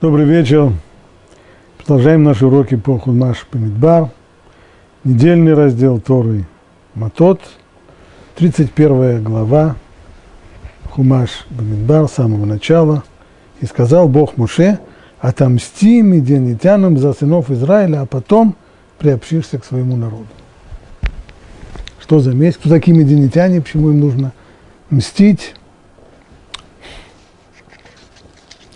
Добрый 0.00 0.26
вечер. 0.26 0.74
Продолжаем 1.76 2.22
наши 2.22 2.46
уроки 2.46 2.76
по 2.76 3.00
Худмаш 3.00 3.44
Памидбар. 3.50 4.10
Недельный 5.02 5.54
раздел 5.54 5.98
Торы 5.98 6.44
Матот. 6.94 7.40
31 8.36 9.24
глава 9.24 9.74
Хумаш 10.92 11.46
Бамидбар 11.50 12.06
с 12.06 12.12
самого 12.12 12.44
начала. 12.44 13.02
И 13.60 13.66
сказал 13.66 14.08
Бог 14.08 14.36
Муше, 14.36 14.78
отомсти 15.18 16.00
медианитянам 16.00 16.96
за 16.96 17.12
сынов 17.12 17.50
Израиля, 17.50 18.02
а 18.02 18.06
потом 18.06 18.54
приобщишься 19.00 19.58
к 19.58 19.64
своему 19.64 19.96
народу. 19.96 20.28
Что 22.00 22.20
за 22.20 22.34
месть? 22.34 22.58
Кто 22.58 22.68
такие 22.68 22.96
медианитяне? 22.96 23.60
Почему 23.60 23.90
им 23.90 23.98
нужно 23.98 24.30
мстить? 24.90 25.56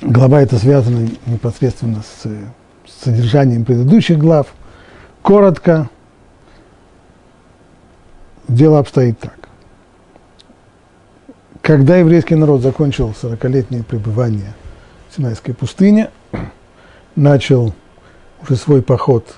Глава 0.03 0.43
это 0.43 0.59
связана 0.59 1.09
непосредственно 1.27 2.03
с, 2.03 2.25
с 2.25 3.05
содержанием 3.05 3.65
предыдущих 3.65 4.19
глав. 4.19 4.53
Коротко, 5.23 5.89
дело 8.49 8.81
обстоит 8.81 9.21
так. 9.21 9.49
Когда 11.61 11.99
еврейский 11.99 12.35
народ 12.35 12.63
закончил 12.63 13.11
40-летнее 13.11 13.85
пребывание 13.85 14.55
в 15.09 15.15
Синайской 15.15 15.55
пустыне, 15.55 16.11
начал 17.15 17.73
уже 18.43 18.57
свой 18.57 18.83
поход 18.83 19.37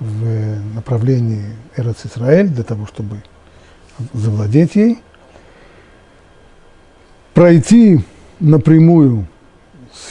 в 0.00 0.74
направлении 0.74 1.44
Эрец 1.76 2.06
Исраэль 2.06 2.48
для 2.48 2.64
того, 2.64 2.86
чтобы 2.86 3.22
завладеть 4.14 4.76
ей, 4.76 5.02
пройти 7.34 8.02
напрямую 8.40 9.26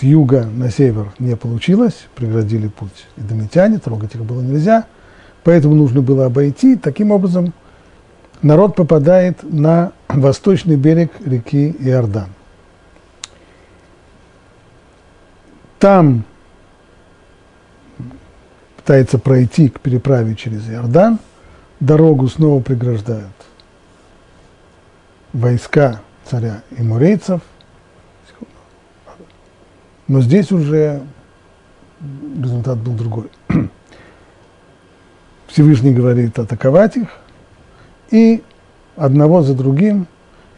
с 0.01 0.03
юга 0.03 0.45
на 0.45 0.71
север 0.71 1.13
не 1.19 1.35
получилось, 1.35 2.07
преградили 2.15 2.67
путь 2.67 3.05
и 3.17 3.21
домитяне, 3.21 3.77
трогать 3.77 4.15
их 4.15 4.25
было 4.25 4.41
нельзя, 4.41 4.87
поэтому 5.43 5.75
нужно 5.75 6.01
было 6.01 6.25
обойти. 6.25 6.75
Таким 6.75 7.11
образом, 7.11 7.53
народ 8.41 8.75
попадает 8.75 9.43
на 9.43 9.91
восточный 10.07 10.75
берег 10.75 11.11
реки 11.23 11.75
Иордан. 11.79 12.29
Там 15.77 16.23
пытается 18.77 19.19
пройти 19.19 19.69
к 19.69 19.79
переправе 19.81 20.35
через 20.35 20.67
Иордан, 20.67 21.19
дорогу 21.79 22.27
снова 22.27 22.59
преграждают 22.59 23.27
войска 25.31 26.01
царя 26.25 26.63
и 26.75 26.81
мурейцев, 26.81 27.41
но 30.11 30.19
здесь 30.19 30.51
уже 30.51 31.03
результат 32.37 32.77
был 32.79 32.91
другой. 32.95 33.29
Всевышний 35.47 35.93
говорит 35.93 36.37
атаковать 36.37 36.97
их, 36.97 37.07
и 38.09 38.43
одного 38.97 39.41
за 39.41 39.53
другим 39.53 40.07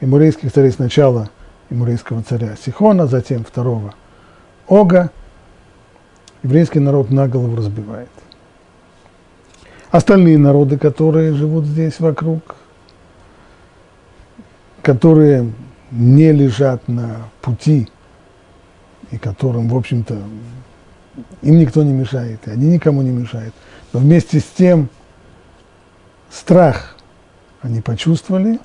имурейских 0.01 0.51
царей 0.51 0.71
сначала 0.71 1.29
имурейского 1.69 2.23
царя 2.23 2.55
Сихона, 2.55 3.05
затем 3.05 3.43
второго 3.43 3.93
Ога, 4.67 5.11
еврейский 6.41 6.79
народ 6.79 7.11
на 7.11 7.27
голову 7.27 7.55
разбивает. 7.55 8.09
Остальные 9.91 10.39
народы, 10.39 10.79
которые 10.79 11.33
живут 11.33 11.65
здесь 11.65 11.99
вокруг, 11.99 12.55
которые 14.81 15.53
не 15.91 16.31
лежат 16.31 16.87
на 16.87 17.27
пути 17.43 17.87
и 19.11 19.17
которым, 19.17 19.69
в 19.69 19.75
общем-то, 19.75 20.17
им 21.41 21.59
никто 21.59 21.83
не 21.83 21.93
мешает, 21.93 22.47
и 22.47 22.51
они 22.51 22.67
никому 22.67 23.01
не 23.01 23.11
мешают. 23.11 23.53
Но 23.91 23.99
вместе 23.99 24.39
с 24.39 24.45
тем 24.45 24.89
страх 26.31 26.95
они 27.61 27.81
почувствовали, 27.81 28.59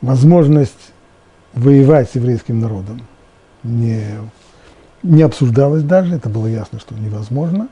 возможность 0.00 0.92
воевать 1.52 2.10
с 2.10 2.14
еврейским 2.14 2.60
народом 2.60 3.02
не, 3.62 4.04
не 5.02 5.22
обсуждалась 5.22 5.82
даже, 5.82 6.16
это 6.16 6.28
было 6.28 6.46
ясно, 6.46 6.80
что 6.80 6.94
невозможно. 6.94 7.68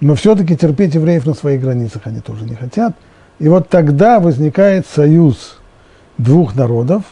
Но 0.00 0.14
все-таки 0.14 0.56
терпеть 0.56 0.94
евреев 0.94 1.26
на 1.26 1.34
своих 1.34 1.60
границах 1.60 2.06
они 2.06 2.20
тоже 2.20 2.44
не 2.44 2.54
хотят. 2.54 2.94
И 3.38 3.48
вот 3.48 3.68
тогда 3.68 4.20
возникает 4.20 4.86
союз 4.86 5.58
двух 6.18 6.54
народов, 6.54 7.04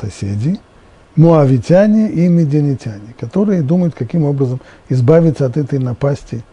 соседей– 0.00 0.60
муавитяне 1.16 2.10
и 2.10 2.28
медианитяне, 2.28 3.14
которые 3.18 3.62
думают, 3.62 3.94
каким 3.94 4.24
образом 4.24 4.60
избавиться 4.88 5.46
от 5.46 5.56
этой 5.56 5.78
напасти, 5.78 6.44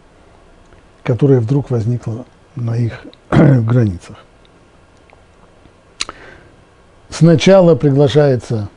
которая 1.02 1.40
вдруг 1.40 1.70
возникла 1.70 2.26
на 2.56 2.76
их 2.76 3.06
границах. 3.30 4.16
Сначала 7.08 7.74
приглашается 7.74 8.68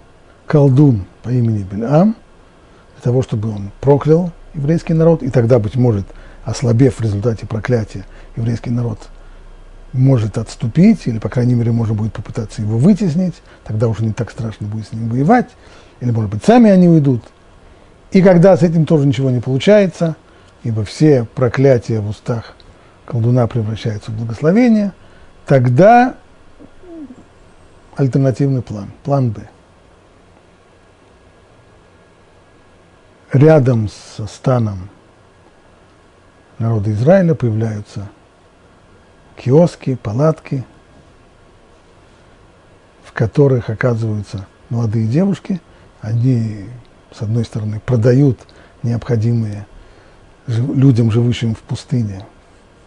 колдун 0.47 1.05
по 1.23 1.29
имени 1.29 1.63
Бельам, 1.63 2.15
для 2.95 3.03
того, 3.03 3.21
чтобы 3.21 3.49
он 3.49 3.71
проклял 3.81 4.31
еврейский 4.53 4.93
народ, 4.93 5.23
и 5.23 5.29
тогда, 5.29 5.59
быть 5.59 5.75
может, 5.75 6.05
ослабев 6.43 6.99
в 6.99 7.01
результате 7.01 7.45
проклятия, 7.45 8.05
еврейский 8.35 8.69
народ 8.69 8.99
может 9.93 10.37
отступить, 10.37 11.07
или, 11.07 11.19
по 11.19 11.29
крайней 11.29 11.55
мере, 11.55 11.71
можно 11.71 11.93
будет 11.93 12.13
попытаться 12.13 12.61
его 12.61 12.77
вытеснить, 12.77 13.35
тогда 13.63 13.87
уже 13.87 14.05
не 14.05 14.13
так 14.13 14.31
страшно 14.31 14.67
будет 14.67 14.87
с 14.87 14.93
ним 14.93 15.09
воевать, 15.09 15.49
или, 15.99 16.11
может 16.11 16.31
быть, 16.31 16.43
сами 16.43 16.69
они 16.69 16.87
уйдут. 16.87 17.23
И 18.11 18.21
когда 18.21 18.55
с 18.55 18.63
этим 18.63 18.85
тоже 18.85 19.05
ничего 19.05 19.29
не 19.29 19.39
получается, 19.39 20.15
ибо 20.63 20.83
все 20.83 21.25
проклятия 21.35 21.99
в 21.99 22.09
устах 22.09 22.55
колдуна 23.05 23.47
превращаются 23.47 24.11
в 24.11 24.17
благословение, 24.17 24.93
тогда 25.45 26.15
альтернативный 27.95 28.61
план, 28.61 28.91
план 29.03 29.31
Б. 29.31 29.49
Рядом 33.33 33.89
со 33.89 34.27
станом 34.27 34.89
народа 36.57 36.91
Израиля 36.91 37.33
появляются 37.33 38.09
киоски, 39.43 39.95
палатки, 39.95 40.63
в 43.03 43.11
которых 43.11 43.69
оказываются 43.69 44.45
молодые 44.69 45.07
девушки. 45.07 45.59
Они, 46.01 46.65
с 47.11 47.21
одной 47.21 47.43
стороны, 47.43 47.81
продают 47.85 48.39
необходимые 48.83 49.65
людям, 50.47 51.11
живущим 51.11 51.55
в 51.55 51.59
пустыне, 51.59 52.25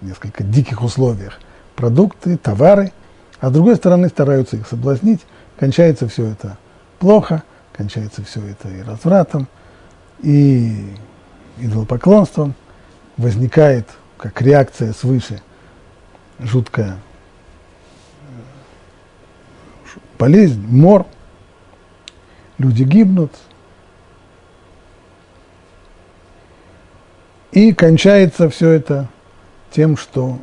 в 0.01 0.07
несколько 0.07 0.45
диких 0.45 0.83
условиях, 0.83 1.41
продукты, 1.77 2.37
товары, 2.37 2.93
а 3.41 3.51
с 3.51 3.53
другой 3.53 3.77
стороны 3.77 4.09
стараются 4.09 4.57
их 4.57 4.67
соблазнить. 4.69 5.21
Кончается 5.59 6.09
все 6.09 6.27
это 6.27 6.57
плохо, 6.99 7.43
кончается 7.73 8.23
все 8.25 8.41
это 8.47 8.69
и 8.69 8.83
развратом, 8.83 9.49
и 10.23 10.87
идолопоклонством. 11.59 12.55
Возникает, 13.17 13.89
как 14.19 14.41
реакция 14.41 14.93
свыше– 14.93 15.41
жуткая. 16.39 16.99
Болезнь, 20.19 20.65
мор, 20.67 21.07
люди 22.59 22.83
гибнут. 22.83 23.33
И 27.53 27.73
кончается 27.73 28.49
все 28.49 28.71
это 28.71 29.09
тем, 29.71 29.97
что 29.97 30.39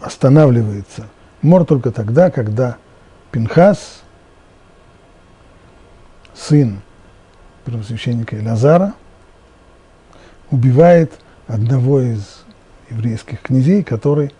останавливается. 0.00 1.08
Мор 1.42 1.64
только 1.64 1.90
тогда, 1.90 2.30
когда 2.30 2.76
Пинхас, 3.32 4.02
сын 6.34 6.82
первосвященника 7.64 8.36
Илазара, 8.38 8.94
убивает 10.50 11.12
одного 11.46 12.00
из 12.00 12.39
еврейских 12.90 13.40
князей, 13.40 13.82
который 13.82 14.32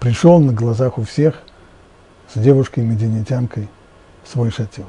пришел 0.00 0.40
на 0.40 0.52
глазах 0.52 0.98
у 0.98 1.04
всех 1.04 1.42
с 2.32 2.38
девушкой-мединитянкой 2.38 3.68
свой 4.24 4.50
шатер. 4.50 4.86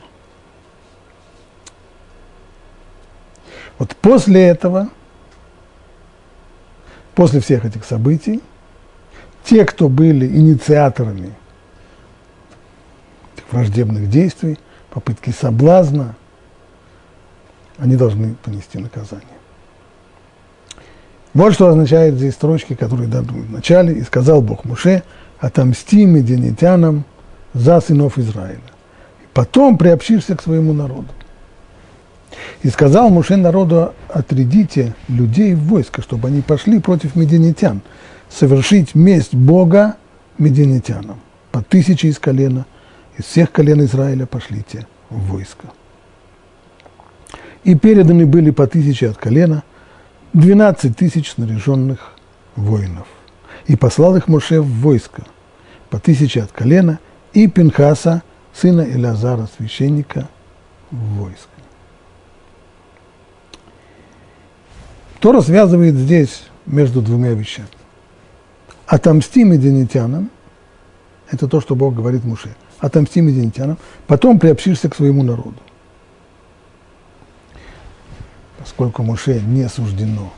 Вот 3.80 3.96
после 3.98 4.48
этого, 4.48 4.90
после 7.16 7.40
всех 7.40 7.66
этих 7.66 7.86
событий, 7.86 8.42
те, 9.44 9.66
кто 9.66 9.90
были 9.90 10.26
инициаторами 10.26 11.34
враждебных 13.52 14.10
действий, 14.10 14.58
попытки 14.90 15.30
соблазна, 15.32 16.16
они 17.78 17.96
должны 17.96 18.36
понести 18.36 18.80
наказание. 18.80 19.33
Вот 21.34 21.54
что 21.54 21.68
означает 21.68 22.16
здесь 22.16 22.36
строчки, 22.36 22.76
которые 22.76 23.08
дадут 23.08 23.46
в 23.46 23.52
начале. 23.52 23.94
«И 23.94 24.04
сказал 24.04 24.42
Бог 24.42 24.66
Муше, 24.66 25.04
отомсти 25.40 26.06
медианитянам 26.06 27.06
за 27.54 27.80
сынов 27.82 28.18
Израиля. 28.20 28.62
И 29.24 29.28
потом 29.34 29.78
приобщишься 29.78 30.36
к 30.36 30.42
своему 30.42 30.74
народу». 30.74 31.08
И 32.62 32.70
сказал 32.70 33.10
Муше 33.10 33.36
народу, 33.36 33.94
отрядите 34.10 34.96
людей 35.08 35.54
в 35.56 35.64
войско, 35.64 36.02
чтобы 36.02 36.28
они 36.28 36.42
пошли 36.42 36.80
против 36.80 37.16
мединитян, 37.16 37.82
совершить 38.30 38.96
месть 38.96 39.36
Бога 39.36 39.98
мединитянам. 40.38 41.20
По 41.52 41.62
тысяче 41.62 42.08
из 42.08 42.20
колена, 42.20 42.66
из 43.18 43.26
всех 43.26 43.52
колен 43.52 43.84
Израиля 43.84 44.26
пошлите 44.26 44.88
в 45.10 45.20
войско. 45.32 45.68
И 47.64 47.76
переданы 47.76 48.26
были 48.26 48.50
по 48.52 48.66
тысяче 48.66 49.10
от 49.10 49.18
колена 49.18 49.64
12 50.34 50.98
тысяч 50.98 51.32
снаряженных 51.32 52.14
воинов. 52.56 53.08
И 53.68 53.76
послал 53.76 54.16
их 54.16 54.28
Моше 54.28 54.62
в 54.62 54.68
войско, 54.68 55.24
по 55.90 56.00
тысяче 56.00 56.42
от 56.42 56.52
колена, 56.52 57.00
и 57.34 57.48
Пинхаса, 57.48 58.24
сына 58.54 58.82
Илязара, 58.82 59.48
священника, 59.58 60.28
в 60.92 60.98
войско. 60.98 61.50
Тора 65.20 65.42
связывает 65.42 65.96
здесь 65.96 66.44
между 66.66 67.02
двумя 67.02 67.30
вещами. 67.30 67.70
Отомсти 68.86 69.44
мединитянам, 69.44 70.30
это 71.32 71.48
то, 71.48 71.62
что 71.62 71.76
Бог 71.76 71.96
говорит 71.96 72.26
Муше, 72.26 72.54
отомсти 72.80 73.22
мединитянам, 73.22 73.78
потом 74.08 74.40
приобщишься 74.40 74.90
к 74.90 74.96
своему 74.96 75.24
народу. 75.24 75.56
Поскольку 78.64 79.04
Муше 79.04 79.42
не 79.42 79.68
суждено 79.70 80.34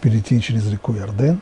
перейти 0.00 0.40
через 0.40 0.70
реку 0.70 0.94
Иорден, 0.94 1.40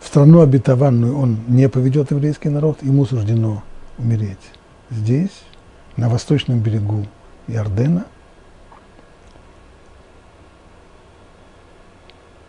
в 0.00 0.06
страну 0.06 0.40
обетованную 0.40 1.16
он 1.16 1.38
не 1.46 1.68
поведет 1.68 2.10
еврейский 2.10 2.48
народ, 2.48 2.82
ему 2.82 3.04
суждено 3.04 3.62
умереть 3.98 4.38
здесь, 4.90 5.42
на 5.96 6.08
восточном 6.08 6.60
берегу 6.60 7.06
Иордена– 7.46 8.06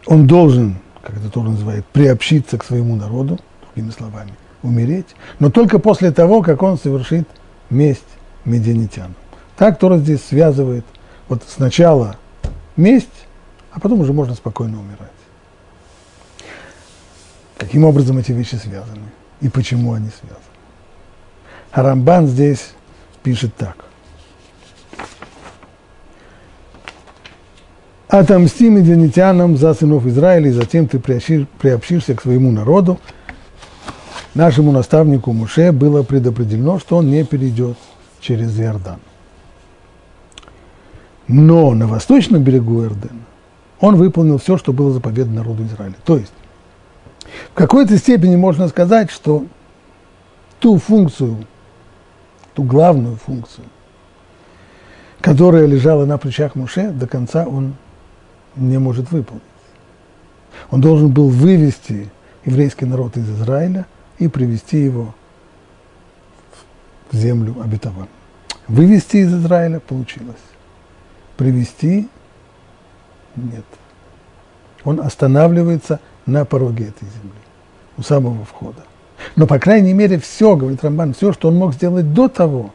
он 0.05 0.27
должен, 0.27 0.77
как 1.01 1.17
это 1.17 1.29
тоже 1.29 1.51
называют, 1.51 1.85
приобщиться 1.87 2.57
к 2.57 2.63
своему 2.63 2.95
народу, 2.95 3.39
другими 3.61 3.91
словами, 3.91 4.33
умереть, 4.63 5.07
но 5.39 5.49
только 5.49 5.79
после 5.79 6.11
того, 6.11 6.41
как 6.41 6.61
он 6.63 6.77
совершит 6.77 7.27
месть 7.69 8.03
медианитянам. 8.45 9.15
Так 9.57 9.79
Тора 9.79 9.97
здесь 9.97 10.23
связывает 10.23 10.85
вот 11.27 11.43
сначала 11.47 12.17
месть, 12.75 13.09
а 13.71 13.79
потом 13.79 14.01
уже 14.01 14.13
можно 14.13 14.35
спокойно 14.35 14.79
умирать. 14.79 15.11
Каким 17.57 17.85
образом 17.85 18.17
эти 18.17 18.31
вещи 18.31 18.55
связаны 18.55 19.05
и 19.39 19.49
почему 19.49 19.93
они 19.93 20.09
связаны? 20.09 20.41
Арамбан 21.71 22.27
здесь 22.27 22.71
пишет 23.23 23.55
так. 23.55 23.85
Отомсти 28.07 28.69
медианитянам 28.69 29.55
за 29.55 29.73
сынов 29.73 30.05
Израиля, 30.05 30.49
и 30.49 30.51
затем 30.51 30.85
ты 30.87 30.99
приобщишься 30.99 32.13
к 32.13 32.21
своему 32.21 32.51
народу. 32.51 32.99
Нашему 34.33 34.73
наставнику 34.73 35.31
Муше 35.31 35.71
было 35.71 36.03
предопределено, 36.03 36.77
что 36.79 36.97
он 36.97 37.09
не 37.09 37.23
перейдет 37.23 37.77
через 38.19 38.59
Иордан. 38.59 38.99
Но 41.31 41.73
на 41.73 41.87
восточном 41.87 42.43
берегу 42.43 42.83
Иордана 42.83 43.21
он 43.79 43.95
выполнил 43.95 44.37
все, 44.37 44.57
что 44.57 44.73
было 44.73 44.91
заповедано 44.91 45.37
народу 45.37 45.63
Израиля. 45.63 45.95
То 46.03 46.17
есть, 46.17 46.33
в 47.51 47.53
какой-то 47.53 47.97
степени 47.97 48.35
можно 48.35 48.67
сказать, 48.67 49.09
что 49.09 49.45
ту 50.59 50.77
функцию, 50.77 51.47
ту 52.53 52.63
главную 52.63 53.15
функцию, 53.15 53.63
которая 55.21 55.65
лежала 55.67 56.05
на 56.05 56.17
плечах 56.17 56.55
Муше, 56.55 56.91
до 56.91 57.07
конца 57.07 57.45
он 57.45 57.75
не 58.57 58.77
может 58.77 59.09
выполнить. 59.11 59.41
Он 60.69 60.81
должен 60.81 61.13
был 61.13 61.29
вывести 61.29 62.09
еврейский 62.43 62.83
народ 62.83 63.15
из 63.15 63.29
Израиля 63.29 63.85
и 64.19 64.27
привести 64.27 64.83
его 64.83 65.15
в 67.09 67.15
землю 67.15 67.55
обетованную. 67.63 68.09
Вывести 68.67 69.17
из 69.17 69.33
Израиля 69.33 69.79
получилось. 69.79 70.35
Привести 71.41 72.07
нет. 73.35 73.65
Он 74.83 75.01
останавливается 75.01 75.99
на 76.27 76.45
пороге 76.45 76.89
этой 76.89 77.05
земли, 77.05 77.33
у 77.97 78.03
самого 78.03 78.45
входа. 78.45 78.83
Но, 79.35 79.47
по 79.47 79.57
крайней 79.57 79.93
мере, 79.93 80.19
все, 80.19 80.55
говорит 80.55 80.83
Рамбан, 80.83 81.15
все, 81.15 81.33
что 81.33 81.47
он 81.47 81.55
мог 81.55 81.73
сделать 81.73 82.13
до 82.13 82.27
того, 82.27 82.69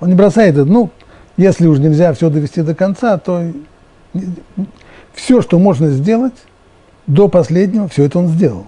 он 0.00 0.08
не 0.08 0.16
бросает 0.16 0.56
это, 0.56 0.64
ну, 0.64 0.90
если 1.36 1.68
уж 1.68 1.78
нельзя 1.78 2.12
все 2.14 2.30
довести 2.30 2.62
до 2.62 2.74
конца, 2.74 3.16
то 3.16 3.44
все, 5.14 5.40
что 5.40 5.60
можно 5.60 5.88
сделать, 5.90 6.34
до 7.06 7.28
последнего, 7.28 7.86
все 7.86 8.06
это 8.06 8.18
он 8.18 8.26
сделал. 8.26 8.66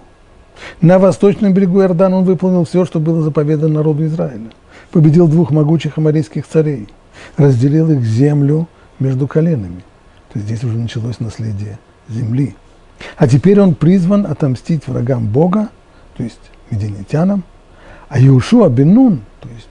На 0.79 0.99
восточном 0.99 1.53
берегу 1.53 1.81
Иордана 1.81 2.19
он 2.19 2.23
выполнил 2.23 2.63
все, 2.63 2.85
что 2.85 3.01
было 3.01 3.23
заповедано 3.23 3.73
народу 3.73 4.05
Израиля. 4.05 4.51
Победил 4.89 5.27
двух 5.27 5.51
могучих 5.51 5.97
амарийских 5.97 6.47
царей, 6.47 6.87
разделил 7.37 7.91
их 7.91 8.03
землю 8.03 8.67
между 8.99 9.27
коленами. 9.27 9.83
То 10.31 10.39
есть 10.39 10.47
здесь 10.47 10.63
уже 10.63 10.77
началось 10.77 11.19
наследие 11.19 11.79
земли. 12.09 12.55
А 13.17 13.27
теперь 13.27 13.59
он 13.59 13.75
призван 13.75 14.25
отомстить 14.25 14.87
врагам 14.87 15.27
Бога, 15.27 15.69
то 16.15 16.23
есть 16.23 16.39
мединитянам, 16.69 17.43
а 18.09 18.19
Иушуа 18.19 18.69
Бенун, 18.69 19.21
то 19.39 19.49
есть 19.49 19.67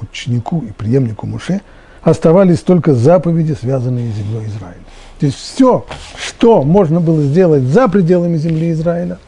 ученику 0.00 0.60
и 0.60 0.72
преемнику 0.72 1.26
Муше, 1.26 1.60
оставались 2.02 2.60
только 2.60 2.94
заповеди, 2.94 3.56
связанные 3.58 4.12
с 4.12 4.16
землей 4.16 4.46
Израиля. 4.46 4.80
То 5.18 5.26
есть 5.26 5.38
все, 5.38 5.86
что 6.16 6.62
можно 6.62 7.00
было 7.00 7.22
сделать 7.22 7.62
за 7.62 7.88
пределами 7.88 8.36
земли 8.36 8.72
Израиля, 8.72 9.18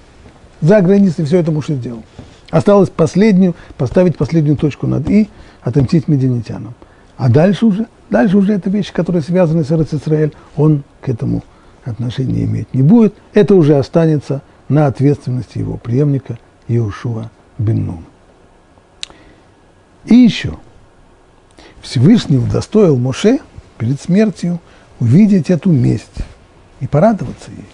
за 0.61 0.81
границей, 0.81 1.25
все 1.25 1.39
это 1.39 1.51
Муше 1.51 1.75
сделал. 1.75 2.03
Осталось 2.51 2.91
последнюю, 2.91 3.55
поставить 3.77 4.17
последнюю 4.17 4.57
точку 4.57 4.87
над 4.87 5.09
«и», 5.11 5.29
отомстить 5.63 6.09
мединитянам. 6.09 6.75
А 7.17 7.29
дальше 7.29 7.67
уже, 7.67 7.87
дальше 8.11 8.37
уже 8.37 8.55
это 8.55 8.71
вещи, 8.71 8.93
которые 8.93 9.23
связаны 9.23 9.65
с 9.65 9.71
Израиль, 9.71 10.35
он 10.57 10.83
к 11.01 11.09
этому 11.09 11.43
отношения 11.85 12.45
иметь 12.45 12.73
не 12.75 12.83
будет. 12.83 13.15
Это 13.33 13.55
уже 13.55 13.77
останется 13.79 14.43
на 14.69 14.87
ответственности 14.87 15.59
его 15.59 15.77
преемника 15.77 16.39
Иошуа 16.69 17.31
Беннун. 17.59 18.05
И 20.05 20.15
еще 20.15 20.55
Всевышний 21.81 22.39
удостоил 22.39 22.97
Моше 22.97 23.41
перед 23.79 24.01
смертью– 24.01 24.61
увидеть 25.01 25.51
эту 25.51 25.71
месть 25.71 26.19
и 26.81 26.87
порадоваться 26.87 27.51
ей. 27.51 27.67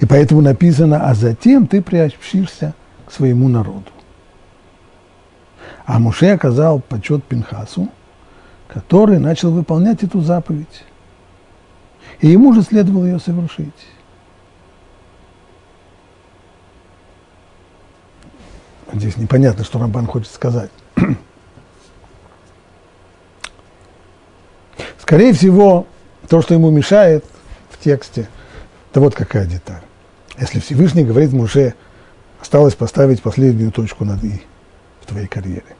И 0.00 0.06
поэтому 0.06 0.40
написано, 0.40 1.08
а 1.08 1.14
затем 1.14 1.66
ты 1.66 1.82
приобщишься 1.82 2.74
к 3.06 3.12
своему 3.12 3.48
народу. 3.48 3.90
А 5.86 5.98
Муше 5.98 6.28
оказал 6.30 6.80
почет 6.80 7.24
Пинхасу, 7.24 7.88
который 8.74 9.18
начал 9.18 9.52
выполнять 9.52 10.02
эту 10.02 10.20
заповедь. 10.20 10.84
И 12.20 12.26
ему 12.28 12.52
же 12.52 12.62
следовало 12.62 13.04
ее 13.04 13.20
совершить. 13.20 13.72
Здесь 18.92 19.16
непонятно, 19.16 19.64
что 19.64 19.78
Рамбан 19.78 20.06
хочет 20.06 20.32
сказать. 20.32 20.70
Скорее 24.98 25.32
всего, 25.32 25.86
то, 26.28 26.42
что 26.42 26.54
ему 26.54 26.70
мешает 26.70 27.24
в 27.70 27.78
тексте, 27.78 28.28
это 28.90 29.00
вот 29.00 29.14
какая 29.14 29.46
деталь. 29.46 29.82
Если 30.38 30.58
Всевышний 30.58 31.04
говорит 31.04 31.32
Муше, 31.32 31.74
осталось 32.40 32.74
поставить 32.74 33.22
последнюю 33.22 33.70
точку 33.70 34.04
над 34.04 34.22
«и» 34.24 34.42
в 35.00 35.06
твоей 35.06 35.28
карьере, 35.28 35.76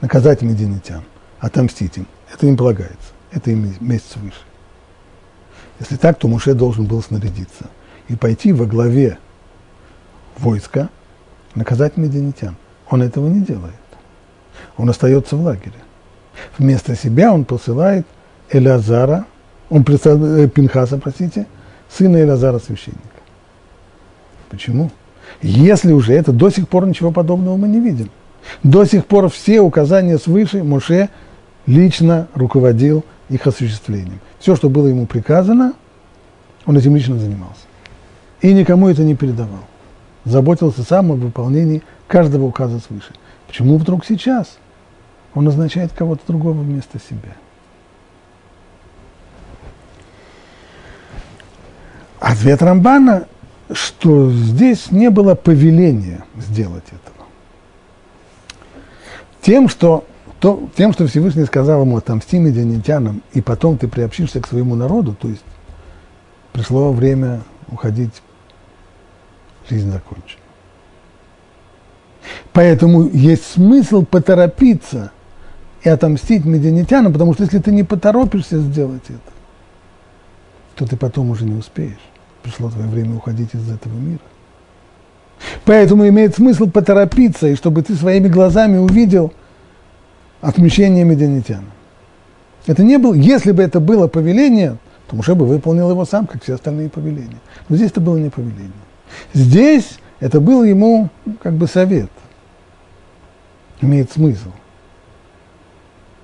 наказать 0.00 0.42
мединитян, 0.42 1.04
отомстить 1.40 1.96
им, 1.96 2.06
это 2.32 2.46
им 2.46 2.56
полагается, 2.56 3.12
это 3.32 3.50
им 3.50 3.74
месяц 3.80 4.16
выше. 4.16 4.40
Если 5.80 5.96
так, 5.96 6.18
то 6.18 6.28
Муше 6.28 6.54
должен 6.54 6.84
был 6.84 7.02
снарядиться 7.02 7.66
и 8.08 8.16
пойти 8.16 8.52
во 8.52 8.66
главе 8.66 9.18
войска, 10.38 10.90
наказать 11.54 11.96
мединитян. 11.96 12.56
Он 12.88 13.02
этого 13.02 13.28
не 13.28 13.40
делает. 13.40 13.74
Он 14.76 14.90
остается 14.90 15.36
в 15.36 15.42
лагере. 15.42 15.72
Вместо 16.58 16.94
себя 16.94 17.32
он 17.32 17.44
посылает 17.44 18.06
Элязара, 18.50 19.26
он 19.68 19.84
представил, 19.84 20.24
э, 20.36 20.48
Пинхаса, 20.48 20.98
простите, 20.98 21.46
сына 21.88 22.22
Илазара 22.22 22.58
священника. 22.58 23.00
Почему? 24.48 24.90
Если 25.42 25.92
уже 25.92 26.12
это, 26.12 26.32
до 26.32 26.50
сих 26.50 26.68
пор 26.68 26.86
ничего 26.86 27.12
подобного 27.12 27.56
мы 27.56 27.68
не 27.68 27.80
видим. 27.80 28.10
До 28.62 28.84
сих 28.84 29.06
пор 29.06 29.28
все 29.28 29.60
указания 29.60 30.18
свыше 30.18 30.64
Моше 30.64 31.08
лично 31.70 32.28
руководил 32.34 33.04
их 33.28 33.46
осуществлением. 33.46 34.20
Все, 34.38 34.56
что 34.56 34.68
было 34.68 34.88
ему 34.88 35.06
приказано, 35.06 35.74
он 36.66 36.76
этим 36.76 36.96
лично 36.96 37.18
занимался. 37.18 37.62
И 38.40 38.52
никому 38.52 38.88
это 38.88 39.02
не 39.02 39.14
передавал. 39.14 39.64
Заботился 40.24 40.82
сам 40.82 41.12
о 41.12 41.14
выполнении 41.14 41.82
каждого 42.06 42.44
указа 42.46 42.78
свыше. 42.80 43.12
Почему 43.46 43.78
вдруг 43.78 44.04
сейчас? 44.04 44.58
он 45.34 45.44
назначает 45.44 45.92
кого-то 45.92 46.22
другого 46.26 46.60
вместо 46.60 46.98
себя. 46.98 47.36
Ответ 52.18 52.60
Рамбана, 52.62 53.26
что 53.72 54.30
здесь 54.30 54.90
не 54.90 55.10
было 55.10 55.34
повеления 55.34 56.24
сделать 56.36 56.84
этого. 56.88 57.26
Тем, 59.40 59.68
что, 59.68 60.04
то, 60.40 60.68
тем, 60.74 60.92
что 60.94 61.06
Всевышний 61.06 61.44
сказал 61.44 61.82
ему 61.82 61.98
отомсти 61.98 62.38
медианитянам, 62.38 63.22
и 63.34 63.42
потом 63.42 63.76
ты 63.76 63.88
приобщишься 63.88 64.40
к 64.40 64.46
своему 64.46 64.74
народу, 64.74 65.14
то 65.14 65.28
есть 65.28 65.44
пришло 66.52 66.92
время 66.92 67.42
уходить, 67.70 68.22
жизнь 69.68 69.92
закончена. 69.92 70.40
Поэтому 72.52 73.06
есть 73.08 73.44
смысл 73.52 74.04
поторопиться 74.04 75.12
и 75.82 75.88
отомстить 75.88 76.44
медианитянам, 76.46 77.12
потому 77.12 77.34
что 77.34 77.44
если 77.44 77.58
ты 77.58 77.70
не 77.70 77.82
поторопишься 77.82 78.58
сделать 78.58 79.04
это, 79.08 79.18
то 80.74 80.86
ты 80.86 80.96
потом 80.96 81.30
уже 81.30 81.44
не 81.44 81.54
успеешь. 81.54 82.00
Пришло 82.42 82.70
твое 82.70 82.88
время 82.88 83.16
уходить 83.16 83.54
из 83.54 83.70
этого 83.70 83.92
мира. 83.92 84.20
Поэтому 85.66 86.08
имеет 86.08 86.34
смысл 86.34 86.68
поторопиться, 86.70 87.48
и 87.48 87.56
чтобы 87.56 87.82
ты 87.82 87.94
своими 87.94 88.28
глазами 88.28 88.78
увидел 88.78 89.32
отмещение 90.40 91.04
медианитян. 91.04 91.64
Это 92.66 92.82
не 92.82 92.98
было, 92.98 93.14
если 93.14 93.52
бы 93.52 93.62
это 93.62 93.80
было 93.80 94.06
повеление, 94.06 94.76
то 95.08 95.16
Муше 95.16 95.34
бы 95.34 95.46
выполнил 95.46 95.90
его 95.90 96.04
сам, 96.04 96.26
как 96.26 96.42
все 96.42 96.54
остальные 96.54 96.88
повеления. 96.88 97.40
Но 97.68 97.76
здесь 97.76 97.90
это 97.90 98.00
было 98.00 98.16
не 98.16 98.30
повеление. 98.30 98.70
Здесь 99.32 99.98
это 100.20 100.40
был 100.40 100.62
ему 100.62 101.08
как 101.42 101.54
бы 101.54 101.66
совет. 101.66 102.10
Имеет 103.80 104.12
смысл. 104.12 104.50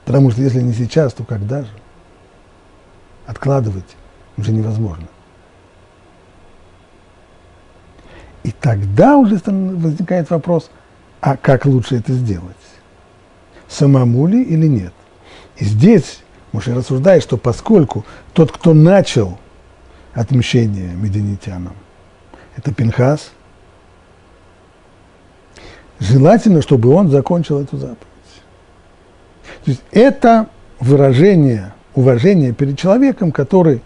Потому 0.05 0.31
что 0.31 0.43
если 0.43 0.61
не 0.61 0.73
сейчас, 0.73 1.15
то 1.15 1.25
когда 1.25 1.63
же? 1.63 1.71
Откладывать 3.27 3.97
уже 4.37 4.53
невозможно. 4.53 5.09
И 8.45 8.53
тогда 8.53 9.17
уже 9.17 9.41
возникает 9.45 10.31
вопрос, 10.31 10.71
а 11.21 11.37
как 11.37 11.65
лучше 11.65 11.97
это 11.97 12.13
сделать? 12.13 12.55
Самому 13.69 14.27
ли 14.27 14.43
или 14.43 14.67
нет? 14.67 14.93
И 15.57 15.65
здесь 15.65 16.21
Муше 16.53 16.75
рассуждает, 16.75 17.23
что 17.23 17.37
поскольку 17.37 18.05
тот, 18.33 18.53
кто 18.53 18.73
начал 18.73 19.39
отмщение 20.15 20.95
медианитянам, 20.95 21.75
это 22.57 22.73
Пинхас, 22.73 23.33
желательно, 25.99 26.63
чтобы 26.63 26.91
он 26.91 27.11
закончил 27.11 27.61
эту 27.61 27.77
заповедь. 27.77 27.99
То 29.65 29.71
есть 29.71 29.83
это 29.91 30.49
выражение 30.81 31.73
уважения 31.95 32.53
перед 32.53 32.79
человеком, 32.79 33.33
который 33.33 33.83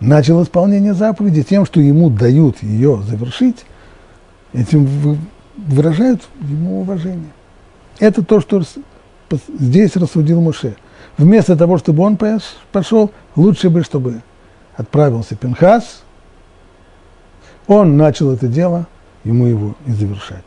начал 0.00 0.42
исполнение 0.42 0.94
заповеди 0.94 1.42
тем, 1.42 1.66
что 1.66 1.80
ему 1.80 2.10
дают 2.10 2.62
ее 2.62 3.02
завершить, 3.06 3.64
этим 4.52 5.18
выражают 5.56 6.22
ему 6.40 6.80
уважение. 6.80 7.30
Это 7.98 8.24
то, 8.24 8.40
что 8.40 8.62
здесь 9.58 9.96
рассудил 9.96 10.40
Муше. 10.40 10.76
Вместо 11.16 11.56
того, 11.56 11.78
чтобы 11.78 12.04
он 12.04 12.18
пошел, 12.72 13.10
лучше 13.36 13.70
бы, 13.70 13.82
чтобы 13.82 14.22
отправился 14.76 15.36
Пинхас, 15.36 16.02
он 17.66 17.96
начал 17.96 18.32
это 18.32 18.46
дело, 18.46 18.86
ему 19.24 19.46
его 19.46 19.74
и 19.86 19.92
завершать. 19.92 20.44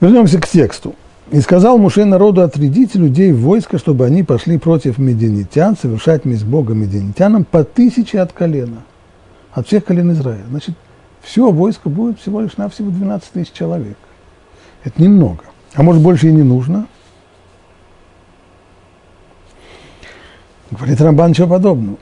Вернемся 0.00 0.40
к 0.40 0.48
тексту. 0.48 0.96
«И 1.30 1.40
сказал 1.40 1.78
Муше 1.78 2.04
народу 2.04 2.42
отрядите 2.42 2.98
людей 2.98 3.30
в 3.32 3.42
войско, 3.42 3.78
чтобы 3.78 4.04
они 4.04 4.24
пошли 4.24 4.58
против 4.58 4.98
медианитян, 4.98 5.76
совершать 5.76 6.24
месть 6.24 6.44
Бога 6.44 6.74
медианитянам 6.74 7.44
по 7.44 7.62
тысяче 7.62 8.20
от 8.20 8.32
колена, 8.32 8.82
от 9.52 9.68
всех 9.68 9.84
колен 9.84 10.10
Израиля». 10.12 10.44
Значит, 10.48 10.74
все 11.22 11.52
войско 11.52 11.88
будет 11.88 12.18
всего 12.18 12.40
лишь 12.40 12.56
навсего 12.56 12.90
12 12.90 13.30
тысяч 13.30 13.52
человек. 13.52 13.96
Это 14.82 15.00
немного. 15.00 15.44
А 15.74 15.84
может, 15.84 16.02
больше 16.02 16.28
и 16.28 16.32
не 16.32 16.42
нужно? 16.42 16.88
Говорит 20.72 21.00
Рамбан 21.00 21.30
ничего 21.30 21.48
подобного. 21.48 21.98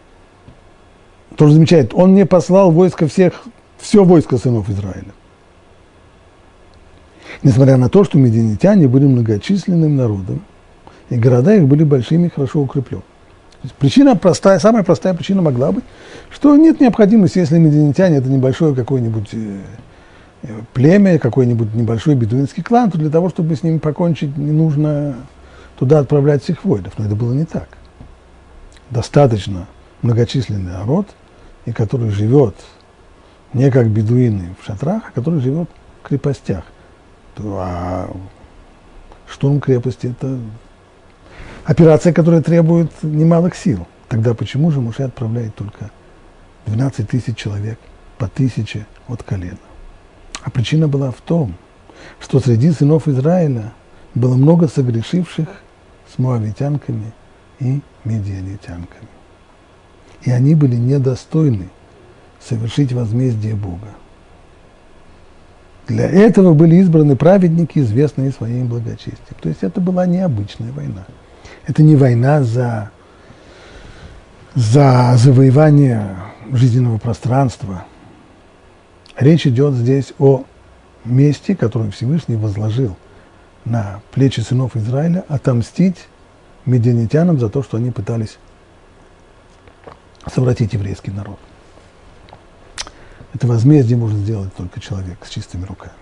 Тоже 1.36 1.54
замечает, 1.54 1.92
он 1.92 2.14
не 2.14 2.24
послал 2.24 2.70
войско 2.70 3.06
всех, 3.06 3.42
все 3.78 4.04
войско 4.04 4.38
сынов 4.38 4.70
Израиля 4.70 5.12
несмотря 7.42 7.76
на 7.76 7.88
то, 7.88 8.04
что 8.04 8.18
медианитяне 8.18 8.88
были 8.88 9.06
многочисленным 9.06 9.96
народом, 9.96 10.42
и 11.10 11.16
города 11.16 11.54
их 11.54 11.66
были 11.66 11.84
большими 11.84 12.26
и 12.26 12.30
хорошо 12.30 12.60
укреплены. 12.60 13.02
Причина 13.78 14.14
простая, 14.14 14.58
самая 14.58 14.84
простая 14.84 15.14
причина 15.14 15.42
могла 15.42 15.72
быть, 15.72 15.84
что 16.30 16.56
нет 16.56 16.80
необходимости, 16.80 17.38
если 17.38 17.58
медианитяне 17.58 18.18
это 18.18 18.28
небольшое 18.28 18.74
какое-нибудь 18.74 19.30
э, 19.32 19.58
племя, 20.72 21.18
какой-нибудь 21.18 21.74
небольшой 21.74 22.14
бедуинский 22.14 22.62
клан, 22.62 22.90
то 22.90 22.98
для 22.98 23.10
того, 23.10 23.28
чтобы 23.28 23.56
с 23.56 23.64
ними 23.64 23.78
покончить, 23.78 24.36
не 24.36 24.52
нужно 24.52 25.16
туда 25.76 25.98
отправлять 25.98 26.44
всех 26.44 26.64
воинов. 26.64 26.92
Но 26.98 27.06
это 27.06 27.16
было 27.16 27.32
не 27.32 27.44
так. 27.44 27.68
Достаточно 28.90 29.66
многочисленный 30.02 30.72
народ, 30.72 31.08
и 31.66 31.72
который 31.72 32.10
живет 32.10 32.54
не 33.52 33.70
как 33.70 33.88
бедуины 33.88 34.54
в 34.60 34.66
шатрах, 34.66 35.02
а 35.08 35.10
который 35.12 35.40
живет 35.40 35.68
в 36.02 36.08
крепостях 36.08 36.62
а 37.44 38.10
штурм 39.28 39.60
крепости– 39.60 40.06
это 40.18 40.38
операция, 41.64 42.12
которая 42.12 42.42
требует 42.42 42.90
немалых 43.02 43.54
сил. 43.54 43.86
Тогда 44.08 44.34
почему 44.34 44.70
же 44.70 44.80
Муше 44.80 45.02
отправляет 45.02 45.54
только 45.54 45.90
12 46.66 47.08
тысяч 47.08 47.36
человек 47.36 47.78
по 48.16 48.26
тысяче 48.28 48.86
от 49.06 49.22
колена? 49.22 49.58
А 50.42 50.50
причина 50.50 50.88
была 50.88 51.10
в 51.10 51.20
том, 51.20 51.54
что 52.20 52.40
среди 52.40 52.70
сынов 52.70 53.06
Израиля 53.08 53.72
было 54.14 54.34
много 54.36 54.68
согрешивших 54.68 55.48
с 56.12 56.18
моавитянками 56.18 57.12
и 57.60 57.80
медианитянками. 58.04 59.08
И 60.22 60.30
они 60.30 60.54
были 60.54 60.76
недостойны 60.76 61.68
совершить 62.40 62.92
возмездие 62.92 63.54
Бога. 63.54 63.88
Для 65.88 66.06
этого 66.06 66.52
были 66.52 66.76
избраны 66.76 67.16
праведники, 67.16 67.78
известные 67.78 68.30
своим 68.30 68.66
благочестием. 68.66 69.36
То 69.40 69.48
есть 69.48 69.62
это 69.62 69.80
была 69.80 70.04
необычная 70.04 70.70
война. 70.70 71.06
Это 71.66 71.82
не 71.82 71.96
война 71.96 72.42
за, 72.42 72.90
за 74.54 75.14
завоевание 75.16 76.14
жизненного 76.52 76.98
пространства. 76.98 77.86
Речь 79.16 79.46
идет 79.46 79.74
здесь 79.74 80.12
о 80.18 80.44
месте, 81.06 81.56
которое 81.56 81.90
Всевышний 81.90 82.36
возложил 82.36 82.94
на 83.64 84.02
плечи 84.12 84.40
сынов 84.40 84.76
Израиля, 84.76 85.24
отомстить 85.28 86.06
медианитянам 86.66 87.38
за 87.40 87.48
то, 87.48 87.62
что 87.62 87.78
они 87.78 87.90
пытались 87.90 88.38
совратить 90.30 90.74
еврейский 90.74 91.10
народ. 91.10 91.38
Это 93.34 93.46
возмездие 93.46 93.98
может 93.98 94.18
сделать 94.18 94.54
только 94.54 94.80
человек 94.80 95.18
с 95.24 95.28
чистыми 95.28 95.64
руками. 95.64 95.92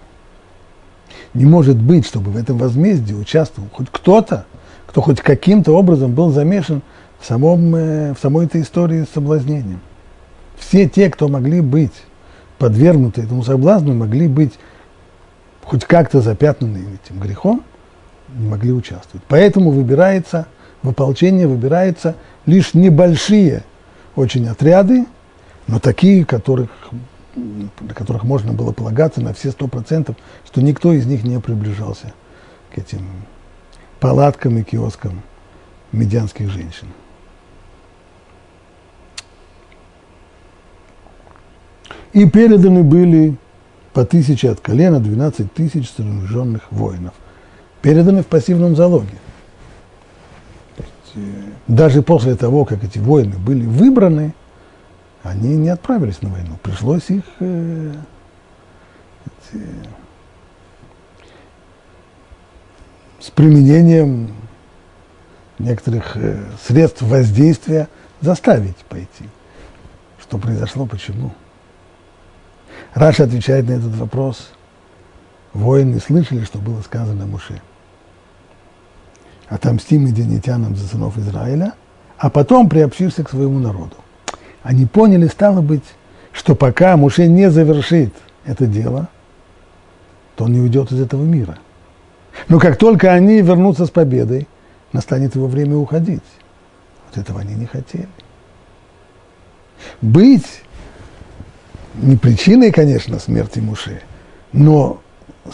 Не 1.35 1.45
может 1.45 1.77
быть, 1.77 2.07
чтобы 2.07 2.31
в 2.31 2.37
этом 2.37 2.59
возмездии 2.59 3.15
участвовал 3.15 3.69
хоть 3.73 3.89
кто-то, 3.91 4.47
кто 4.87 5.01
хоть 5.01 5.21
каким-то 5.21 5.73
образом 5.73 6.13
был 6.13 6.31
замешан 6.31 6.83
в, 7.21 7.27
самом, 7.27 7.75
э, 7.75 8.15
в 8.15 8.19
самой 8.19 8.47
этой 8.47 8.63
истории 8.63 9.05
с 9.05 9.13
соблазнением. 9.15 9.81
Все 10.57 10.89
те, 10.89 11.11
кто 11.11 11.29
могли 11.29 11.61
быть 11.61 11.93
подвергнуты 12.59 13.23
этому 13.23 13.43
соблазну, 13.43 13.95
могли 13.95 14.29
быть 14.29 14.55
хоть 15.65 15.85
как-то 15.85 16.21
запятнаны 16.21 16.79
этим 17.05 17.21
грехом, 17.21 17.63
не 18.35 18.49
могли 18.49 18.73
участвовать. 18.73 19.25
Поэтому 19.29 19.71
выбирается, 19.71 20.47
в 20.83 20.89
ополчение 20.89 21.47
выбираются 21.47 22.15
лишь 22.47 22.75
небольшие 22.75 23.65
очень 24.15 24.49
отряды, 24.49 25.07
но 25.67 25.81
такие, 25.81 26.25
которых 26.25 26.71
на 27.37 27.95
которых 27.95 28.25
можно 28.25 28.53
было 28.53 28.73
полагаться 28.73 29.21
на 29.21 29.33
все 29.35 29.51
сто 29.51 29.69
процентов, 29.69 30.17
что 30.45 30.63
никто 30.63 30.93
из 30.93 31.07
них 31.07 31.23
не 31.23 31.39
приближался 31.39 32.13
к 32.75 32.79
этим 32.79 33.07
палаткам 34.01 34.59
и 34.59 34.63
киоскам 34.63 35.23
медианских 35.93 36.51
женщин. 36.51 36.89
И 42.13 42.29
переданы 42.29 42.83
были 42.83 43.37
по 43.93 44.05
тысяче 44.07 44.51
от 44.51 44.61
колена 44.61 45.01
12 45.01 45.53
тысяч 45.53 45.93
вооруженных 45.99 46.71
воинов. 46.73 47.13
Переданы 47.83 48.23
в 48.23 48.27
пассивном 48.27 48.75
залоге. 48.75 49.19
э, 51.15 51.21
даже 51.67 52.03
после 52.03 52.35
того, 52.37 52.65
как 52.65 52.85
эти 52.85 52.99
воины 52.99 53.37
были 53.39 53.67
выбраны, 53.67 54.35
они 55.29 55.57
не 55.57 55.69
отправились 55.69 56.23
на 56.23 56.31
войну. 56.31 56.57
Пришлось 56.63 57.11
их 57.11 57.25
э, 57.41 57.95
эти, 59.27 59.63
с 63.21 63.31
применением 63.31 64.31
некоторых 65.59 66.17
э, 66.17 66.45
средств 66.65 67.03
воздействия 67.03 67.89
заставить 68.21 68.77
пойти. 68.89 69.29
Что 70.21 70.39
произошло, 70.39 70.87
почему? 70.87 71.35
Раша 72.95 73.25
отвечает 73.25 73.69
на 73.69 73.73
этот 73.73 73.95
вопрос. 73.97 74.53
Воины 75.53 76.01
слышали, 76.01 76.45
что 76.45 76.59
было 76.59 76.81
сказано 76.83 77.27
Муше. 77.27 77.61
Отомсти 79.49 79.97
медианитянам 79.97 80.77
за 80.77 80.87
сынов 80.87 81.17
Израиля, 81.19 81.75
а 82.19 82.31
потом 82.31 82.69
приобщишься 82.69 83.23
к 83.25 83.31
своему 83.31 83.59
народу. 83.59 83.97
Они 84.67 84.85
поняли, 84.85 85.29
стало 85.29 85.61
быть, 85.61 85.85
что 86.33 86.57
пока 86.57 86.97
Муше 86.97 87.29
не 87.29 87.51
завершит 87.51 88.13
это 88.45 88.67
дело, 88.67 89.09
то 90.35 90.45
он 90.45 90.55
не 90.55 90.61
уйдет 90.61 90.91
из 90.91 91.01
этого 91.01 91.23
мира. 91.23 91.59
Но 92.49 92.59
как 92.59 92.77
только 92.77 93.13
они 93.13 93.43
вернутся 93.43 93.87
с 93.87 93.91
победой, 93.91 94.49
настанет 94.93 95.37
его 95.37 95.47
время 95.47 95.77
уходить. 95.77 96.25
Вот 97.07 97.17
этого 97.17 97.43
они 97.43 97.55
не 97.55 97.67
хотели. 97.67 98.09
Быть 100.01 100.63
не 101.95 102.17
причиной, 102.17 102.73
конечно, 102.73 103.21
смерти 103.21 103.61
Муше, 103.61 104.03
но 104.53 105.01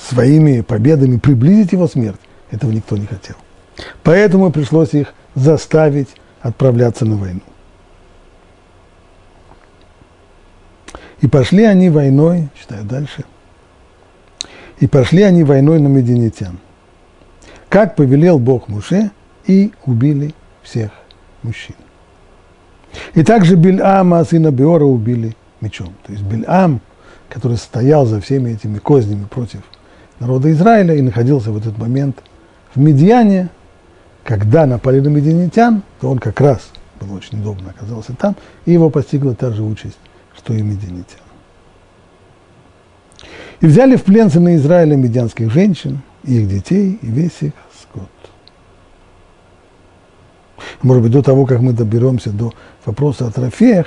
своими 0.00 0.62
победами 0.62 1.18
приблизить 1.18 1.72
его 1.72 1.86
смерть, 1.86 2.20
этого 2.50 2.70
никто 2.70 2.96
не 2.96 3.04
хотел. 3.04 3.36
Поэтому 4.04 4.50
пришлось 4.50 4.94
их 4.94 5.12
заставить 5.34 6.08
отправляться 6.40 7.04
на 7.04 7.16
войну. 7.16 7.42
И 11.22 11.28
пошли 11.28 11.64
они 11.64 11.88
войной, 11.88 12.48
читаю 12.60 12.84
дальше, 12.84 13.24
и 14.80 14.86
пошли 14.86 15.22
они 15.22 15.44
войной 15.44 15.78
на 15.80 15.86
мединитян. 15.86 16.58
Как 17.68 17.96
повелел 17.96 18.38
Бог 18.38 18.68
Муше, 18.68 19.10
и 19.46 19.72
убили 19.86 20.34
всех 20.62 20.90
мужчин. 21.42 21.76
И 23.14 23.22
также 23.24 23.56
Бильама, 23.56 24.22
сына 24.24 24.50
Беора, 24.50 24.84
убили 24.84 25.36
мечом. 25.60 25.94
То 26.04 26.12
есть 26.12 26.24
Бильам, 26.24 26.80
который 27.28 27.56
стоял 27.56 28.04
за 28.06 28.20
всеми 28.20 28.50
этими 28.50 28.78
кознями 28.78 29.24
против 29.24 29.62
народа 30.20 30.50
Израиля 30.52 30.94
и 30.94 31.00
находился 31.00 31.50
в 31.50 31.56
этот 31.56 31.78
момент 31.78 32.18
в 32.74 32.80
Медиане, 32.80 33.48
когда 34.24 34.66
напали 34.66 35.00
на 35.00 35.08
медианитян, 35.08 35.82
то 36.00 36.10
он 36.10 36.18
как 36.18 36.40
раз 36.40 36.70
был 37.00 37.14
очень 37.14 37.40
удобно 37.40 37.70
оказался 37.70 38.14
там, 38.14 38.36
и 38.66 38.72
его 38.72 38.88
постигла 38.90 39.34
та 39.34 39.50
же 39.50 39.62
участь, 39.62 39.98
что 40.36 40.54
и 40.54 40.62
медианитян. 40.62 41.20
И 43.60 43.66
взяли 43.66 43.96
в 43.96 44.02
плен 44.02 44.30
сына 44.30 44.56
Израиля 44.56 44.96
медианских 44.96 45.52
женщин, 45.52 46.02
их 46.24 46.48
детей, 46.48 46.98
и 47.00 47.06
весь 47.06 47.40
их 47.40 47.52
скот. 47.80 48.10
Может 50.82 51.02
быть, 51.04 51.12
до 51.12 51.22
того, 51.22 51.46
как 51.46 51.60
мы 51.60 51.72
доберемся 51.72 52.30
до 52.30 52.52
вопроса 52.84 53.26
о 53.26 53.30
трофеях, 53.30 53.86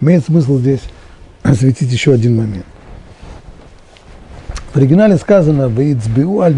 имеет 0.00 0.24
смысл 0.24 0.58
здесь 0.58 0.82
осветить 1.42 1.92
еще 1.92 2.12
один 2.12 2.36
момент. 2.36 2.66
В 4.72 4.76
оригинале 4.76 5.16
сказано 5.16 5.68
«Ваицбеу 5.68 6.40
аль 6.40 6.54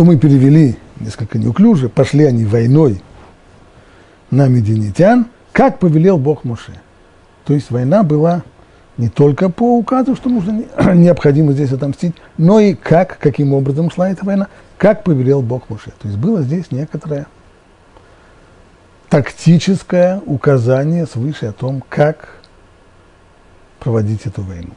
что 0.00 0.06
мы 0.06 0.16
перевели 0.16 0.76
несколько 0.98 1.36
неуклюже, 1.36 1.90
пошли 1.90 2.24
они 2.24 2.46
войной 2.46 3.02
на 4.30 4.48
мединитян, 4.48 5.26
как 5.52 5.78
повелел 5.78 6.16
Бог 6.16 6.42
Моше. 6.44 6.80
То 7.44 7.52
есть 7.52 7.70
война 7.70 8.02
была 8.02 8.42
не 8.96 9.10
только 9.10 9.50
по 9.50 9.76
указу, 9.76 10.16
что 10.16 10.30
нужно, 10.30 10.64
необходимо 10.94 11.52
здесь 11.52 11.72
отомстить, 11.72 12.14
но 12.38 12.60
и 12.60 12.72
как, 12.72 13.18
каким 13.18 13.52
образом 13.52 13.90
шла 13.90 14.08
эта 14.08 14.24
война, 14.24 14.46
как 14.78 15.04
повелел 15.04 15.42
Бог 15.42 15.68
Моше. 15.68 15.92
То 16.00 16.08
есть 16.08 16.18
было 16.18 16.40
здесь 16.40 16.70
некоторое 16.70 17.26
тактическое 19.10 20.22
указание 20.24 21.04
свыше 21.04 21.44
о 21.44 21.52
том, 21.52 21.84
как 21.90 22.36
проводить 23.80 24.24
эту 24.24 24.40
войну. 24.40 24.72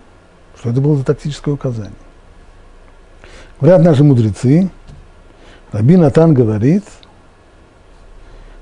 Что 0.59 0.71
это 0.71 0.81
было 0.81 0.97
за 0.97 1.05
тактическое 1.05 1.53
указание? 1.53 1.93
Говорят 3.61 3.83
наши 3.83 4.03
мудрецы, 4.03 4.69
Раби 5.73 5.97
Натан 5.97 6.33
говорит, 6.33 6.85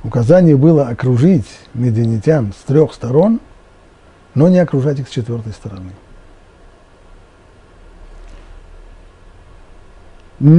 указание 0.04 0.58
было 0.58 0.88
окружить 0.88 1.48
медианитян 1.76 2.54
с 2.54 2.64
трех 2.64 2.94
сторон– 2.94 3.40
но 4.34 4.48
не 4.48 4.60
окружать 4.60 5.00
их 5.00 5.08
с 5.08 5.12
четвертой 5.12 5.54
стороны. 5.54 5.92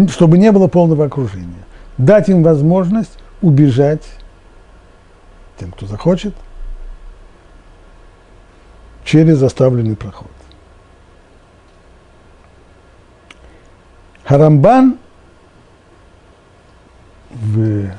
Чтобы 0.08 0.38
не 0.38 0.52
было 0.52 0.68
полного 0.68 1.06
окружения. 1.06 1.64
Дать 1.98 2.28
им 2.28 2.42
возможность 2.42 3.18
убежать 3.40 4.06
тем, 5.58 5.72
кто 5.72 5.86
захочет, 5.86 6.34
через 9.04 9.38
заставленный 9.38 9.96
проход. 9.96 10.30
Харамбан 14.24 14.98
в 17.32 17.90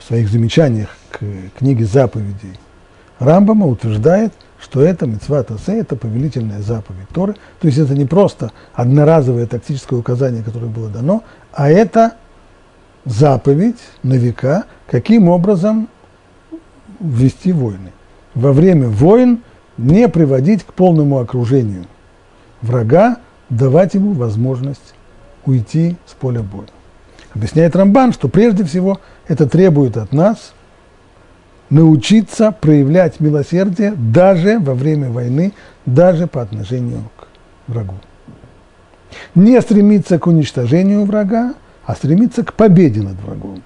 своих 0.00 0.28
замечаниях 0.28 0.88
к 1.10 1.20
книге 1.58 1.84
заповедей 1.84 2.58
Рамбама 3.18 3.66
утверждает– 3.66 4.32
что 4.60 4.82
это 4.82 5.06
мецва 5.06 5.42
тасе, 5.42 5.78
это 5.78 5.96
повелительная 5.96 6.60
заповедь 6.60 7.08
Торы. 7.12 7.34
То 7.60 7.66
есть 7.66 7.78
это 7.78 7.94
не 7.94 8.04
просто 8.04 8.52
одноразовое 8.74 9.46
тактическое 9.46 9.98
указание, 9.98 10.42
которое 10.42 10.66
было 10.66 10.88
дано, 10.88 11.24
а 11.52 11.70
это 11.70 12.16
заповедь 13.04 13.78
на 14.02 14.14
века, 14.14 14.64
каким 14.86 15.28
образом 15.28 15.88
вести 17.00 17.52
войны. 17.52 17.92
Во 18.34 18.52
время 18.52 18.88
войн 18.88 19.42
не 19.78 20.08
приводить 20.08 20.64
к 20.64 20.74
полному 20.74 21.18
окружению 21.18 21.86
врага, 22.60 23.16
давать 23.48 23.94
ему 23.94 24.12
возможность 24.12 24.94
уйти 25.46 25.96
с 26.06 26.12
поля 26.12 26.42
боя. 26.42 26.68
Объясняет 27.34 27.76
Рамбан, 27.76 28.12
что 28.12 28.28
прежде 28.28 28.64
всего 28.64 29.00
это 29.28 29.48
требует 29.48 29.96
от 29.96 30.12
нас– 30.12 30.52
научиться 31.70 32.50
проявлять 32.52 33.20
милосердие 33.20 33.92
даже 33.92 34.58
во 34.58 34.74
время 34.74 35.08
войны, 35.08 35.52
даже 35.86 36.26
по 36.26 36.42
отношению 36.42 37.04
к 37.16 37.28
врагу. 37.68 37.94
Не 39.34 39.60
стремиться 39.60 40.18
к 40.18 40.26
уничтожению 40.26 41.04
врага, 41.04 41.54
а 41.84 41.94
стремиться 41.94 42.44
к 42.44 42.52
победе 42.54 43.00
над 43.00 43.20
врагом. 43.20 43.62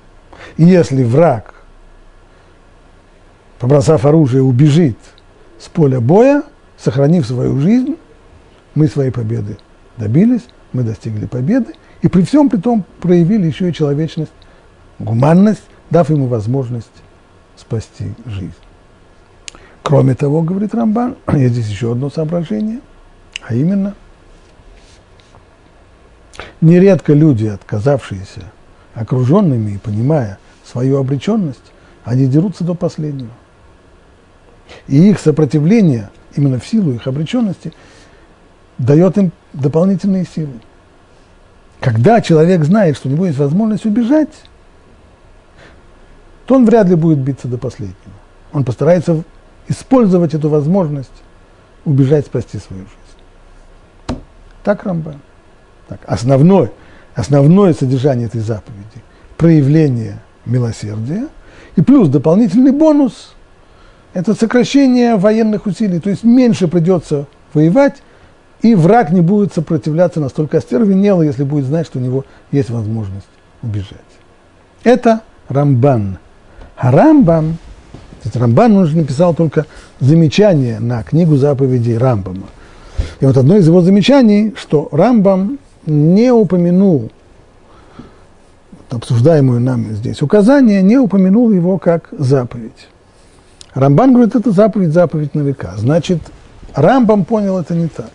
И 0.57 0.65
если 0.65 1.03
враг, 1.03 1.55
побросав 3.59 4.05
оружие, 4.05 4.43
убежит 4.43 4.99
с 5.59 5.69
поля 5.69 6.01
боя, 6.01 6.43
сохранив 6.79 7.27
свою 7.27 7.59
жизнь, 7.59 7.97
мы 8.75 8.89
своей 8.89 9.11
победы 9.11 9.57
добились, 9.97 10.43
мы 10.73 10.83
достигли 10.83 11.27
победы, 11.27 11.75
и 12.05 12.09
при 12.09 12.21
всем 12.21 12.51
при 12.51 12.59
том 12.59 12.85
проявили 13.01 13.47
еще 13.47 13.71
и 13.71 13.73
человечность, 13.73 14.31
гуманность, 14.99 15.65
дав 15.89 16.11
ему 16.11 16.27
возможность 16.27 16.87
спасти 17.57 18.13
жизнь. 18.27 18.53
Кроме 19.83 20.15
того, 20.15 20.43
говорит 20.43 20.75
Рамбан, 20.75 21.17
есть 21.33 21.55
здесь 21.55 21.69
еще 21.69 21.93
одно 21.93 22.11
соображение, 22.11 22.81
а 23.41 23.55
именно, 23.55 23.95
нередко 26.61 27.15
люди, 27.15 27.47
отказавшиеся, 27.47 28.53
окруженными 28.93 29.71
и 29.71 29.79
понимая 29.79 30.39
свою 30.63 30.99
обреченность, 30.99 31.73
они 32.05 32.27
дерутся 32.27 32.65
до 32.65 32.75
последнего. 32.75 33.33
И 34.89 35.09
их 35.09 35.19
сопротивление, 35.19 36.11
именно 36.37 36.59
в 36.59 36.67
силу 36.67 36.93
их 36.93 37.07
обреченности, 37.07 37.73
дает 38.77 39.17
им 39.17 39.33
дополнительные 39.55 40.27
силы. 40.27 40.61
Когда 41.85 42.23
человек 42.23 42.65
знает, 42.65 42.97
что 42.97 43.11
у 43.11 43.13
него 43.13 43.27
есть 43.27 43.37
возможность 43.37 43.85
убежать, 43.85 44.31
то 46.47 46.55
он 46.55 46.65
вряд 46.65 46.89
ли 46.89 46.95
будет 46.95 47.19
биться 47.19 47.47
до 47.47 47.59
последнего. 47.59 47.95
Он 48.55 48.65
постарается 48.65 49.23
использовать 49.69 50.33
эту 50.33 50.49
возможность 50.49 51.13
убежать, 51.85 52.25
спасти 52.25 52.57
свою 52.57 52.85
жизнь. 52.85 54.19
Так 54.63 54.85
Рамбан. 54.85 55.21
Так, 55.87 56.01
основное, 56.07 56.71
основное 57.15 57.75
содержание 57.75 58.29
этой 58.29 58.41
заповеди– 58.41 59.03
проявление 59.37 60.21
милосердия, 60.47 61.29
и 61.77 61.83
плюс 61.83 62.09
дополнительный 62.09 62.73
бонус– 62.73 63.35
это 64.15 64.33
сокращение 64.33 65.17
военных 65.17 65.67
усилий, 65.67 66.01
то 66.01 66.09
есть 66.09 66.25
меньше 66.25 66.67
придется 66.67 67.27
воевать, 67.53 68.03
и 68.65 68.75
враг 68.75 69.11
не 69.11 69.21
будет 69.21 69.53
сопротивляться 69.53 70.21
настолько 70.21 70.57
остервенело, 70.57 71.21
если 71.21 71.45
будет 71.45 71.67
знать, 71.67 71.87
что 71.87 71.99
у 71.99 72.03
него 72.03 72.25
есть 72.51 72.71
возможность 72.71 73.27
убежать. 73.63 73.99
Это 74.85 75.21
Рамбан. 75.51 76.17
А 76.75 76.91
Рамбам, 76.91 77.59
кстати, 78.19 78.39
Рамбан, 78.39 78.75
он 78.75 78.87
же 78.87 78.97
написал 78.97 79.35
только 79.35 79.67
замечание 80.01 80.81
на 80.81 81.03
книгу 81.03 81.37
заповедей 81.37 81.99
Рамбама. 81.99 82.47
И 83.21 83.27
вот 83.27 83.37
одно 83.37 83.59
из 83.59 83.67
его 83.67 83.83
замечаний, 83.83 84.55
что 84.57 84.89
Рамбам 84.93 85.59
не 85.85 86.33
упомянул 86.33 87.11
обсуждаемую 88.89 89.61
нами 89.61 89.93
здесь 89.93 90.23
указание, 90.23 90.81
не 90.81 90.97
упомянул 90.97 91.51
его 91.51 91.77
как 91.77 92.09
заповедь. 92.13 92.89
Рамбан 93.75 94.15
говорит, 94.15 94.35
это 94.35 94.53
заповедь, 94.53 94.95
заповедь 94.95 95.35
на 95.35 95.43
века. 95.43 95.75
Значит, 95.77 96.21
Рамбам 96.75 97.27
понял 97.27 97.59
это 97.59 97.75
не 97.75 97.89
так. 97.89 98.11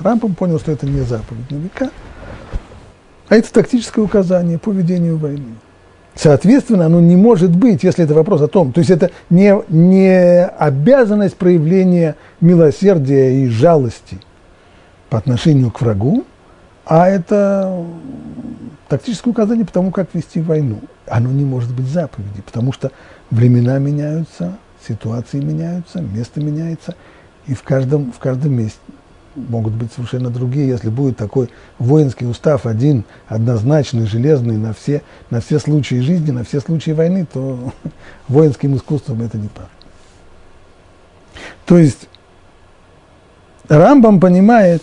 Рамбам 0.00 0.34
понял, 0.34 0.58
что 0.58 0.72
это 0.72 0.86
не 0.86 1.00
заповедь 1.00 1.50
на 1.50 1.56
века, 1.56 1.90
а 3.28 3.36
это 3.36 3.52
тактическое 3.52 4.04
указание 4.04 4.58
по 4.58 4.70
ведению 4.70 5.18
войны. 5.18 5.54
Соответственно, 6.14 6.86
оно 6.86 7.00
не 7.00 7.16
может 7.16 7.54
быть, 7.54 7.84
если 7.84 8.04
это 8.04 8.14
вопрос 8.14 8.40
о 8.42 8.48
том, 8.48 8.72
то 8.72 8.80
есть 8.80 8.90
это 8.90 9.10
не, 9.30 9.54
не 9.68 10.44
обязанность 10.44 11.36
проявления 11.36 12.16
милосердия 12.40 13.44
и 13.44 13.48
жалости 13.48 14.18
по 15.10 15.18
отношению 15.18 15.70
к 15.70 15.80
врагу, 15.80 16.24
а 16.86 17.08
это 17.08 17.84
тактическое 18.88 19.30
указание 19.30 19.64
по 19.64 19.72
тому, 19.72 19.90
как 19.92 20.08
вести 20.12 20.40
войну. 20.40 20.80
Оно 21.06 21.30
не 21.30 21.44
может 21.44 21.72
быть 21.72 21.86
заповедью, 21.86 22.42
потому 22.44 22.72
что 22.72 22.90
времена 23.30 23.78
меняются, 23.78 24.56
ситуации 24.86 25.38
меняются, 25.40 26.00
место 26.00 26.40
меняется, 26.40 26.94
и 27.46 27.54
в 27.54 27.62
каждом, 27.62 28.10
в 28.12 28.18
каждом 28.18 28.54
месте 28.54 28.80
могут 29.48 29.74
быть 29.74 29.92
совершенно 29.92 30.30
другие. 30.30 30.68
Если 30.68 30.88
будет 30.88 31.16
такой 31.16 31.50
воинский 31.78 32.26
устав 32.26 32.66
один, 32.66 33.04
однозначный, 33.26 34.06
железный 34.06 34.56
на 34.56 34.72
все, 34.72 35.02
на 35.30 35.40
все 35.40 35.58
случаи 35.58 36.00
жизни, 36.00 36.30
на 36.30 36.44
все 36.44 36.60
случаи 36.60 36.90
войны, 36.90 37.26
то 37.32 37.72
воинским 38.28 38.76
искусством 38.76 39.22
это 39.22 39.38
не 39.38 39.48
пахнет. 39.48 39.70
То 41.66 41.78
есть 41.78 42.08
Рамбам 43.68 44.20
понимает, 44.20 44.82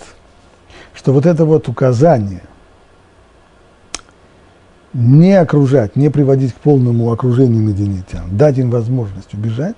что 0.94 1.14
вот 1.14 1.26
это 1.26 1.46
вот 1.46 1.68
указание 1.68 2.44
не 4.94 5.34
окружать, 5.34 5.98
не 5.98 6.10
приводить 6.10 6.54
к 6.54 6.58
полному 6.58 7.12
окружению 7.12 7.62
мединитян, 7.62 8.38
дать 8.38 8.58
им 8.58 8.70
возможность 8.70 9.34
убежать, 9.34 9.76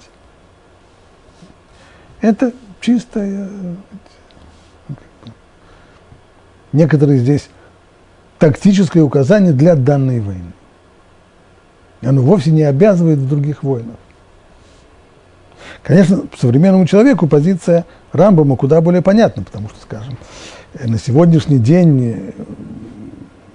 это 2.22 2.52
чистое 2.82 3.50
некоторые 6.73 7.19
здесь 7.19 7.49
тактическое 8.39 9.03
указание 9.03 9.53
для 9.53 9.75
данной 9.75 10.19
войны. 10.19 10.53
Оно 12.01 12.21
вовсе 12.21 12.51
не 12.51 12.63
обязывает 12.63 13.19
в 13.19 13.27
других 13.27 13.63
войнах. 13.63 13.95
Конечно, 15.84 16.23
современному 16.38 16.86
человеку 16.86 17.27
позиция 17.27 17.86
Рамбома 18.12 18.56
куда 18.56 18.82
более 18.82 19.01
понятна, 19.01 19.43
потому 19.43 19.69
что, 19.69 19.80
скажем, 19.82 20.17
на 20.80 20.97
сегодняшний 20.97 21.60
день 21.60 22.03
э, 22.06 22.32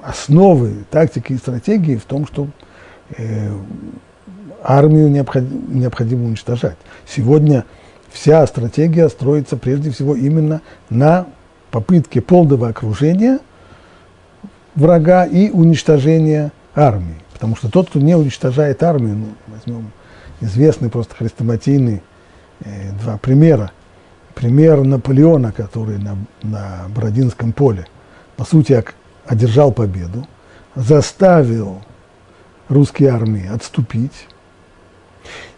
основы 0.02 0.84
тактики 0.90 1.34
и 1.34 1.36
стратегии 1.36 1.96
в 1.96 2.04
том, 2.04 2.26
что 2.26 2.48
э, 3.16 3.50
армию 4.62 5.10
необходимо, 5.10 5.62
необходимо 5.68 6.24
уничтожать. 6.24 6.76
Сегодня 7.06 7.64
вся 8.10 8.46
стратегия 8.46 9.08
строится 9.08 9.56
прежде 9.56 9.90
всего 9.90 10.14
именно 10.14 10.60
на 10.90 11.26
попытке 11.72 12.20
полного 12.20 12.68
окружения 12.68 13.40
врага 14.76 15.24
и 15.24 15.50
уничтожения 15.50 16.52
армии. 16.76 17.16
Потому 17.32 17.56
что 17.56 17.68
тот, 17.68 17.88
кто 17.88 17.98
не 17.98 18.14
уничтожает 18.14 18.82
армию, 18.84 19.16
ну, 19.16 19.26
возьмем 19.48 19.90
известный 20.40 20.90
просто 20.90 21.16
хрестоматийный 21.16 22.02
э, 22.60 22.92
два 23.02 23.16
примера. 23.16 23.72
Пример 24.34 24.84
Наполеона, 24.84 25.50
который 25.50 25.98
на, 25.98 26.16
на 26.42 26.86
Бородинском 26.94 27.52
поле, 27.52 27.86
по 28.36 28.44
сути, 28.44 28.84
одержал 29.26 29.72
победу, 29.72 30.26
заставил 30.74 31.82
русские 32.68 33.10
армии 33.10 33.46
отступить, 33.46 34.26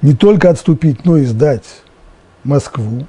не 0.00 0.14
только 0.14 0.50
отступить, 0.50 1.04
но 1.04 1.16
и 1.16 1.24
сдать 1.24 1.82
Москву, 2.42 3.06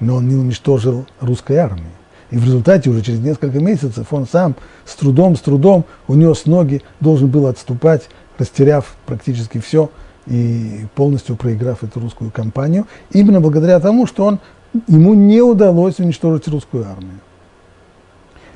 но 0.00 0.16
он 0.16 0.28
не 0.28 0.34
уничтожил 0.34 1.06
русской 1.20 1.56
армии. 1.56 1.84
И 2.30 2.36
в 2.36 2.44
результате 2.44 2.90
уже 2.90 3.02
через 3.02 3.20
несколько 3.20 3.58
месяцев 3.58 4.06
он 4.12 4.26
сам 4.26 4.54
с 4.84 4.94
трудом, 4.94 5.36
с 5.36 5.40
трудом 5.40 5.84
унес 6.08 6.46
ноги, 6.46 6.82
должен 7.00 7.28
был 7.28 7.46
отступать, 7.46 8.08
растеряв 8.38 8.96
практически 9.06 9.58
все 9.58 9.90
и 10.26 10.86
полностью 10.94 11.36
проиграв 11.36 11.82
эту 11.82 12.00
русскую 12.00 12.30
кампанию, 12.30 12.86
именно 13.10 13.40
благодаря 13.40 13.80
тому, 13.80 14.06
что 14.06 14.26
он, 14.26 14.40
ему 14.86 15.14
не 15.14 15.40
удалось 15.40 15.98
уничтожить 15.98 16.48
русскую 16.48 16.86
армию. 16.86 17.20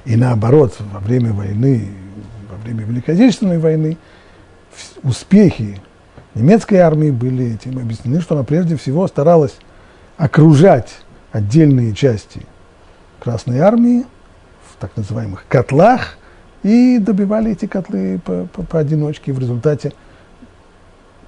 И 0.05 0.17
наоборот, 0.17 0.77
во 0.93 1.01
время 1.01 1.33
войны, 1.33 1.89
во 2.51 2.57
время 2.63 2.85
Великой 2.85 3.15
Отечественной 3.15 3.59
войны, 3.59 3.97
успехи 5.03 5.81
немецкой 6.35 6.77
армии 6.77 7.11
были 7.11 7.55
этим 7.55 7.79
объяснены, 7.79 8.21
что 8.21 8.35
она 8.35 8.45
прежде 8.45 8.77
всего 8.77 9.07
старалась 9.07 9.55
окружать 10.19 11.02
отдельные 11.33 11.95
части 11.95 12.43
Красной 13.19 13.59
Армии 13.59 14.05
в 14.71 14.77
так 14.81 14.97
называемых 14.97 15.45
котлах 15.49 16.19
и 16.63 16.99
добивали 16.99 17.53
эти 17.53 17.67
котлы 17.67 18.21
по, 18.25 18.47
по, 18.53 18.63
поодиночке. 18.63 19.33
В 19.33 19.39
результате 19.39 19.93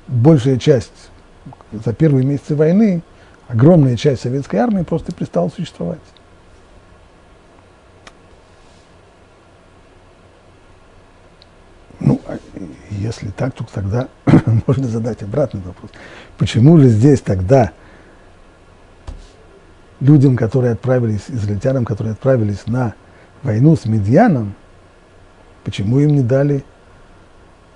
большая 0.06 0.58
часть 0.58 1.10
за 1.72 1.92
первые 1.92 2.24
месяцы 2.24 2.54
войны, 2.54 3.02
огромная 3.48 3.96
часть 3.96 4.22
советской 4.22 4.56
армии 4.56 4.82
просто 4.82 5.12
перестала 5.12 5.48
существовать. 5.48 5.98
Ну, 12.00 12.20
а 12.26 12.38
если 12.90 13.30
так, 13.30 13.54
то 13.54 13.64
тогда 13.72 14.08
можно 14.66 14.86
задать 14.86 15.22
обратный 15.22 15.62
вопрос. 15.62 15.90
Почему 16.38 16.78
же 16.78 16.88
здесь 16.88 17.20
тогда 17.20 17.72
людям, 20.04 20.36
которые 20.36 20.74
отправились, 20.74 21.22
израильтянам, 21.28 21.84
которые 21.84 22.12
отправились 22.12 22.66
на 22.66 22.94
войну 23.42 23.74
с 23.74 23.86
Медьяном, 23.86 24.54
почему 25.64 25.98
им 25.98 26.14
не 26.14 26.22
дали, 26.22 26.62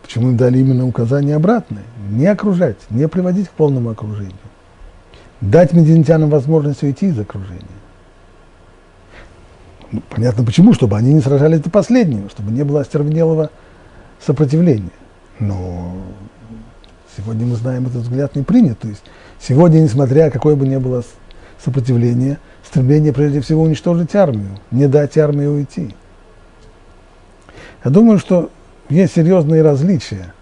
почему 0.02 0.30
им 0.30 0.36
дали 0.36 0.58
именно 0.58 0.86
указание 0.86 1.36
обратное? 1.36 1.84
Не 2.10 2.26
окружать, 2.26 2.76
не 2.90 3.08
приводить 3.08 3.48
к 3.48 3.52
полному 3.52 3.90
окружению. 3.90 4.34
Дать 5.40 5.72
медианитянам 5.72 6.30
возможность 6.30 6.82
уйти 6.82 7.06
из 7.06 7.18
окружения. 7.18 7.62
Ну, 9.92 10.02
понятно 10.10 10.44
почему, 10.44 10.74
чтобы 10.74 10.96
они 10.96 11.14
не 11.14 11.20
сражались 11.20 11.60
до 11.60 11.70
последнего, 11.70 12.28
чтобы 12.28 12.50
не 12.50 12.64
было 12.64 12.80
остервенелого 12.80 13.50
сопротивления. 14.20 14.90
Но 15.38 15.94
сегодня 17.16 17.46
мы 17.46 17.54
знаем, 17.54 17.86
этот 17.86 18.02
взгляд 18.02 18.34
не 18.34 18.42
принят. 18.42 18.80
То 18.80 18.88
есть 18.88 19.04
сегодня, 19.40 19.78
несмотря 19.78 20.30
какое 20.30 20.56
бы 20.56 20.66
ни 20.66 20.76
было 20.76 21.04
сопротивление, 21.62 22.38
стремление 22.64 23.12
прежде 23.12 23.40
всего 23.40 23.62
уничтожить 23.62 24.14
армию, 24.14 24.58
не 24.70 24.86
дать 24.86 25.16
армии 25.18 25.46
уйти. 25.46 25.94
Я 27.84 27.90
думаю, 27.90 28.18
что 28.18 28.50
есть 28.88 29.14
серьезные 29.14 29.62
различия 29.62 30.32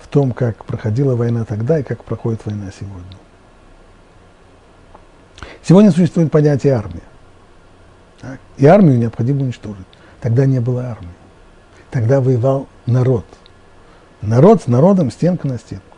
в 0.00 0.08
том, 0.08 0.32
как 0.32 0.64
проходила 0.64 1.16
война 1.16 1.44
тогда 1.44 1.78
и 1.78 1.82
как 1.82 2.04
проходит 2.04 2.44
война 2.44 2.70
сегодня. 2.78 3.16
Сегодня 5.62 5.90
существует 5.92 6.30
понятие 6.30 6.74
армия. 6.74 7.02
И 8.56 8.66
армию 8.66 8.98
необходимо 8.98 9.42
уничтожить. 9.42 9.86
Тогда 10.20 10.46
не 10.46 10.60
было 10.60 10.84
армии. 10.84 11.08
Тогда 11.90 12.20
воевал 12.20 12.68
народ. 12.86 13.24
Народ 14.20 14.62
с 14.62 14.66
народом, 14.66 15.10
стенка 15.10 15.48
на 15.48 15.58
стенку. 15.58 15.96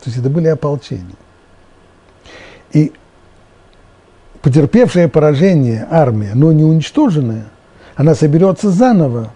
То 0.00 0.10
есть 0.10 0.18
это 0.18 0.30
были 0.30 0.48
ополчения. 0.48 1.16
И 2.72 2.92
потерпевшая 4.46 5.08
поражение 5.08 5.88
армия, 5.90 6.30
но 6.36 6.52
не 6.52 6.62
уничтоженная, 6.62 7.46
она 7.96 8.14
соберется 8.14 8.70
заново, 8.70 9.32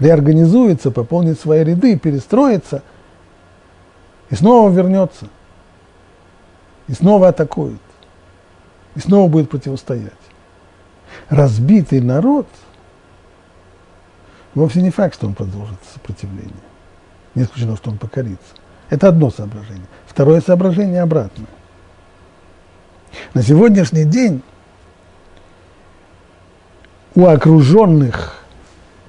реорганизуется, 0.00 0.90
пополнит 0.90 1.38
свои 1.38 1.62
ряды, 1.62 1.96
перестроится 1.96 2.82
и 4.28 4.34
снова 4.34 4.68
вернется. 4.68 5.28
И 6.88 6.94
снова 6.94 7.28
атакует. 7.28 7.78
И 8.96 8.98
снова 8.98 9.30
будет 9.30 9.48
противостоять. 9.50 10.10
Разбитый 11.28 12.00
народ 12.00 12.48
вовсе 14.56 14.82
не 14.82 14.90
факт, 14.90 15.14
что 15.14 15.28
он 15.28 15.34
продолжит 15.34 15.78
сопротивление. 15.94 16.50
Не 17.36 17.44
исключено, 17.44 17.76
что 17.76 17.90
он 17.90 17.98
покорится. 17.98 18.54
Это 18.88 19.06
одно 19.06 19.30
соображение. 19.30 19.86
Второе 20.08 20.40
соображение 20.40 21.02
обратное. 21.02 21.46
На 23.34 23.42
сегодняшний 23.42 24.04
день 24.04 24.42
у 27.14 27.26
окруженных 27.26 28.44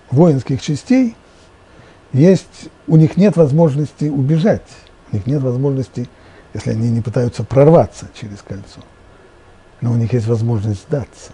воинских 0.09 0.61
частей 0.61 1.15
есть, 2.13 2.69
у 2.87 2.97
них 2.97 3.17
нет 3.17 3.37
возможности 3.37 4.05
убежать, 4.05 4.67
у 5.11 5.15
них 5.15 5.25
нет 5.27 5.41
возможности, 5.41 6.09
если 6.53 6.71
они 6.71 6.89
не 6.89 7.01
пытаются 7.01 7.43
прорваться 7.43 8.09
через 8.19 8.41
кольцо, 8.41 8.81
но 9.79 9.91
у 9.91 9.95
них 9.95 10.13
есть 10.13 10.27
возможность 10.27 10.83
сдаться. 10.83 11.31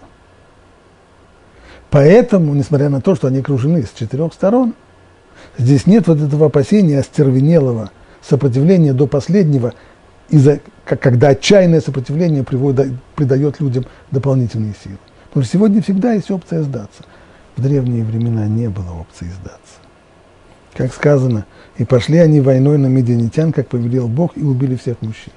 Поэтому, 1.90 2.54
несмотря 2.54 2.90
на 2.90 3.00
то, 3.00 3.14
что 3.14 3.28
они 3.28 3.38
окружены 3.38 3.82
с 3.82 3.98
четырех 3.98 4.32
сторон, 4.34 4.74
здесь 5.56 5.86
нет 5.86 6.06
вот 6.06 6.20
этого 6.20 6.46
опасения 6.46 6.98
остервенелого 6.98 7.90
сопротивления 8.20 8.92
до 8.92 9.06
последнего, 9.06 9.72
из-за, 10.28 10.60
когда 10.84 11.28
отчаянное 11.28 11.80
сопротивление 11.80 12.44
приводит, 12.44 12.92
придает 13.14 13.60
людям 13.60 13.84
дополнительные 14.10 14.74
силы. 14.82 14.98
Потому 15.28 15.44
что 15.44 15.52
сегодня 15.52 15.82
всегда 15.82 16.12
есть 16.12 16.30
опция 16.30 16.62
сдаться. 16.62 17.04
В 17.56 17.62
древние 17.62 18.04
времена 18.04 18.46
не 18.46 18.68
было 18.68 18.92
опции 18.92 19.26
сдаться. 19.26 19.58
Как 20.74 20.92
сказано, 20.92 21.44
и 21.76 21.84
пошли 21.84 22.18
они 22.18 22.40
войной 22.40 22.78
на 22.78 22.86
медианитян, 22.86 23.52
как 23.52 23.68
повелел 23.68 24.08
Бог, 24.08 24.36
и 24.36 24.42
убили 24.42 24.76
всех 24.76 25.00
мужчин. 25.02 25.32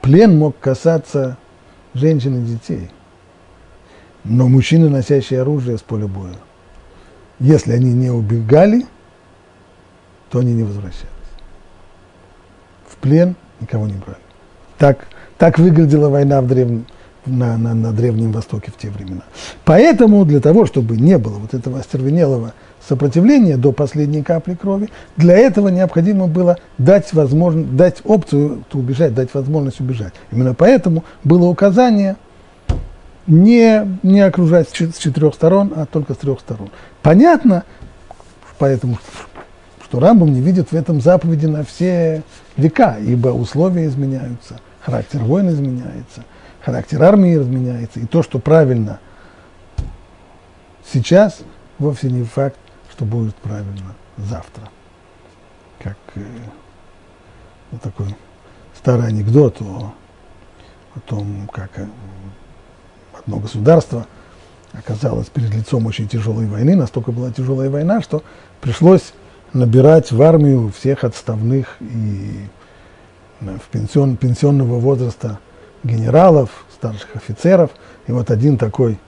Плен 0.00 0.38
мог 0.38 0.58
касаться 0.58 1.36
женщин 1.92 2.42
и 2.42 2.46
детей, 2.46 2.90
но 4.24 4.48
мужчины, 4.48 4.88
носящие 4.88 5.42
оружие 5.42 5.76
с 5.76 5.82
поля 5.82 6.06
боя, 6.06 6.36
если 7.38 7.72
они 7.72 7.92
не 7.92 8.10
убегали, 8.10 8.86
то 10.30 10.38
они 10.38 10.54
не 10.54 10.62
возвращались. 10.62 11.19
Плен 13.00 13.34
никого 13.60 13.86
не 13.86 13.94
брали. 13.94 14.18
Так, 14.78 15.06
так 15.38 15.58
выглядела 15.58 16.08
война 16.08 16.40
в 16.40 16.46
древнем, 16.46 16.86
на, 17.26 17.56
на, 17.56 17.74
на 17.74 17.92
Древнем 17.92 18.32
Востоке 18.32 18.70
в 18.70 18.80
те 18.80 18.88
времена. 18.90 19.22
Поэтому 19.64 20.24
для 20.24 20.40
того, 20.40 20.66
чтобы 20.66 20.96
не 20.96 21.18
было 21.18 21.38
вот 21.38 21.54
этого 21.54 21.78
остервенелого 21.78 22.54
сопротивления 22.86 23.56
до 23.56 23.72
последней 23.72 24.22
капли 24.22 24.54
крови, 24.54 24.88
для 25.16 25.36
этого 25.36 25.68
необходимо 25.68 26.26
было 26.26 26.58
дать, 26.78 27.12
возможность, 27.12 27.76
дать 27.76 28.00
опцию 28.04 28.64
убежать, 28.72 29.14
дать 29.14 29.34
возможность 29.34 29.80
убежать. 29.80 30.14
Именно 30.32 30.54
поэтому 30.54 31.04
было 31.24 31.46
указание 31.46 32.16
не, 33.26 33.98
не 34.02 34.20
окружать 34.20 34.68
с 34.70 34.98
четырех 34.98 35.34
сторон, 35.34 35.72
а 35.76 35.86
только 35.86 36.14
с 36.14 36.16
трех 36.16 36.40
сторон. 36.40 36.70
Понятно, 37.02 37.64
поэтому, 38.58 38.98
что 39.90 40.00
Рамбам 40.00 40.32
не 40.32 40.40
видит 40.40 40.70
в 40.70 40.74
этом 40.74 41.02
заповеди 41.02 41.46
на 41.46 41.64
все 41.64 42.22
века, 42.56 42.96
ибо 42.98 43.28
условия 43.28 43.86
изменяются, 43.86 44.60
характер 44.80 45.20
войн 45.20 45.50
изменяется– 45.50 46.24
характер 46.64 47.02
армии 47.02 47.34
разменяется, 47.34 48.00
и 48.00 48.06
то, 48.06 48.22
что 48.22 48.38
правильно 48.38 49.00
сейчас, 50.92 51.40
вовсе 51.78 52.10
не 52.10 52.24
факт, 52.24 52.58
что 52.92 53.04
будет 53.04 53.34
правильно 53.36 53.94
завтра. 54.16 54.68
Как 55.78 55.96
э, 56.14 56.24
вот 57.70 57.80
такой 57.80 58.14
старый 58.76 59.08
анекдот 59.08 59.60
о, 59.62 59.94
о 60.94 61.00
том, 61.00 61.48
как 61.52 61.70
э, 61.78 61.86
одно 63.18 63.38
государство 63.38 64.06
оказалось 64.72 65.28
перед 65.28 65.54
лицом 65.54 65.86
очень 65.86 66.06
тяжелой 66.06 66.46
войны, 66.46 66.76
настолько 66.76 67.12
была 67.12 67.32
тяжелая 67.32 67.70
война, 67.70 68.02
что 68.02 68.22
пришлось 68.60 69.14
набирать 69.52 70.12
в 70.12 70.22
армию 70.22 70.70
всех 70.70 71.04
отставных 71.04 71.76
и 71.80 72.46
э, 73.40 73.58
в 73.58 73.68
пенсион, 73.70 74.16
пенсионного 74.16 74.78
возраста 74.78 75.38
генералов, 75.82 76.50
старших 76.72 77.16
офицеров. 77.16 77.70
И 78.06 78.12
вот 78.12 78.30
один 78.30 78.58
такой 78.58 78.98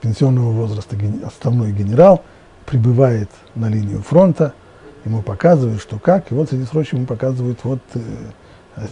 пенсионного 0.00 0.50
возраста 0.50 0.96
основной 1.24 1.72
генерал 1.72 2.22
прибывает 2.66 3.30
на 3.54 3.68
линию 3.68 4.02
фронта, 4.02 4.54
ему 5.04 5.22
показывают, 5.22 5.80
что 5.80 5.98
как, 5.98 6.30
и 6.30 6.34
вот 6.34 6.48
среди 6.50 6.66
прочих 6.66 6.94
ему 6.94 7.06
показывают, 7.06 7.60
вот 7.64 7.80
э, 7.94 8.00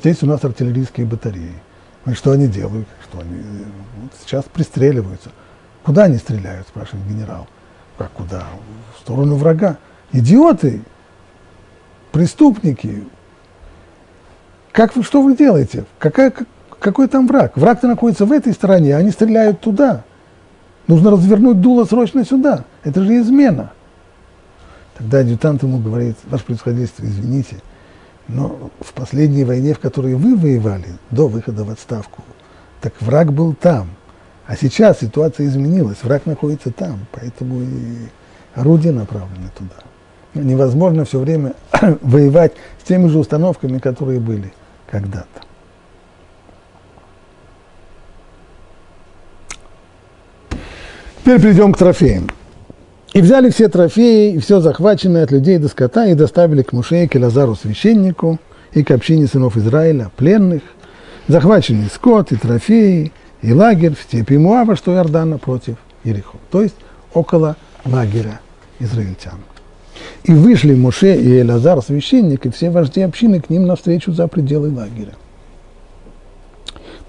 здесь 0.01 0.23
у 0.23 0.27
нас 0.27 0.45
артиллерийские 0.45 1.07
батареи. 1.07 1.55
И 2.07 2.15
что 2.15 2.33
они 2.33 2.49
делают? 2.49 2.89
Что 3.05 3.21
они 3.21 3.37
э, 3.37 3.65
вот 4.03 4.13
сейчас 4.23 4.45
пристреливаются. 4.45 5.31
Куда 5.83 6.05
они 6.05 6.17
стреляют, 6.17 6.69
спрашивает 6.69 7.07
генерал. 7.07 7.47
Как 7.99 8.11
куда? 8.13 8.45
В 8.97 9.01
сторону 9.01 9.37
врага. 9.37 9.79
Идиоты, 10.13 10.83
преступники. 12.13 13.05
Как 14.73 14.95
вы, 14.95 15.03
что 15.03 15.23
вы 15.23 15.37
делаете? 15.37 15.85
Какая, 15.99 16.33
какой 16.79 17.09
там 17.09 17.27
враг? 17.27 17.57
Враг-то 17.57 17.89
находится 17.89 18.27
в 18.27 18.33
этой 18.33 18.53
стороне, 18.53 18.95
а 18.95 18.99
они 18.99 19.11
стреляют 19.11 19.61
туда. 19.61 20.05
Нужно 20.87 21.11
развернуть 21.11 21.61
дуло 21.61 21.85
срочно 21.85 22.25
сюда. 22.25 22.65
Это 22.85 23.03
же 23.03 23.19
измена. 23.21 23.73
Тогда 24.99 25.21
адъютант 25.21 25.63
ему 25.63 25.79
говорит, 25.79 26.17
ваше 26.25 26.45
происходительство, 26.45 27.05
извините, 27.05 27.57
но 28.29 28.71
в 28.81 28.93
последней 28.93 29.45
войне, 29.45 29.73
в 29.73 29.79
которой 29.79 30.15
вы 30.15 30.37
воевали, 30.37 30.89
до 31.11 31.29
выхода 31.29 31.65
в 31.65 31.71
отставку, 31.71 32.23
так 32.81 32.93
враг 33.01 33.33
был 33.33 33.55
там. 33.55 33.89
А 34.47 34.57
сейчас 34.57 35.01
ситуация 35.01 35.47
изменилась, 35.47 36.03
враг 36.03 36.27
находится 36.27 36.71
там, 36.71 37.07
поэтому 37.13 37.63
и 37.63 38.09
орудия 38.55 38.93
направлены 38.93 39.49
туда. 39.57 39.92
Невозможно 40.35 41.05
все 41.05 41.19
время 41.19 41.55
воевать 42.01 42.53
с 42.83 42.89
теми 42.89 43.09
же 43.09 43.19
установками, 43.19 43.79
которые 43.79 44.19
были 44.19 44.53
когда-то. 44.91 45.27
Теперь 51.21 51.41
перейдем 51.41 51.73
к 51.73 51.79
трофеям. 51.79 52.29
И 53.13 53.21
взяли 53.21 53.51
все 53.51 53.69
трофеи, 53.69 54.35
и 54.35 54.39
все 54.39 54.61
захваченное 54.61 55.25
от 55.25 55.31
людей 55.31 55.59
до 55.59 55.69
скота, 55.69 56.07
и 56.07 56.15
доставили 56.15 56.63
к 56.63 56.73
Муше, 56.73 57.07
к 57.07 57.15
Лазару 57.15 57.55
священнику, 57.55 58.39
и 58.73 58.83
к 58.83 58.91
общине 58.91 59.27
сынов 59.27 59.57
Израиля, 59.57 60.11
пленных, 60.17 60.63
захваченный 61.29 61.89
скот 61.95 62.33
и 62.33 62.37
трофеи, 62.37 63.13
и 63.43 63.53
лагерь 63.53 63.95
в 63.95 64.03
степи 64.03 64.39
Муава, 64.39 64.77
что 64.77 64.95
Иордана 64.95 65.39
против 65.39 65.77
Ерехо. 66.05 66.39
То 66.51 66.63
есть 66.63 66.77
около 67.13 67.57
лагеря 67.85 68.41
израильтян. 68.79 69.39
И 70.25 70.33
вышли 70.33 70.75
Муше 70.75 71.15
и 71.15 71.41
Элазар, 71.41 71.83
священник, 71.83 72.47
и 72.47 72.51
все 72.51 72.71
вожди 72.71 73.01
общины 73.03 73.41
к 73.41 73.51
ним 73.51 73.67
навстречу 73.67 74.13
за 74.13 74.29
пределы 74.29 74.73
лагеря. 74.73 75.15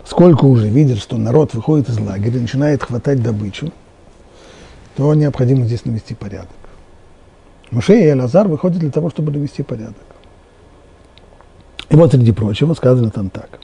Сколько 0.05 0.45
уже 0.45 0.67
видят, 0.67 0.99
что 0.99 1.17
народ 1.17 1.53
выходит 1.53 1.89
из 1.89 1.99
лагеря, 1.99 2.39
начинает 2.39 2.83
хватать 2.83 3.21
добычу, 3.23 3.71
то 4.95 5.13
необходимо 5.13 5.65
здесь 5.65 5.85
навести 5.85 6.13
порядок. 6.13 6.49
Муше 7.71 7.99
и 7.99 8.09
Элазар 8.09 8.47
выходят 8.47 8.79
для 8.79 8.91
того, 8.91 9.09
чтобы 9.09 9.31
навести 9.31 9.63
порядок. 9.63 9.95
И 11.89 11.95
вот, 11.95 12.11
среди 12.11 12.31
прочего, 12.31 12.73
сказано 12.73 13.11
там 13.11 13.29
так. 13.29 13.59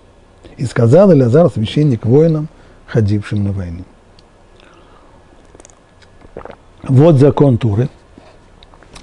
«И 0.58 0.66
сказал 0.66 1.12
Элазар, 1.12 1.50
священник 1.50 2.06
воинам, 2.06 2.48
ходившим 2.86 3.44
на 3.44 3.52
войну». 3.52 3.84
Вот 6.84 7.16
закон 7.16 7.58
Туры, 7.58 7.90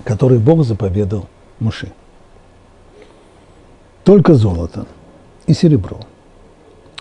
который 0.07 0.39
Бог 0.39 0.65
заповедал 0.65 1.29
Муше. 1.59 1.93
Только 4.05 4.35
золото 4.35 4.87
и 5.49 5.53
серебро, 5.53 5.99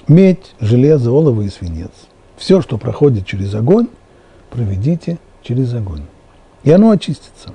медь, 0.07 0.55
железо, 0.59 1.11
олово 1.11 1.43
и 1.43 1.49
свинец. 1.49 1.91
Все, 2.35 2.61
что 2.61 2.79
проходит 2.79 3.27
через 3.27 3.53
огонь, 3.53 3.89
проведите 4.49 5.19
через 5.43 5.71
огонь. 5.75 6.01
И 6.63 6.71
оно 6.71 6.89
очистится. 6.89 7.53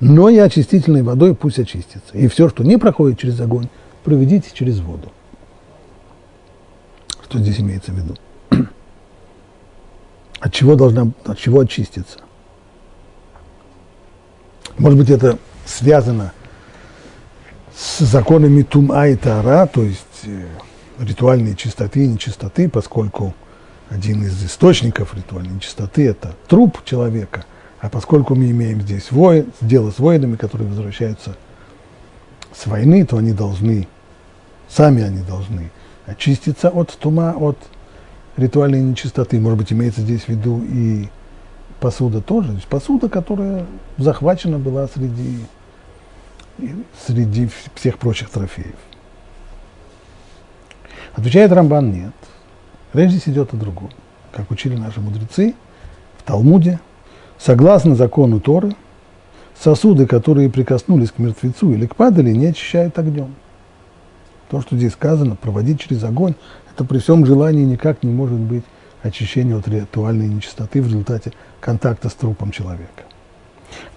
Но 0.00 0.30
и 0.30 0.38
очистительной 0.38 1.02
водой 1.02 1.34
пусть 1.34 1.58
очистится. 1.58 2.16
И 2.16 2.26
все, 2.28 2.48
что 2.48 2.64
не 2.64 2.78
проходит 2.78 3.18
через 3.18 3.38
огонь, 3.38 3.68
проведите 4.02 4.48
через 4.54 4.80
воду. 4.80 5.12
Что 7.22 7.38
здесь 7.38 7.60
имеется 7.60 7.92
в 7.92 7.96
виду? 7.96 8.16
От 10.40 10.54
чего 10.54 10.74
должна, 10.74 11.10
от 11.26 11.38
чего 11.38 11.60
очиститься? 11.60 12.20
Может 14.78 14.98
быть, 14.98 15.10
это 15.10 15.38
связано 15.64 16.32
с 17.74 18.00
законами 18.00 18.62
Тума 18.62 19.08
и 19.08 19.16
Тара, 19.16 19.66
то 19.66 19.82
есть 19.82 20.00
э, 20.24 20.46
ритуальной 20.98 21.56
чистоты 21.56 22.04
и 22.04 22.08
нечистоты, 22.08 22.68
поскольку 22.68 23.34
один 23.88 24.22
из 24.22 24.44
источников 24.44 25.14
ритуальной 25.14 25.60
чистоты– 25.60 26.06
это 26.08 26.34
труп 26.48 26.84
человека. 26.84 27.44
А 27.80 27.88
поскольку 27.88 28.34
мы 28.34 28.50
имеем 28.50 28.82
здесь 28.82 29.10
воин, 29.10 29.52
дело 29.60 29.90
с 29.90 29.98
воинами, 29.98 30.36
которые 30.36 30.68
возвращаются 30.68 31.36
с 32.54 32.66
войны, 32.66 33.04
то 33.06 33.16
они 33.16 33.32
должны, 33.32 33.88
сами 34.68 35.02
они 35.02 35.22
должны 35.22 35.70
очиститься 36.06 36.68
от 36.68 36.90
тума, 36.98 37.34
от 37.38 37.58
ритуальной 38.36 38.80
нечистоты. 38.82 39.40
Может 39.40 39.58
быть, 39.58 39.72
имеется 39.72 40.02
здесь 40.02 40.22
в 40.22 40.28
виду 40.28 40.62
и 40.68 41.08
посуда 41.80 42.20
тоже. 42.20 42.48
То 42.48 42.54
есть 42.54 42.66
посуда, 42.66 43.08
которая 43.08 43.66
захвачена 43.98 44.58
была 44.58 44.88
среди, 44.88 45.38
среди 47.06 47.48
всех 47.74 47.98
прочих 47.98 48.30
трофеев. 48.30 48.76
Отвечает 51.14 51.52
Рамбан, 51.52 51.92
нет. 51.92 52.12
Речь 52.92 53.10
здесь 53.10 53.28
идет 53.28 53.52
о 53.52 53.56
другом. 53.56 53.90
как 54.32 54.50
учили 54.50 54.76
наши 54.76 55.00
мудрецы 55.00 55.54
в 56.18 56.22
Талмуде, 56.22 56.78
согласно 57.38 57.94
закону 57.94 58.40
Торы, 58.40 58.74
сосуды, 59.58 60.06
которые 60.06 60.50
прикоснулись 60.50 61.10
к 61.10 61.18
мертвецу 61.18 61.72
или 61.72 61.86
к 61.86 61.96
падали, 61.96 62.32
не 62.32 62.46
очищают 62.46 62.98
огнем. 62.98 63.34
То, 64.50 64.60
что 64.60 64.76
здесь 64.76 64.92
сказано, 64.92 65.36
проводить 65.36 65.80
через 65.80 66.04
огонь, 66.04 66.34
это 66.72 66.84
при 66.84 66.98
всем 66.98 67.24
желании 67.24 67.64
никак 67.64 68.02
не 68.02 68.10
может 68.10 68.38
быть 68.38 68.64
очищение 69.02 69.56
от 69.56 69.66
ритуальной 69.68 70.28
нечистоты 70.28 70.82
в 70.82 70.86
результате 70.86 71.32
контакта 71.66 72.08
с 72.08 72.14
трупом 72.14 72.52
человека. 72.52 73.02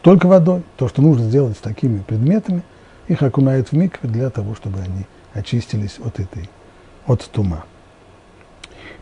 Только 0.02 0.26
водой, 0.26 0.64
то, 0.76 0.90
что 0.90 1.04
нужно 1.04 1.26
сделать 1.26 1.56
с 1.56 1.62
такими 1.62 2.00
предметами, 2.00 2.64
их 3.08 3.22
окунают 3.22 3.70
в 3.70 3.74
микве 3.74 4.10
для 4.10 4.32
того, 4.32 4.56
чтобы 4.56 4.80
они 4.80 5.06
очистились 5.34 6.00
от 6.04 6.20
этой, 6.20 6.50
от 7.06 7.22
тума. 7.32 7.66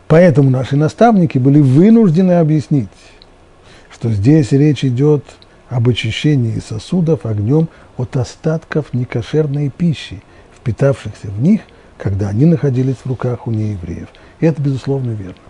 Поэтому 0.06 0.50
наши 0.50 0.76
наставники 0.76 1.38
были 1.38 1.60
вынуждены 1.60 2.32
объяснить, 2.32 2.88
что 3.90 4.10
здесь 4.10 4.52
речь 4.52 4.84
идет 4.84 5.24
об 5.70 5.88
очищении 5.88 6.58
сосудов 6.60 7.24
огнем 7.24 7.68
от 7.96 8.16
остатков 8.18 8.92
некошерной 8.92 9.70
пищи, 9.70 10.22
впитавшихся 10.54 11.28
в 11.28 11.40
них, 11.40 11.62
когда 11.96 12.28
они 12.28 12.44
находились 12.44 12.96
в 13.02 13.06
руках 13.06 13.46
у 13.46 13.50
неевреев. 13.50 14.08
И 14.40 14.46
это, 14.46 14.60
безусловно, 14.60 15.12
верно. 15.12 15.40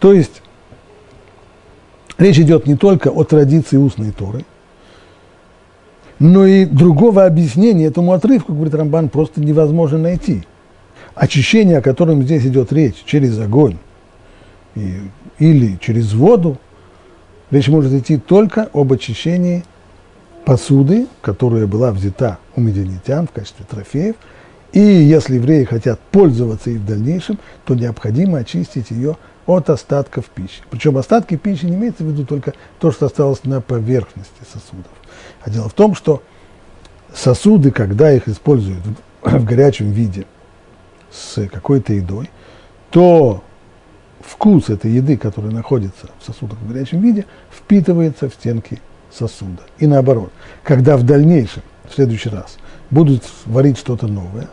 То 0.00 0.12
есть 0.12 0.42
речь 2.18 2.38
идет 2.38 2.66
не 2.66 2.76
только 2.76 3.08
о 3.08 3.24
традиции 3.24 3.76
устной 3.76 4.12
Торы, 4.12 4.44
но 6.18 6.46
и 6.46 6.64
другого 6.64 7.24
объяснения 7.26 7.86
этому 7.86 8.12
отрывку, 8.12 8.54
говорит 8.54 8.74
Рамбан, 8.74 9.08
просто 9.08 9.40
невозможно 9.40 9.98
найти. 9.98 10.44
Очищение, 11.14 11.78
о 11.78 11.82
котором 11.82 12.22
здесь 12.22 12.44
идет 12.46 12.72
речь, 12.72 13.02
через 13.04 13.38
огонь 13.38 13.78
и, 14.74 15.00
или 15.38 15.78
через 15.80 16.12
воду, 16.12 16.58
речь 17.50 17.68
может 17.68 17.92
идти 17.92 18.16
только 18.16 18.68
об 18.72 18.92
очищении 18.92 19.64
посуды, 20.44 21.06
которая 21.20 21.66
была 21.66 21.92
взята 21.92 22.38
у 22.54 22.60
медианитян 22.60 23.26
в 23.26 23.32
качестве 23.32 23.64
трофеев, 23.68 24.16
и 24.72 24.80
если 24.80 25.36
евреи 25.36 25.64
хотят 25.64 26.00
пользоваться 26.10 26.70
ей 26.70 26.78
в 26.78 26.84
дальнейшем, 26.84 27.38
то 27.64 27.74
необходимо 27.74 28.38
очистить 28.38 28.90
ее 28.90 29.16
от 29.46 29.70
остатков 29.70 30.26
пищи. 30.26 30.62
Причем 30.70 30.96
остатки 30.96 31.36
пищи 31.36 31.66
не 31.66 31.74
имеется 31.74 32.04
в 32.04 32.08
виду 32.08 32.24
только 32.24 32.54
то, 32.78 32.90
что 32.90 33.06
осталось 33.06 33.44
на 33.44 33.60
поверхности 33.60 34.42
сосудов. 34.52 34.92
А 35.42 35.50
дело 35.50 35.68
в 35.68 35.74
том, 35.74 35.94
что 35.94 36.22
сосуды, 37.14 37.70
когда 37.70 38.12
их 38.12 38.28
используют 38.28 38.82
в 39.22 39.44
горячем 39.44 39.90
виде 39.90 40.26
с 41.10 41.46
какой-то 41.48 41.92
едой, 41.92 42.30
то 42.90 43.42
вкус 44.20 44.70
этой 44.70 44.90
еды, 44.90 45.16
которая 45.16 45.52
находится 45.52 46.10
в 46.20 46.24
сосудах 46.24 46.58
в 46.58 46.68
горячем 46.68 47.00
виде, 47.00 47.26
впитывается 47.50 48.28
в 48.28 48.34
стенки 48.34 48.80
сосуда. 49.10 49.62
И 49.78 49.86
наоборот, 49.86 50.32
когда 50.62 50.96
в 50.96 51.04
дальнейшем, 51.04 51.62
в 51.88 51.94
следующий 51.94 52.30
раз, 52.30 52.56
будут 52.90 53.24
варить 53.46 53.78
что-то 53.78 54.06
новое, 54.06 54.48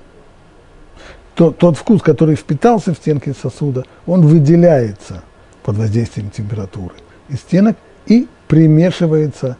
то 1.42 1.50
тот 1.50 1.76
вкус, 1.76 2.04
который 2.04 2.36
впитался 2.36 2.94
в 2.94 2.98
стенки 2.98 3.34
сосуда, 3.34 3.84
он 4.06 4.22
выделяется 4.28 5.24
под 5.64 5.76
воздействием 5.76 6.30
температуры 6.30 6.94
из 7.30 7.40
стенок 7.40 7.78
и 8.06 8.28
примешивается 8.48 9.58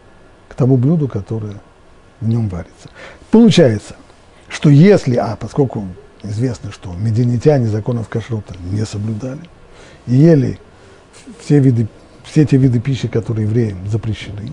к 0.48 0.54
тому 0.54 0.78
блюду, 0.78 1.08
которое 1.08 1.56
в 2.20 2.28
нем 2.28 2.50
варится. 2.50 2.92
Получается, 3.32 3.96
что 4.48 4.70
если, 4.70 5.16
а 5.16 5.36
поскольку 5.36 5.88
известно, 6.22 6.72
что 6.72 6.94
медианитяне 6.94 7.66
законов 7.68 8.10
кашрута 8.10 8.54
не 8.72 8.86
соблюдали, 8.86 9.42
и 10.06 10.14
ели 10.14 10.60
все, 11.40 11.58
виды, 11.58 11.88
все 12.26 12.46
те 12.46 12.58
виды 12.58 12.80
пищи, 12.80 13.08
которые 13.08 13.48
евреям 13.48 13.80
запрещены, 13.88 14.52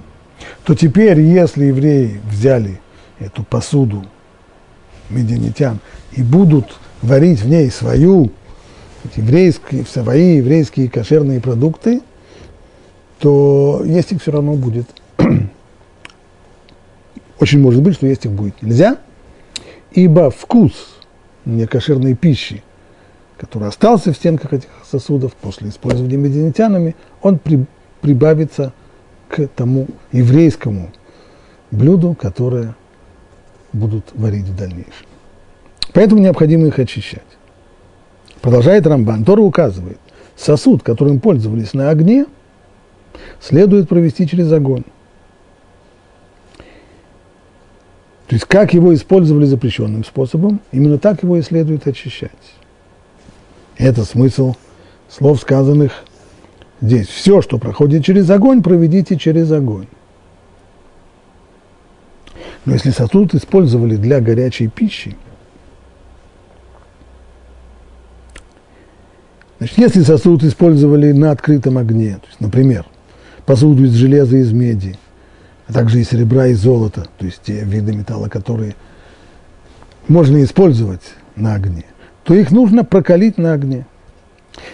то 0.64 0.74
теперь, 0.74 1.20
если 1.20 1.66
евреи 1.66 2.22
взяли 2.30 2.80
эту 3.18 3.44
посуду 3.44 4.06
медианитян 5.10 5.78
и 6.12 6.22
будут 6.22 6.78
варить 7.02 7.40
в 7.40 7.48
ней 7.48 7.70
свою, 7.70 8.30
еврейские, 9.16 9.84
свои 9.84 10.36
еврейские 10.36 10.88
кошерные 10.88 11.40
продукты, 11.40 12.00
то 13.18 13.82
есть 13.84 14.12
их 14.12 14.22
все 14.22 14.32
равно 14.32 14.54
будет. 14.54 14.86
Очень 17.40 17.60
может 17.60 17.82
быть, 17.82 17.94
что 17.94 18.06
есть 18.06 18.24
их 18.24 18.32
будет. 18.32 18.60
Нельзя, 18.62 18.98
ибо 19.92 20.30
вкус 20.30 20.72
некошерной 21.44 22.14
пищи, 22.14 22.62
который 23.36 23.68
остался 23.68 24.12
в 24.12 24.16
стенках 24.16 24.52
этих 24.52 24.68
сосудов 24.88 25.34
после 25.34 25.68
использования 25.68 26.16
медианитянами, 26.16 26.96
он 27.22 27.38
при, 27.38 27.64
прибавится 28.00 28.72
к 29.28 29.46
тому 29.48 29.86
еврейскому 30.12 30.90
блюду, 31.70 32.16
которое 32.18 32.74
будут 33.72 34.04
варить 34.14 34.46
в 34.46 34.56
дальнейшем. 34.56 35.07
Поэтому 35.92 36.20
необходимо 36.20 36.66
их 36.66 36.78
очищать. 36.78 37.22
Продолжает 38.40 38.86
Рамбан. 38.86 39.24
Тора 39.24 39.40
указывает, 39.40 39.98
сосуд, 40.36 40.82
которым 40.82 41.20
пользовались 41.20 41.74
на 41.74 41.90
огне, 41.90 42.26
следует 43.40 43.88
провести 43.88 44.26
через 44.26 44.52
огонь. 44.52 44.84
То 48.28 48.34
есть 48.34 48.44
как 48.44 48.74
его 48.74 48.94
использовали 48.94 49.46
запрещенным 49.46 50.04
способом, 50.04 50.60
именно 50.70 50.98
так 50.98 51.22
его 51.22 51.38
и 51.38 51.42
следует 51.42 51.86
очищать. 51.86 52.30
Это 53.78 54.04
смысл 54.04 54.54
слов, 55.08 55.40
сказанных 55.40 56.04
здесь. 56.80 57.08
Все, 57.08 57.40
что 57.40 57.58
проходит 57.58 58.04
через 58.04 58.28
огонь, 58.28 58.62
проведите 58.62 59.16
через 59.16 59.50
огонь. 59.50 59.86
Но 62.66 62.74
если 62.74 62.90
сосуд 62.90 63.34
использовали 63.34 63.96
для 63.96 64.20
горячей 64.20 64.68
пищи, 64.68 65.16
значит, 69.58 69.78
если 69.78 70.02
сосуд 70.02 70.42
использовали 70.44 71.12
на 71.12 71.30
открытом 71.30 71.78
огне, 71.78 72.18
то 72.20 72.26
есть, 72.26 72.40
например, 72.40 72.86
посуду 73.46 73.84
из 73.84 73.92
железа 73.92 74.36
и 74.36 74.40
из 74.40 74.52
меди– 74.52 74.98
а 75.68 75.72
также 75.72 76.00
и 76.00 76.04
серебра, 76.04 76.46
и 76.46 76.54
золота, 76.54 77.06
то 77.18 77.26
есть 77.26 77.42
те 77.44 77.62
виды 77.62 77.92
металла, 77.92 78.28
которые 78.28 78.74
можно 80.08 80.42
использовать 80.42 81.02
на 81.36 81.54
огне, 81.54 81.84
то 82.24 82.34
их 82.34 82.50
нужно 82.50 82.84
прокалить 82.84 83.36
на 83.36 83.52
огне. 83.52 83.86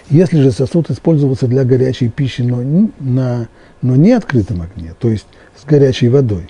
Если 0.09 0.41
же 0.41 0.53
сосуд 0.53 0.91
использовался 0.91 1.49
для 1.49 1.65
горячей 1.65 2.09
пищи, 2.09 2.43
но, 2.43 2.89
на, 3.01 3.49
но 3.83 3.97
не 3.97 4.13
открытом 4.13 4.63
огне, 4.63 4.95
то 4.99 5.09
есть 5.09 5.27
с 5.61 5.65
горячей 5.65 6.09
водой, 6.09 6.49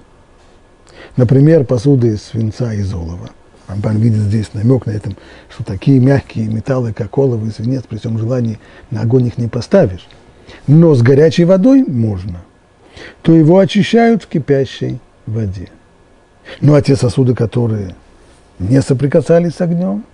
например, 1.16 1.64
посуды 1.64 2.08
из 2.08 2.22
свинца 2.22 2.74
и 2.74 2.82
золова, 2.82 3.30
Рамбан 3.66 3.98
видит 3.98 4.20
здесь 4.20 4.52
намек 4.52 4.86
на 4.86 4.90
этом, 4.90 5.16
что 5.48 5.64
такие 5.64 5.98
мягкие 5.98 6.46
металлы, 6.46 6.92
как 6.92 7.16
олово 7.16 7.46
и 7.46 7.50
свинец, 7.50 7.84
при 7.88 7.98
всем 7.98 8.18
желании 8.18 8.58
на 8.90 9.02
огонь 9.02 9.26
их 9.26 9.38
не 9.38 9.48
поставишь. 9.48 10.06
Но 10.66 10.94
с 10.94 11.02
горячей 11.02 11.44
водой 11.44 11.84
можно– 11.84 12.42
то 13.22 13.34
его 13.34 13.58
очищают 13.58 14.24
в 14.24 14.28
кипящей 14.28 15.00
воде. 15.26 15.68
Ну 16.60 16.74
а 16.74 16.82
те 16.82 16.96
сосуды, 16.96 17.34
которые 17.34 17.94
не 18.58 18.80
соприкасались 18.82 19.54
с 19.54 19.60
огнем, 19.60 20.04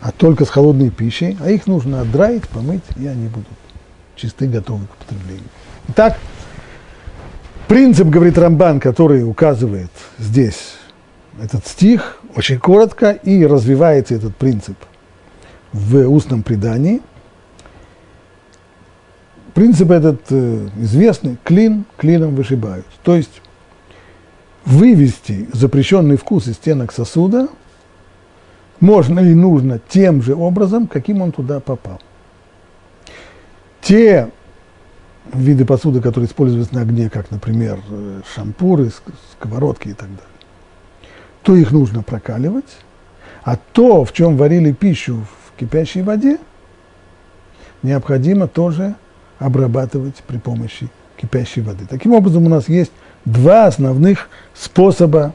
а 0.00 0.12
только 0.12 0.44
с 0.44 0.50
холодной 0.50 0.90
пищей, 0.90 1.36
а 1.40 1.50
их 1.50 1.66
нужно 1.66 2.00
отдраить, 2.00 2.48
помыть, 2.48 2.84
и 2.96 3.06
они 3.06 3.28
будут 3.28 3.48
чисты, 4.14 4.46
готовы 4.46 4.86
к 4.86 4.94
употреблению. 4.94 5.48
Итак, 5.88 6.18
принцип, 7.68 8.08
говорит 8.08 8.38
Рамбан, 8.38 8.80
который 8.80 9.28
указывает 9.28 9.90
здесь 10.18 10.74
этот 11.42 11.66
стих, 11.66 12.20
очень 12.36 12.58
коротко, 12.58 13.10
и 13.10 13.44
развивается 13.44 14.14
этот 14.14 14.36
принцип 14.36 14.76
в 15.72 16.08
устном 16.08 16.42
предании– 16.42 17.00
Принцип 19.56 19.90
этот 19.90 20.20
э, 20.28 20.68
известный, 20.76 21.38
клин 21.42 21.86
клином 21.96 22.34
вышибают. 22.34 22.84
То 23.02 23.16
есть 23.16 23.40
вывести 24.66 25.48
запрещенный 25.54 26.18
вкус 26.18 26.46
из 26.46 26.56
стенок 26.56 26.92
сосуда 26.92 27.48
можно 28.80 29.20
и 29.20 29.32
нужно 29.32 29.80
тем 29.88 30.20
же 30.20 30.34
образом, 30.34 30.86
каким 30.86 31.22
он 31.22 31.32
туда 31.32 31.60
попал. 31.60 32.02
Те 33.80 34.30
виды 35.32 35.64
посуды, 35.64 36.02
которые 36.02 36.28
используются 36.28 36.74
на 36.74 36.82
огне, 36.82 37.08
как, 37.08 37.30
например, 37.30 37.80
э, 37.88 38.20
шампуры, 38.34 38.90
сковородки 39.32 39.88
и 39.88 39.94
так 39.94 40.08
далее, 40.10 40.35
то 41.46 41.54
их 41.54 41.70
нужно 41.70 42.02
прокаливать, 42.02 42.76
а 43.44 43.56
то, 43.56 44.04
в 44.04 44.12
чем 44.12 44.36
варили 44.36 44.72
пищу 44.72 45.24
в 45.46 45.60
кипящей 45.60 46.02
воде, 46.02 46.38
необходимо 47.84 48.48
тоже 48.48 48.96
обрабатывать 49.38 50.16
при 50.26 50.38
помощи 50.38 50.90
кипящей 51.16 51.62
воды. 51.62 51.86
Таким 51.88 52.14
образом, 52.14 52.46
у 52.46 52.48
нас 52.48 52.68
есть 52.68 52.90
два 53.24 53.66
основных 53.66 54.28
способа 54.54 55.34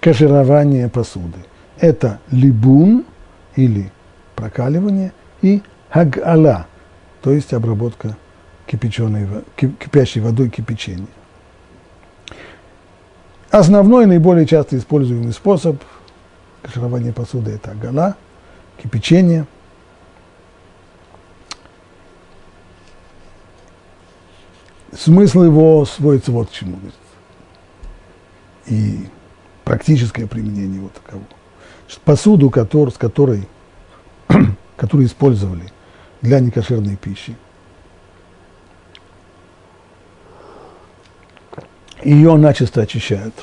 каширования 0.00 0.90
посуды. 0.90 1.38
Это 1.78 2.18
либун 2.30 3.06
или 3.56 3.90
прокаливание 4.36 5.12
и 5.40 5.62
хагала, 5.88 6.66
то 7.22 7.32
есть 7.32 7.54
обработка 7.54 8.18
кипяченой, 8.66 9.26
кипящей 9.56 10.20
водой 10.20 10.50
кипячения. 10.50 11.06
Основной, 13.50 14.04
наиболее 14.04 14.46
часто 14.46 14.76
используемый 14.76 15.32
способ 15.32 15.82
каширования 16.62 17.12
посуды– 17.12 17.50
это 17.52 17.74
гала, 17.74 18.16
кипячение. 18.82 19.46
Смысл 24.92 25.44
его 25.44 25.84
сводится 25.86 26.30
вот 26.30 26.50
к 26.50 26.52
чему. 26.52 26.78
И 28.66 29.08
практическое 29.64 30.26
применение 30.26 30.76
его 30.76 30.90
таково. 30.90 31.24
Посуду, 32.04 32.50
который, 32.50 32.90
с 32.90 32.98
которой, 32.98 33.48
которую 34.76 35.06
использовали 35.06 35.72
для 36.20 36.40
некошерной 36.40 36.96
пищи, 36.96 37.34
ее 42.02 42.36
начисто 42.36 42.82
очищают. 42.82 43.34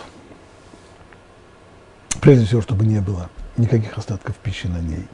Прежде 2.21 2.45
всего, 2.45 2.61
чтобы 2.61 2.85
не 2.85 2.99
было 2.99 3.29
никаких 3.57 3.97
остатков 3.97 4.35
пищи 4.37 4.67
на 4.67 4.79
ней. 4.79 5.07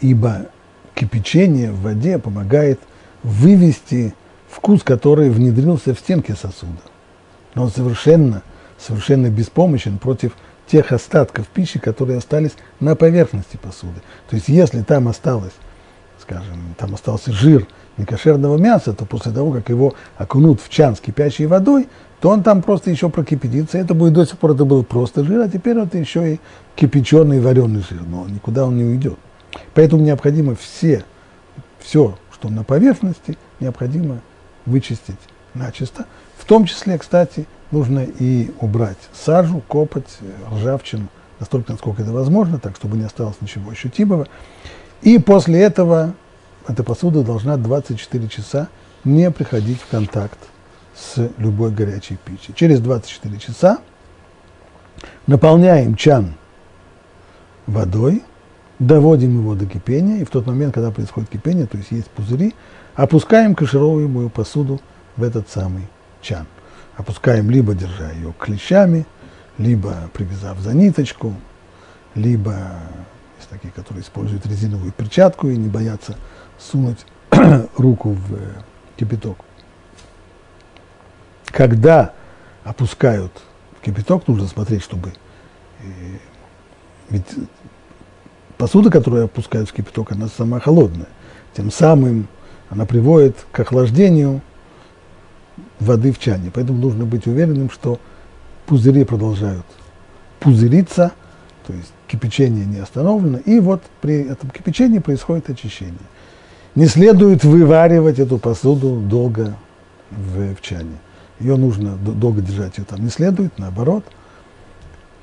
Ибо 0.00 0.46
кипячение 0.94 1.72
в 1.72 1.80
воде 1.80 2.18
помогает 2.18 2.80
вывести 3.22 4.14
вкус, 4.48 4.82
который 4.82 5.30
внедрился 5.30 5.94
в 5.94 5.98
стенки 5.98 6.32
сосуда. 6.32 6.82
Но 7.54 7.64
он 7.64 7.70
совершенно, 7.70 8.42
совершенно 8.78 9.28
беспомощен 9.30 9.98
против 9.98 10.32
тех 10.66 10.92
остатков 10.92 11.46
пищи, 11.48 11.78
которые 11.78 12.18
остались 12.18 12.52
на 12.80 12.96
поверхности 12.96 13.56
посуды. 13.56 14.00
То 14.28 14.36
есть, 14.36 14.48
если 14.48 14.82
там 14.82 15.08
осталось, 15.08 15.52
скажем, 16.20 16.74
там 16.78 16.94
остался 16.94 17.32
жир 17.32 17.66
некошерного 17.96 18.56
мяса, 18.56 18.92
то 18.92 19.04
после 19.04 19.32
того, 19.32 19.52
как 19.52 19.68
его 19.68 19.94
окунут 20.16 20.60
в 20.60 20.68
чан 20.68 20.96
с 20.96 21.00
кипящей 21.00 21.46
водой, 21.46 21.88
то 22.24 22.30
он 22.30 22.42
там 22.42 22.62
просто 22.62 22.90
еще 22.90 23.10
прокипятится. 23.10 23.76
Это 23.76 23.92
будет 23.92 24.14
до 24.14 24.24
сих 24.24 24.38
пор 24.38 24.52
это 24.52 24.64
был 24.64 24.82
просто 24.82 25.24
жир, 25.24 25.42
а 25.42 25.46
теперь 25.46 25.76
это 25.76 25.98
еще 25.98 26.32
и 26.32 26.40
кипяченый 26.74 27.38
вареный 27.38 27.84
жир. 27.86 28.00
Но 28.00 28.26
никуда 28.26 28.64
он 28.64 28.78
не 28.78 28.84
уйдет. 28.84 29.18
Поэтому 29.74 30.02
необходимо 30.02 30.54
все, 30.54 31.04
все, 31.80 32.16
что 32.32 32.48
на 32.48 32.64
поверхности, 32.64 33.36
необходимо 33.60 34.22
вычистить 34.64 35.18
начисто. 35.52 36.06
В 36.38 36.46
том 36.46 36.64
числе, 36.64 36.96
кстати, 36.96 37.46
нужно 37.70 38.06
и 38.18 38.50
убрать 38.58 38.96
сажу, 39.12 39.62
копоть, 39.68 40.16
ржавчину, 40.50 41.08
настолько, 41.40 41.72
насколько 41.72 42.00
это 42.00 42.12
возможно, 42.12 42.58
так, 42.58 42.76
чтобы 42.76 42.96
не 42.96 43.04
осталось 43.04 43.36
ничего 43.42 43.70
ощутимого. 43.70 44.28
И 45.02 45.18
после 45.18 45.60
этого 45.60 46.14
эта 46.66 46.84
посуда 46.84 47.22
должна 47.22 47.58
24 47.58 48.28
часа 48.28 48.68
не 49.04 49.30
приходить 49.30 49.78
в 49.78 49.90
контакт 49.90 50.38
с 50.94 51.30
любой 51.38 51.70
горячей 51.70 52.16
пищей. 52.24 52.52
Через 52.54 52.80
24 52.80 53.38
часа 53.38 53.78
наполняем 55.26 55.96
чан 55.96 56.34
водой, 57.66 58.22
доводим 58.78 59.38
его 59.38 59.54
до 59.54 59.66
кипения, 59.66 60.18
и 60.18 60.24
в 60.24 60.30
тот 60.30 60.46
момент, 60.46 60.74
когда 60.74 60.90
происходит 60.90 61.30
кипение, 61.30 61.66
то 61.66 61.76
есть 61.78 61.90
есть 61.90 62.10
пузыри, 62.10 62.54
опускаем 62.94 63.54
кашируемую 63.54 64.30
посуду 64.30 64.80
в 65.16 65.22
этот 65.22 65.48
самый 65.48 65.88
чан. 66.20 66.46
Опускаем, 66.96 67.50
либо 67.50 67.74
держа 67.74 68.10
ее 68.12 68.32
клещами, 68.38 69.06
либо 69.58 70.10
привязав 70.12 70.58
за 70.60 70.74
ниточку, 70.74 71.34
либо 72.14 72.54
есть 73.38 73.50
такие, 73.50 73.72
которые 73.72 74.02
используют 74.02 74.46
резиновую 74.46 74.92
перчатку 74.92 75.48
и 75.48 75.56
не 75.56 75.68
боятся 75.68 76.16
сунуть 76.58 77.04
руку 77.76 78.10
в 78.10 78.38
кипяток. 78.96 79.38
Когда 81.54 82.12
опускают 82.64 83.30
в 83.78 83.84
кипяток, 83.84 84.26
нужно 84.26 84.48
смотреть, 84.48 84.82
чтобы... 84.82 85.12
Э, 85.80 85.84
ведь 87.10 87.26
посуда, 88.58 88.90
которую 88.90 89.26
опускают 89.26 89.70
в 89.70 89.72
кипяток, 89.72 90.10
она 90.10 90.26
сама 90.26 90.58
холодная. 90.58 91.06
Тем 91.56 91.70
самым 91.70 92.26
она 92.70 92.86
приводит 92.86 93.36
к 93.52 93.60
охлаждению 93.60 94.40
воды 95.78 96.10
в 96.10 96.18
чане. 96.18 96.50
Поэтому 96.52 96.80
нужно 96.80 97.04
быть 97.04 97.28
уверенным, 97.28 97.70
что 97.70 98.00
пузыри 98.66 99.04
продолжают 99.04 99.66
пузыриться, 100.40 101.12
то 101.68 101.72
есть 101.72 101.92
кипячение 102.08 102.66
не 102.66 102.78
остановлено, 102.78 103.38
и 103.38 103.60
вот 103.60 103.80
при 104.00 104.22
этом 104.24 104.50
кипячении 104.50 104.98
происходит 104.98 105.48
очищение. 105.50 105.94
Не 106.74 106.86
следует 106.86 107.44
вываривать 107.44 108.18
эту 108.18 108.38
посуду 108.38 108.96
долго 108.96 109.56
в, 110.10 110.56
в 110.56 110.60
чане. 110.60 110.98
Ее 111.40 111.56
нужно 111.56 111.96
долго 111.96 112.40
держать, 112.40 112.78
ее 112.78 112.84
там 112.84 113.02
не 113.02 113.10
следует, 113.10 113.58
наоборот. 113.58 114.04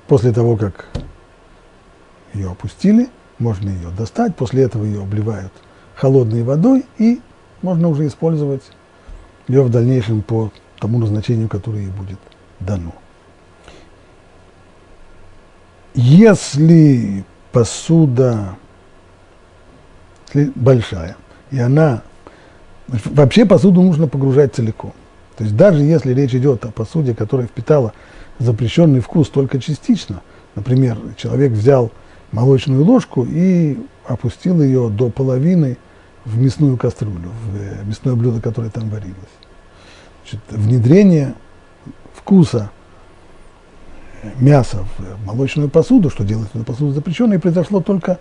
После 0.08 0.34
того, 0.34 0.58
как 0.58 0.88
ее 2.34 2.52
опустили, 2.52 3.10
можно 3.40 3.70
ее 3.70 3.90
достать, 3.98 4.36
после 4.36 4.64
этого 4.64 4.84
ее 4.84 5.02
обливают 5.02 5.52
холодной 5.96 6.44
водой, 6.44 6.86
и 6.98 7.22
можно 7.62 7.88
уже 7.88 8.08
использовать 8.08 8.64
ее 9.48 9.64
в 9.64 9.70
дальнейшем 9.70 10.22
по 10.22 10.52
тому 10.80 11.00
назначению, 11.00 11.48
которое 11.48 11.84
ей 11.84 11.92
будет 11.92 12.20
дано. 12.60 12.94
Если 15.94 17.24
посуда 17.52 18.56
большая, 20.56 21.18
и 21.52 21.60
она... 21.60 22.02
Вообще 22.88 23.46
посуду 23.46 23.82
нужно 23.82 24.08
погружать 24.08 24.56
целиком. 24.56 24.94
То 25.38 25.44
есть 25.44 25.56
даже 25.56 25.82
если 25.82 26.14
речь 26.14 26.36
идет 26.36 26.66
о 26.66 26.72
посуде, 26.72 27.16
которая 27.16 27.48
впитала 27.48 27.94
запрещенный 28.40 29.00
вкус 29.00 29.30
только 29.30 29.60
частично, 29.60 30.22
например, 30.56 30.98
человек 31.18 31.52
взял 31.52 31.92
молочную 32.32 32.84
ложку 32.84 33.26
и 33.28 33.78
опустил 34.06 34.62
ее 34.62 34.90
до 34.90 35.10
половины 35.10 35.78
в 36.26 36.38
мясную 36.38 36.78
кастрюлю, 36.78 37.30
в 37.46 37.58
э, 37.58 37.84
мясное 37.86 38.16
блюдо, 38.16 38.42
которое 38.42 38.70
там 38.70 38.90
варилось. 38.90 39.16
Значит, 40.24 40.42
внедрение 40.50 41.34
вкуса 42.14 42.72
мяса 44.40 44.86
в 44.98 45.26
молочную 45.26 45.70
посуду, 45.70 46.10
что 46.10 46.24
делать 46.24 46.50
эту 46.54 46.64
посуду 46.64 46.92
запрещенной, 46.92 47.40
произошло 47.40 47.82
только 47.82 48.20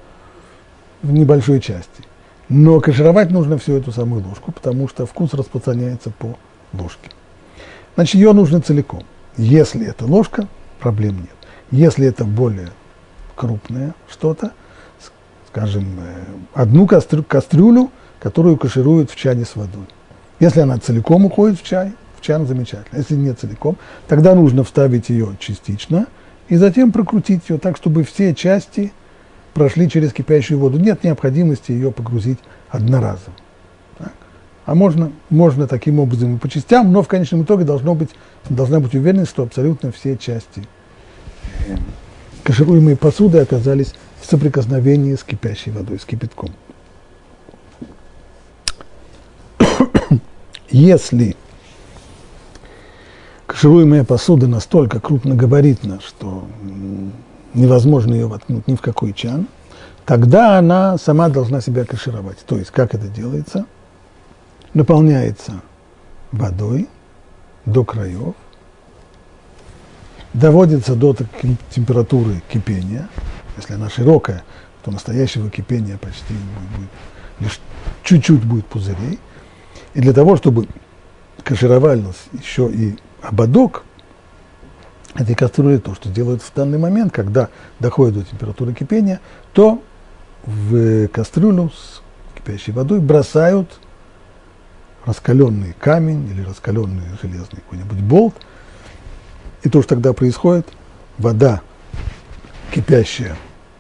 в 1.03 1.13
небольшой 1.13 1.61
части. 1.61 2.05
Но 2.49 2.81
кашировать 2.81 3.31
нужно 3.31 3.59
всю 3.59 3.75
эту 3.75 3.93
самую 3.93 4.27
ложку, 4.27 4.51
потому 4.51 4.89
что 4.89 5.07
вкус 5.07 5.35
распространяется 5.35 6.11
по 6.11 6.37
ложке. 6.73 7.11
Значит, 7.95 8.15
ее 8.15 8.33
нужно 8.33 8.61
целиком. 8.61 9.03
Если 9.37 9.87
это 9.87 10.07
ложка, 10.07 10.49
проблем 10.79 11.19
нет. 11.19 11.31
Если 11.71 12.07
это 12.07 12.25
более 12.25 12.71
крупное 13.37 13.95
что-то, 14.09 14.53
скажем, 15.49 15.85
э, 15.99 16.25
одну 16.55 16.87
кастрю, 16.87 17.23
кастрюлю, 17.23 17.91
которую 18.21 18.57
кашируют 18.57 19.11
в 19.11 19.17
чане 19.17 19.45
с 19.45 19.57
водой. 19.57 19.87
Если 20.39 20.61
она 20.61 20.79
целиком 20.79 21.27
уходит 21.27 21.59
в 21.59 21.65
чай, 21.65 21.93
в 22.19 22.23
чан 22.23 22.47
замечательно. 22.47 22.99
Если 22.99 23.15
не 23.15 23.33
целиком, 23.35 23.77
тогда 24.09 24.35
нужно 24.35 24.65
вставить 24.65 25.09
ее 25.09 25.37
частично 25.39 26.07
и 26.49 26.57
затем 26.57 26.93
прокрутить 26.93 27.49
ее 27.49 27.59
так, 27.59 27.77
чтобы 27.77 28.05
все 28.05 28.35
части 28.35 28.93
прошли 29.55 29.89
через 29.89 30.13
кипящую 30.13 30.59
воду. 30.59 30.79
Нет 30.79 31.05
необходимости 31.05 31.73
ее 31.73 31.91
погрузить 31.93 32.39
одноразово. 32.69 33.35
А 34.71 34.75
можно, 34.77 35.11
можно 35.31 35.67
таким 35.67 35.99
образом 35.99 36.37
и 36.37 36.39
по 36.39 36.49
частям, 36.49 36.93
но 36.93 37.03
в 37.03 37.09
конечном 37.09 37.43
итоге 37.43 37.65
должно 37.65 37.97
быть, 37.97 38.11
должна 38.49 38.79
быть 38.79 38.95
уверенность, 38.95 39.33
что 39.33 39.43
абсолютно 39.43 39.91
все 39.91 40.17
части 40.17 40.63
кашируемые 42.45 42.97
посуды 42.97 43.39
оказались 43.39 43.95
в 44.21 44.27
соприкосновении 44.31 45.17
с 45.17 45.25
кипящей 45.25 45.73
водой, 45.73 45.99
с 45.99 46.05
кипятком. 46.05 46.51
Если 50.71 51.35
кашируемая 53.47 54.05
посуда 54.05 54.47
настолько 54.47 55.01
крупногабаритна, 55.01 55.99
что 56.01 56.45
невозможно 57.55 58.15
ее 58.15 58.29
воткнуть 58.29 58.69
ни 58.69 58.77
в 58.77 58.81
какой 58.81 59.15
чан, 59.15 59.49
тогда 60.07 60.59
она 60.59 60.97
сама 60.97 61.29
должна 61.29 61.61
себя 61.61 61.85
кашировать. 61.85 62.39
То 62.47 62.57
есть, 62.57 62.71
как 62.71 62.95
это 62.95 63.09
делается? 63.09 63.67
Наполняется 64.75 65.63
водой 66.33 66.89
до 67.67 67.85
краев, 67.85 68.35
доводится 70.33 70.95
до 70.95 71.17
температуры 71.71 72.43
кипения. 72.49 73.09
Если 73.57 73.75
она 73.75 73.91
широкая, 73.91 74.45
то 74.85 74.91
настоящего 74.91 75.51
кипения 75.51 75.99
почти 75.99 76.33
не 76.33 76.77
будет, 76.77 76.91
лишь 77.41 77.61
чуть-чуть 78.05 78.45
будет 78.45 78.67
пузырей. 78.67 79.19
И 79.95 80.01
для 80.01 80.13
того, 80.13 80.37
чтобы 80.37 80.69
кашировалось 81.43 82.27
еще 82.33 82.71
и 82.71 82.97
ободок 83.23 83.85
этой 85.15 85.35
кастрюли, 85.35 85.79
то, 85.79 85.95
что 85.97 86.09
делают 86.09 86.43
в 86.43 86.55
данный 86.55 86.79
момент, 86.79 87.13
когда 87.13 87.49
доходит 87.81 88.15
до 88.15 88.25
температуры 88.25 88.73
кипения, 88.73 89.21
то 89.53 89.83
в 90.45 91.09
кастрюлю 91.09 91.71
с 91.71 92.03
кипящей 92.37 92.73
водой 92.73 93.01
бросают 93.01 93.81
раскаленный 95.05 95.75
камень 95.79 96.29
или 96.29 96.43
раскаленный 96.43 97.05
железный 97.21 97.61
какой-нибудь 97.61 98.01
болт. 98.01 98.35
И 99.63 99.69
то, 99.69 99.83
что 99.83 99.91
тогда 99.91 100.13
происходит, 100.13 100.69
вода 101.19 101.61
кипящая 102.73 103.37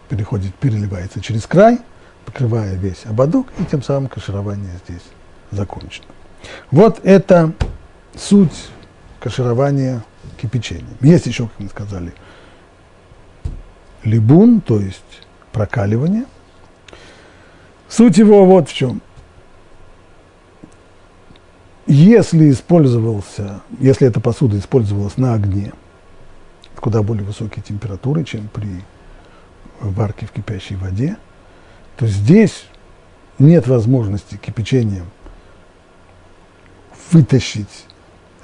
переходит, 0.08 0.54
переливается 0.56 1.20
через 1.20 1.46
край, 1.46 1.78
покрывая 2.24 2.74
весь 2.74 3.06
ободок, 3.06 3.46
и 3.58 3.64
тем 3.64 3.82
самым 3.82 4.08
каширование 4.08 4.78
здесь 4.84 5.02
закончено. 5.50 6.06
Вот 6.70 7.00
это 7.04 7.52
суть 8.16 8.68
каширования 9.20 10.02
кипячением. 10.40 10.96
Есть 11.00 11.26
еще, 11.26 11.44
как 11.44 11.60
мы 11.60 11.68
сказали, 11.68 12.14
либун, 14.04 14.60
то 14.60 14.80
есть 14.80 15.02
прокаливание. 15.52 16.24
Суть 17.88 18.18
его 18.18 18.44
вот 18.46 18.68
в 18.68 18.74
чем. 18.74 19.02
Если 21.92 22.52
использовался, 22.52 23.62
если 23.80 24.06
эта 24.06 24.20
посуда 24.20 24.56
использовалась 24.56 25.16
на 25.16 25.34
огне, 25.34 25.72
куда 26.76 27.02
более 27.02 27.24
высокие 27.24 27.64
температуры, 27.64 28.22
чем 28.22 28.46
при 28.46 28.84
варке 29.80 30.24
в 30.26 30.30
кипящей 30.30 30.76
воде, 30.76 31.16
то 31.96 32.06
здесь 32.06 32.66
нет 33.40 33.66
возможности 33.66 34.36
кипячением 34.36 35.06
вытащить 37.10 37.86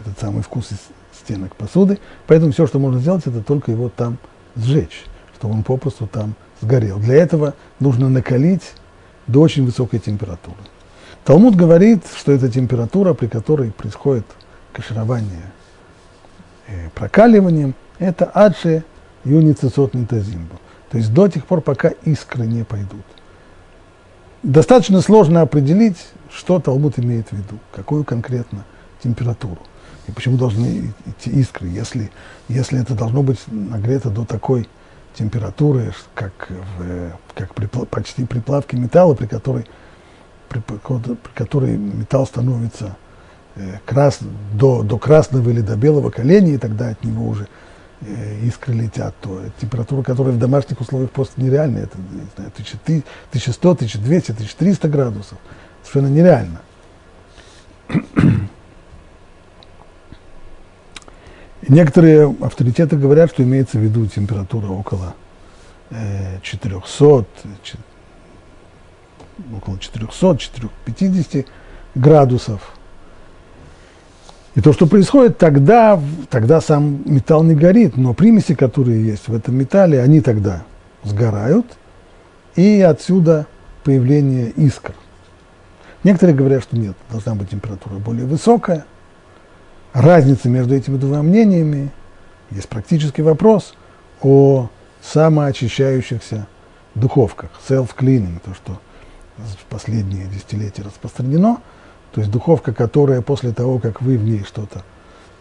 этот 0.01 0.19
самый 0.19 0.43
вкус 0.43 0.73
из 0.73 0.79
стенок 1.17 1.55
посуды, 1.55 2.01
поэтому 2.27 2.51
все, 2.51 2.67
что 2.67 2.81
можно 2.81 2.99
сделать, 2.99 3.29
это 3.29 3.45
только 3.45 3.71
его 3.71 3.89
там 3.91 4.19
сжечь, 4.57 5.05
чтобы 5.39 5.55
он 5.55 5.63
попросту 5.63 6.09
там 6.09 6.35
сгорел. 6.61 6.99
Для 6.99 7.15
этого 7.15 7.55
нужно 7.79 8.09
накалить 8.09 8.73
до 9.29 9.41
очень 9.41 9.65
высокой 9.65 10.01
температуры. 10.01 10.59
Талмуд 11.27 11.57
говорит, 11.57 12.05
что 12.17 12.31
это 12.31 12.49
температура, 12.49 13.13
при 13.13 13.27
которой 13.27 13.73
происходит 13.73 14.25
каширование 14.73 15.51
э, 16.69 16.89
прокаливанием, 16.95 17.75
это 17.99 18.31
адше 18.33 18.85
юницесот 19.25 19.95
нитазимбу. 19.95 20.55
То 20.89 20.99
есть 20.99 21.13
до 21.13 21.27
тех 21.27 21.45
пор, 21.45 21.63
пока 21.63 21.89
искры 22.05 22.47
не 22.47 22.63
пойдут. 22.63 23.05
Достаточно 24.45 25.01
сложно 25.01 25.41
определить, 25.41 25.97
что 26.31 26.61
Талмуд 26.61 26.97
имеет 27.01 27.27
в 27.31 27.33
виду, 27.33 27.59
какую 27.73 28.05
конкретно 28.05 28.65
температуру. 29.03 29.59
И 30.07 30.13
почему 30.13 30.37
должны 30.37 30.95
идти 31.07 31.31
искры, 31.31 31.67
если, 31.67 32.13
если 32.47 32.81
это 32.81 32.95
должно 32.95 33.25
быть 33.25 33.41
нагрето 33.49 34.11
до 34.11 34.25
такой 34.25 34.69
температуры, 35.15 35.93
как, 36.15 36.49
в, 36.49 37.11
как 37.35 37.53
при, 37.57 37.67
почти 37.67 38.25
при 38.25 38.39
плавке 38.39 38.77
металла, 38.77 39.15
при 39.15 39.27
которой, 39.27 39.67
при, 40.61 40.77
при 40.77 41.33
которой 41.35 41.77
металл 41.77 42.27
становится 42.27 42.97
э, 43.55 43.79
крас, 43.85 44.21
до, 44.53 44.83
до 44.83 44.99
красного 44.99 45.51
или 45.51 45.61
до 45.61 45.77
белого 45.77 46.11
коленя, 46.11 46.55
и 46.55 46.59
тогда 46.59 46.89
от 46.89 47.05
него 47.05 47.29
уже 47.29 47.49
э, 48.03 48.41
искры 48.45 48.75
летят, 48.75 49.15
то 49.21 49.41
температура, 49.61 50.03
которая 50.03 50.35
в 50.35 50.39
домашних 50.39 50.81
условиях 50.81 51.11
просто 51.11 51.41
нереальная, 51.41 51.85
это 51.85 51.99
не 51.99 52.27
знаю, 52.37 52.51
1100, 52.55 53.71
1200, 53.71 54.33
1300 54.33 54.89
градусов, 54.89 55.39
совершенно 55.83 56.13
нереально. 56.13 56.61
Некоторые 61.69 62.35
авторитеты 62.43 62.97
говорят, 62.97 63.31
что 63.31 63.43
имеется 63.43 63.79
в 63.79 63.81
виду 63.81 64.07
температура 64.07 64.69
около 64.69 65.15
400, 66.43 67.05
э, 67.45 67.53
около 69.57 69.77
400-450 69.77 71.47
градусов. 71.95 72.61
И 74.55 74.61
то, 74.61 74.73
что 74.73 74.87
происходит, 74.87 75.37
тогда, 75.37 76.01
тогда 76.31 76.61
сам 76.61 77.03
металл 77.05 77.43
не 77.43 77.55
горит, 77.55 77.97
но 77.97 78.15
примеси, 78.15 78.55
которые 78.55 79.05
есть 79.05 79.29
в 79.29 79.35
этом 79.35 79.55
металле, 79.55 80.01
они 80.01 80.21
тогда 80.21 80.63
сгорают, 81.03 81.67
и 82.55 82.81
отсюда 82.81 83.47
появление 83.85 84.51
искр. 84.51 84.95
Некоторые 86.05 86.35
говорят, 86.35 86.63
что 86.63 86.77
нет, 86.77 86.97
должна 87.11 87.35
быть 87.35 87.51
температура 87.51 87.95
более 87.99 88.25
высокая– 88.27 88.87
разница 89.97 90.49
между 90.49 90.75
этими 90.75 90.99
двумя 90.99 91.23
мнениями, 91.23 91.91
есть 92.51 92.69
практический 92.69 93.23
вопрос 93.23 93.75
о 94.21 94.69
самоочищающихся 95.03 96.47
духовках, 96.95 97.51
self-cleaning, 97.67 98.41
то, 98.45 98.55
что 98.55 98.81
в 99.39 99.65
последние 99.69 100.27
десятилетия 100.27 100.83
распространено, 100.83 101.59
то 102.13 102.21
есть 102.21 102.31
духовка, 102.31 102.73
которая 102.73 103.21
после 103.21 103.53
того, 103.53 103.79
как 103.79 104.01
вы 104.01 104.17
в 104.17 104.25
ней 104.25 104.45
что-то 104.45 104.83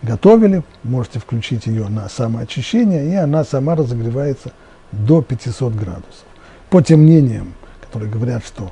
готовили, 0.02 0.64
можете 0.84 1.20
включить 1.20 1.68
ее 1.68 1.88
на 1.88 2.10
самоочищение, 2.10 3.10
и 3.10 3.16
она 3.16 3.43
сама 3.43 3.76
разогревается 3.76 4.52
до 4.91 5.22
500 5.22 5.74
градусов. 5.74 6.26
По 6.70 6.82
тем 6.82 7.02
мнениям, 7.02 7.54
которые 7.82 8.12
говорят, 8.12 8.46
что 8.46 8.72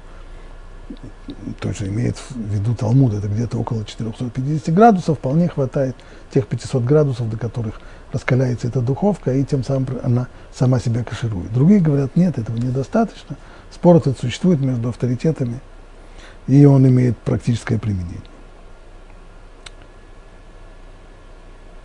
то 1.60 1.70
есть 1.70 1.82
имеет 1.82 2.18
в 2.18 2.38
виду 2.38 2.76
Талмуд, 2.76 3.14
это 3.14 3.28
где-то 3.28 3.58
около 3.58 3.86
450 3.86 4.74
градусов, 4.74 5.18
вполне 5.18 5.48
хватает 5.48 5.96
тех 6.34 6.46
500 6.48 6.84
градусов, 6.84 7.30
до 7.30 7.38
которых 7.38 7.80
раскаляется 8.12 8.68
эта 8.68 8.82
духовка, 8.82 9.34
и 9.34 9.44
тем 9.44 9.64
самым 9.64 9.88
она 10.04 10.28
сама 10.54 10.80
себя 10.80 11.04
каширует. 11.04 11.54
Другие 11.54 11.80
говорят, 11.80 12.16
нет, 12.16 12.38
этого 12.38 12.58
недостаточно. 12.58 13.38
Спор 13.84 13.98
этот 13.98 14.18
существует 14.18 14.62
между 14.62 14.88
авторитетами, 14.88 15.60
и 16.48 16.64
он 16.64 16.88
имеет 16.88 17.18
практическое 17.18 17.78
применение. 17.78 18.22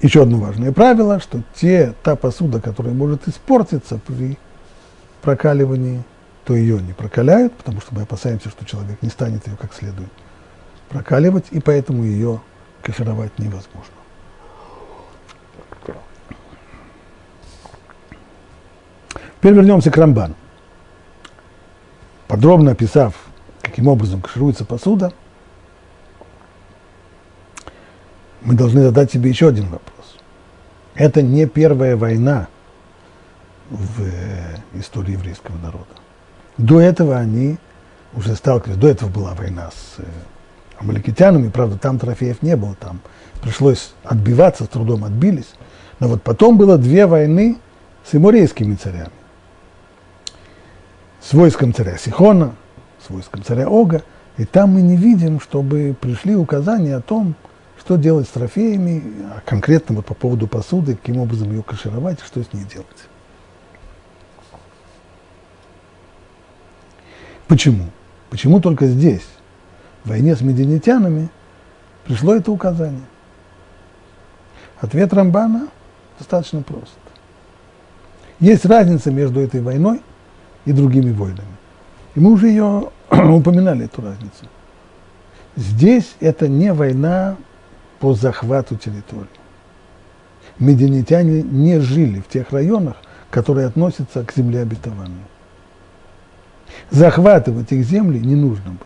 Еще 0.01 0.23
одно 0.23 0.39
важное 0.39 0.71
правило, 0.71 1.19
что 1.19 1.43
те, 1.57 1.95
та 2.05 2.15
посуда, 2.15 2.61
которая 2.61 2.95
может 2.95 3.27
испортиться 3.27 3.99
при 4.07 4.39
прокаливании 5.23 6.05
то 6.45 6.55
ее 6.55 6.81
не 6.81 6.93
прокаляют, 6.93 7.53
потому 7.55 7.81
что 7.81 7.93
мы 7.97 8.03
опасаемся, 8.03 8.49
что 8.49 8.65
человек 8.65 9.03
не 9.03 9.09
станет 9.09 9.49
ее 9.49 9.57
как 9.57 9.75
следует 9.75 10.13
прокаливать, 10.91 11.47
и 11.51 11.59
поэтому 11.59 12.05
ее 12.05 12.41
кашировать 12.81 13.37
невозможно. 13.41 13.93
Теперь 19.41 19.55
вернемся 19.55 19.91
к 19.91 19.97
Рамбану. 19.97 20.37
Подробно 22.29 22.73
описав, 22.73 23.15
каким 23.63 23.89
образом 23.89 24.21
кашируется 24.21 24.67
посуда, 24.67 25.13
мы 28.43 28.55
должны 28.55 28.83
задать 28.83 29.11
себе 29.11 29.31
еще 29.31 29.49
один 29.49 29.65
вопрос. 29.65 30.17
Это 30.95 31.23
не 31.23 31.47
первая 31.47 31.97
война 31.97 32.49
в 33.71 34.03
истории 34.75 35.13
еврейского 35.13 35.57
народа. 35.57 35.87
До 36.59 36.81
этого 36.81 37.17
они 37.17 37.57
уже 38.15 38.35
сталкивались, 38.37 38.79
до 38.79 38.89
этого 38.89 39.11
была 39.11 39.35
война 39.35 39.71
с 39.71 39.99
э, 39.99 40.05
амаликитянами, 40.79 41.51
правда, 41.51 41.79
там 41.79 41.99
трофеев 41.99 42.43
не 42.43 42.57
было, 42.57 42.75
там 42.75 43.01
пришлось 43.43 43.93
отбиваться, 44.03 44.65
с 44.65 44.69
трудом 44.69 45.05
отбились. 45.05 45.51
Но 45.99 46.09
вот 46.09 46.23
потом 46.23 46.59
было 46.59 46.79
две 46.79 47.07
войны 47.07 47.59
с 48.05 48.15
иморейскими 48.15 48.75
царями. 48.75 49.11
С 51.21 51.33
войском 51.33 51.75
царя 51.75 51.99
Сихона, 51.99 52.55
с 53.05 53.11
войском 53.11 53.43
царя 53.43 53.69
Ога. 53.69 54.03
И 54.37 54.45
там 54.45 54.75
мы 54.75 54.83
не 54.83 54.97
видим, 54.97 55.41
чтобы 55.41 55.97
пришли 56.01 56.37
указания 56.37 56.97
о 56.97 57.01
том, 57.01 57.35
что 57.79 57.97
делать 57.97 58.29
с 58.29 58.31
трофеями, 58.31 59.03
а 59.35 59.41
конкретно 59.45 59.97
вот 59.97 60.07
по 60.07 60.15
поводу 60.15 60.47
посуды, 60.47 60.95
каким 60.95 61.19
образом 61.19 61.51
ее 61.51 61.63
кашировать 61.63 62.21
что 62.21 62.43
с 62.43 62.53
ней 62.53 62.65
делать. 62.65 62.87
Почему? 67.47 67.87
Почему 68.31 68.61
только 68.61 68.87
здесь, 68.87 69.27
в 70.05 70.11
войне 70.11 70.37
с 70.37 70.43
мединитянами, 70.43 71.31
пришло 72.05 72.35
это 72.35 72.53
указание? 72.53 73.07
Ответ 74.81 75.13
Рамбана 75.13 75.69
достаточно 76.19 76.63
прост. 76.63 76.99
Есть 78.39 78.67
разница 78.67 79.11
между 79.11 79.41
этой 79.41 79.61
войной 79.61 80.03
и 80.65 80.73
другими 80.73 81.13
войнами. 81.13 81.57
И 82.15 82.21
мы 82.21 82.33
уже 82.33 82.49
ее 82.49 82.91
упоминали, 83.11 83.85
эту 83.87 84.03
разницу. 84.03 84.47
Здесь 85.57 86.15
это 86.21 86.49
не 86.49 86.73
война 86.73 87.37
по 88.01 88.15
захвату 88.15 88.77
территории. 88.77 89.27
Мединитяне 90.59 91.43
не 91.43 91.81
жили 91.81 92.21
в 92.21 92.29
тех 92.29 92.51
районах, 92.53 92.97
которые 93.31 93.67
относятся 93.67 94.25
к 94.25 94.33
земле 94.35 94.63
обетованной 94.63 95.25
захватывать 96.91 97.73
их 97.73 97.85
земли 97.85 98.19
не 98.19 98.35
нужно 98.35 98.71
было. 98.71 98.79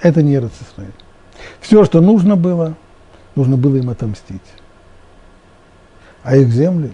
Это 0.00 0.22
не 0.22 0.34
Израиль. 0.34 0.92
Все, 1.60 1.84
что 1.84 2.00
нужно 2.00 2.36
было, 2.36 2.76
нужно 3.34 3.56
было 3.56 3.76
им 3.76 3.90
отомстить. 3.90 4.40
А 6.22 6.36
их 6.36 6.48
земли, 6.48 6.92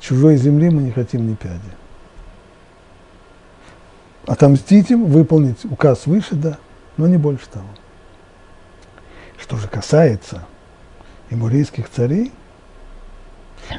чужой 0.00 0.36
земли 0.36 0.70
мы 0.70 0.82
не 0.82 0.90
хотим 0.90 1.28
ни 1.28 1.34
пяди. 1.34 1.60
Отомстить 4.30 4.92
им, 4.92 5.06
выполнить 5.06 5.64
указ 5.64 6.06
выше, 6.06 6.36
да, 6.36 6.56
но 6.96 7.08
не 7.08 7.16
больше 7.16 7.48
того. 7.48 7.66
что 9.36 9.56
же 9.56 9.66
касается 9.66 10.46
эмурийских 11.30 11.90
царей, 11.90 12.30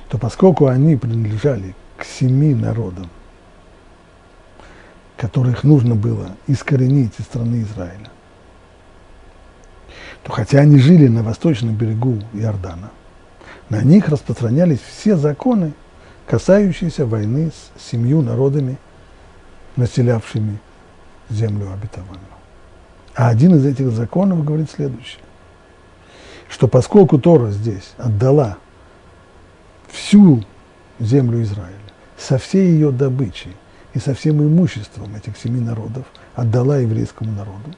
то 0.10 0.18
поскольку 0.18 0.68
они 0.68 0.97
принадлежали 0.97 1.74
к 1.95 2.04
семи 2.04 2.54
народам, 2.54 3.10
которых 5.16 5.64
нужно 5.64 5.95
было 5.95 6.36
искоренить 6.47 7.14
из 7.18 7.24
страны 7.24 7.62
Израиля, 7.62 8.12
то 10.22 10.34
хотя 10.34 10.60
они 10.60 10.80
жили 10.80 11.08
на 11.08 11.24
восточном 11.24 11.76
берегу 11.76 12.20
Иордана, 12.34 12.91
на 13.70 13.84
них 13.84 14.10
распространялись 14.10 14.82
все 14.82 15.16
законы, 15.16 15.72
касающиеся 16.28 17.06
войны 17.06 17.54
с 17.78 17.89
семью 17.89 18.22
народами, 18.22 18.78
населявшими 19.76 20.59
землю 21.30 21.72
обетованную. 21.72 22.19
А 23.15 23.30
один 23.30 23.55
из 23.55 23.65
этих 23.65 23.91
законов 23.91 24.43
говорит 24.43 24.69
следующее, 24.69 25.24
что 26.49 26.67
поскольку 26.67 27.19
Тора 27.19 27.51
здесь 27.51 27.93
отдала 27.97 28.57
всю 29.89 30.43
землю 30.99 31.41
Израиля 31.41 31.76
со 32.17 32.38
всей 32.38 32.72
ее 32.72 32.91
добычей 32.91 33.55
и 33.93 33.99
со 33.99 34.13
всем 34.13 34.41
имуществом 34.41 35.15
этих 35.15 35.38
семи 35.38 35.59
народов, 35.59 36.05
отдала 36.36 36.78
еврейскому 36.78 37.32
народу, 37.32 37.76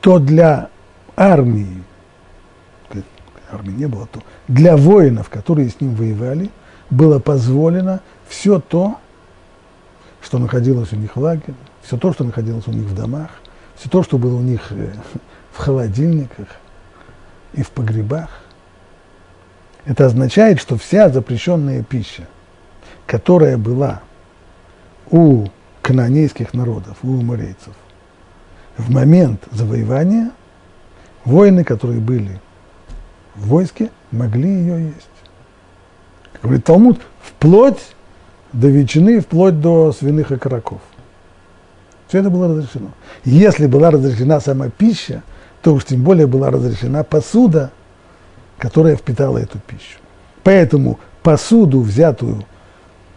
то 0.00 0.18
для 0.18 0.68
армии, 1.16 1.82
армии 3.50 3.72
не 3.72 3.86
было, 3.86 4.06
то 4.06 4.22
для 4.48 4.76
воинов, 4.76 5.30
которые 5.30 5.70
с 5.70 5.80
ним 5.80 5.94
воевали, 5.94 6.50
было 6.90 7.18
позволено 7.18 8.00
все 8.28 8.60
то, 8.60 8.98
что 10.24 10.38
находилось 10.38 10.92
у 10.92 10.96
них 10.96 11.16
в 11.16 11.20
лагере, 11.20 11.54
все 11.82 11.96
то, 11.96 12.12
что 12.12 12.24
находилось 12.24 12.66
у 12.66 12.72
них 12.72 12.86
в 12.86 12.94
домах, 12.94 13.30
все 13.76 13.88
то, 13.88 14.02
что 14.02 14.18
было 14.18 14.36
у 14.36 14.42
них 14.42 14.72
э, 14.72 14.92
в 15.52 15.58
холодильниках 15.58 16.48
и 17.52 17.62
в 17.62 17.70
погребах. 17.70 18.30
Это 19.84 20.06
означает, 20.06 20.60
что 20.60 20.78
вся 20.78 21.10
запрещенная 21.10 21.82
пища, 21.82 22.26
которая 23.06 23.58
была 23.58 24.00
у 25.10 25.48
канонейских 25.82 26.54
народов, 26.54 26.96
у 27.02 27.08
уморейцев, 27.08 27.74
в 28.78 28.90
момент 28.90 29.42
завоевания, 29.52 30.30
воины, 31.24 31.64
которые 31.64 32.00
были 32.00 32.40
в 33.34 33.48
войске, 33.48 33.90
могли 34.10 34.48
ее 34.48 34.86
есть. 34.86 35.08
Говорит 36.42 36.64
Талмуд, 36.64 37.00
вплоть 37.22 37.93
до 38.54 38.68
ветчины, 38.68 39.20
вплоть 39.20 39.60
до 39.60 39.92
свиных 39.92 40.30
окороков. 40.30 40.80
Все 42.08 42.20
это 42.20 42.30
было 42.30 42.48
разрешено. 42.48 42.90
Если 43.24 43.66
была 43.66 43.90
разрешена 43.90 44.40
сама 44.40 44.70
пища, 44.70 45.22
то 45.62 45.74
уж 45.74 45.84
тем 45.84 46.02
более 46.02 46.26
была 46.26 46.50
разрешена 46.50 47.02
посуда, 47.02 47.70
которая 48.58 48.96
впитала 48.96 49.38
эту 49.38 49.58
пищу. 49.58 49.98
Поэтому 50.42 50.98
посуду, 51.22 51.80
взятую 51.80 52.44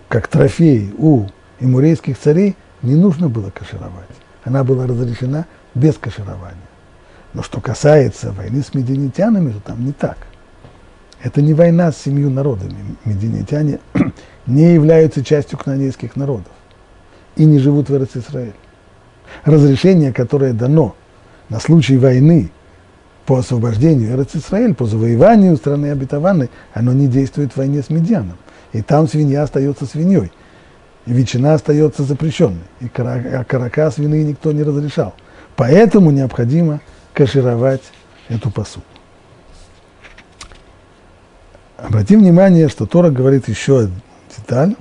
как 0.07 0.27
трофей 0.27 0.93
у 0.97 1.27
имурейских 1.59 2.17
царей, 2.17 2.55
не 2.81 2.95
нужно 2.95 3.29
было 3.29 3.49
кашировать. 3.49 4.07
Она 4.43 4.63
была 4.63 4.87
разрешена 4.87 5.45
без 5.75 5.95
каширования. 5.97 6.55
Но 7.33 7.43
что 7.43 7.61
касается 7.61 8.31
войны 8.31 8.63
с 8.63 8.73
медианитянами, 8.73 9.51
то 9.51 9.59
там 9.59 9.85
не 9.85 9.91
так. 9.91 10.17
Это 11.21 11.41
не 11.41 11.53
война 11.53 11.91
с 11.91 11.97
семью 11.97 12.29
народами. 12.29 12.75
Медианитяне 13.03 13.79
не 14.47 14.73
являются 14.73 15.23
частью 15.23 15.59
кнанейских 15.59 16.15
народов 16.15 16.51
и 17.35 17.45
не 17.45 17.59
живут 17.59 17.89
в 17.89 18.17
Израиле 18.17 18.53
разрешение, 19.45 20.13
которое 20.13 20.53
дано 20.53 20.95
на 21.49 21.59
случай 21.59 21.97
войны 21.97 22.51
по 23.25 23.37
освобождению 23.37 24.15
Эрец-Исраэль, 24.15 24.73
по 24.73 24.85
завоеванию 24.85 25.57
страны 25.57 25.91
обетованной, 25.91 26.49
оно 26.73 26.93
не 26.93 27.07
действует 27.07 27.53
в 27.53 27.57
войне 27.57 27.81
с 27.81 27.89
Медианом. 27.89 28.37
И 28.71 28.81
там 28.81 29.07
свинья 29.07 29.43
остается 29.43 29.85
свиньей, 29.85 30.31
и 31.05 31.13
ветчина 31.13 31.53
остается 31.53 32.03
запрещенной, 32.03 32.63
и 32.79 32.89
а 32.95 33.43
карака 33.43 33.91
свины 33.91 34.23
никто 34.23 34.51
не 34.51 34.63
разрешал. 34.63 35.13
Поэтому 35.55 36.11
необходимо 36.11 36.81
кашировать 37.13 37.83
эту 38.29 38.51
посуду. 38.51 38.85
Обратим 41.77 42.19
внимание, 42.19 42.69
что 42.69 42.85
Тора 42.85 43.09
говорит 43.09 43.47
еще 43.47 43.89
деталь, 44.37 44.75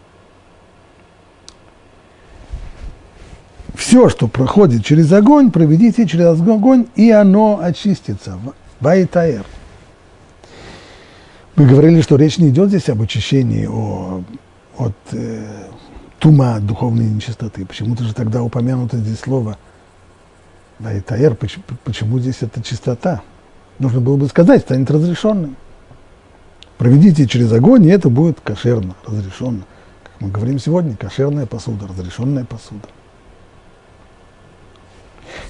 все, 3.74 4.08
что 4.08 4.26
проходит 4.26 4.84
через 4.84 5.12
огонь, 5.12 5.50
проведите 5.50 6.06
через 6.06 6.40
огонь, 6.40 6.86
и 6.96 7.10
оно 7.10 7.60
очистится. 7.62 8.38
Вайтаэр. 8.80 9.44
Мы 11.56 11.66
говорили, 11.66 12.00
что 12.00 12.16
речь 12.16 12.38
не 12.38 12.50
идет 12.50 12.68
здесь 12.68 12.88
об 12.88 13.00
очищении 13.00 13.66
о, 13.66 14.22
от 14.76 14.96
э, 15.12 15.68
тума, 16.18 16.58
духовной 16.60 17.06
нечистоты. 17.06 17.64
Почему-то 17.64 18.04
же 18.04 18.14
тогда 18.14 18.42
упомянуто 18.42 18.98
здесь 18.98 19.20
слово 19.20 19.56
Вайтаэр. 20.78 21.34
Почему, 21.34 21.64
почему 21.84 22.18
здесь 22.18 22.38
это 22.42 22.62
чистота? 22.62 23.22
Нужно 23.78 24.00
было 24.00 24.16
бы 24.16 24.26
сказать, 24.26 24.62
станет 24.62 24.90
разрешенным. 24.90 25.56
Проведите 26.78 27.26
через 27.26 27.52
огонь, 27.52 27.86
и 27.86 27.90
это 27.90 28.10
будет 28.10 28.40
кошерно, 28.40 28.94
разрешенно. 29.06 29.64
Как 30.02 30.20
мы 30.20 30.28
говорим 30.28 30.58
сегодня, 30.58 30.94
кошерная 30.96 31.46
посуда, 31.46 31.86
разрешенная 31.86 32.44
посуда. 32.44 32.86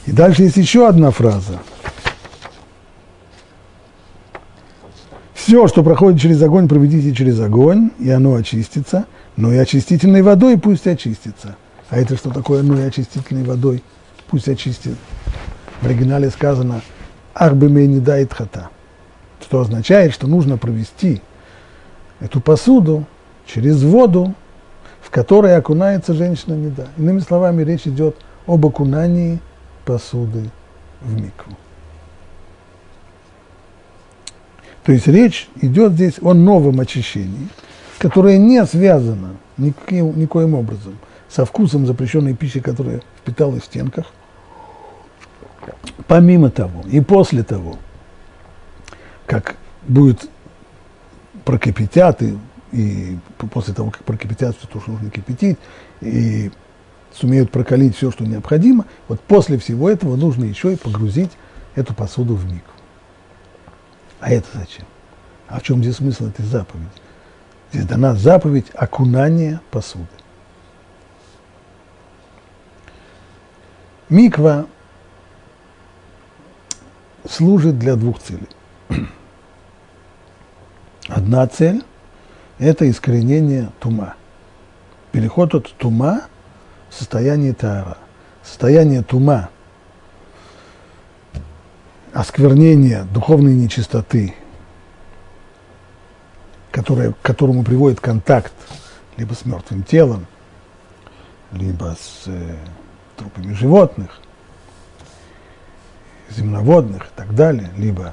И 0.06 0.12
дальше 0.12 0.44
есть 0.44 0.56
еще 0.56 0.88
одна 0.88 1.10
фраза. 1.10 1.60
Все, 5.34 5.68
что 5.68 5.82
проходит 5.82 6.20
через 6.20 6.42
огонь, 6.42 6.68
проведите 6.68 7.14
через 7.14 7.38
огонь, 7.40 7.90
и 7.98 8.10
оно 8.10 8.34
очистится, 8.34 9.06
но 9.36 9.52
и 9.52 9.56
очистительной 9.56 10.22
водой 10.22 10.58
пусть 10.58 10.86
очистится. 10.86 11.56
А 11.88 11.98
это 11.98 12.16
что 12.16 12.30
такое, 12.30 12.62
ну 12.62 12.76
и 12.76 12.82
очистительной 12.82 13.44
водой 13.44 13.82
пусть 14.28 14.48
очистит? 14.48 14.96
В 15.80 15.86
оригинале 15.86 16.30
сказано 16.30 16.80
«Ахбеме 17.34 17.86
не 17.86 18.00
дает 18.00 18.32
хата», 18.32 18.70
что 19.46 19.60
означает, 19.60 20.12
что 20.12 20.26
нужно 20.26 20.58
провести 20.58 21.22
эту 22.18 22.40
посуду 22.40 23.04
через 23.46 23.80
воду, 23.80 24.34
в 25.00 25.10
которой 25.10 25.56
окунается 25.56 26.14
женщина 26.14 26.54
неда. 26.54 26.88
Иными 26.96 27.20
словами, 27.20 27.62
речь 27.62 27.86
идет 27.86 28.16
об 28.48 28.66
окунании 28.66 29.38
посуды 29.84 30.50
в 31.00 31.14
микву. 31.14 31.52
То 34.82 34.90
есть 34.90 35.06
речь 35.06 35.48
идет 35.62 35.92
здесь 35.92 36.14
о 36.20 36.34
новом 36.34 36.80
очищении, 36.80 37.48
которое 37.98 38.38
не 38.38 38.64
связано 38.66 39.36
никаким, 39.58 40.18
никоим 40.18 40.54
образом 40.54 40.98
со 41.28 41.44
вкусом 41.44 41.86
запрещенной 41.86 42.34
пищи, 42.34 42.58
которая 42.58 43.00
впиталась 43.20 43.62
в 43.62 43.66
стенках. 43.66 44.06
Помимо 46.08 46.50
того 46.50 46.82
и 46.90 47.00
после 47.00 47.44
того, 47.44 47.78
как 49.26 49.56
будет 49.86 50.28
прокипятят, 51.44 52.22
и, 52.22 52.38
и 52.72 53.18
после 53.50 53.74
того, 53.74 53.90
как 53.90 54.04
прокипятят 54.04 54.56
все 54.56 54.66
то, 54.66 54.80
что 54.80 54.92
нужно 54.92 55.10
кипятить, 55.10 55.58
и 56.00 56.50
сумеют 57.12 57.50
прокалить 57.50 57.96
все, 57.96 58.10
что 58.10 58.24
необходимо, 58.24 58.84
вот 59.08 59.20
после 59.20 59.58
всего 59.58 59.90
этого 59.90 60.16
нужно 60.16 60.44
еще 60.44 60.72
и 60.72 60.76
погрузить 60.76 61.32
эту 61.74 61.94
посуду 61.94 62.34
в 62.34 62.50
миг. 62.50 62.64
А 64.20 64.30
это 64.30 64.46
зачем? 64.54 64.86
А 65.48 65.60
в 65.60 65.62
чем 65.62 65.82
здесь 65.82 65.96
смысл 65.96 66.26
этой 66.26 66.44
заповеди? 66.44 66.88
Здесь 67.72 67.86
дана 67.86 68.14
заповедь 68.14 68.66
окунания 68.74 69.60
посуды. 69.70 70.06
Миква 74.08 74.66
служит 77.28 77.78
для 77.78 77.96
двух 77.96 78.20
целей. 78.20 78.48
Одна 81.08 81.46
цель– 81.46 81.84
это 82.58 82.88
искоренение 82.90 83.70
тума. 83.80 84.14
Переход 85.12 85.54
от 85.54 85.72
тума– 85.74 86.22
состояние 86.90 87.52
тара, 87.52 87.98
состояние 88.42 89.02
тума, 89.02 89.50
осквернение 92.12 93.04
духовной 93.04 93.54
нечистоты, 93.54 94.34
которое, 96.70 97.12
к 97.12 97.20
которому 97.20 97.64
приводит 97.64 98.00
контакт 98.00 98.52
либо 99.16 99.34
с 99.34 99.44
мертвым 99.44 99.82
телом, 99.82 100.26
либо 101.52 101.96
с 101.98 102.24
э, 102.26 102.56
трупами 103.16 103.52
животных, 103.52 104.20
земноводных 106.30 107.04
и 107.04 107.10
так 107.14 107.34
далее, 107.34 107.70
либо 107.76 108.12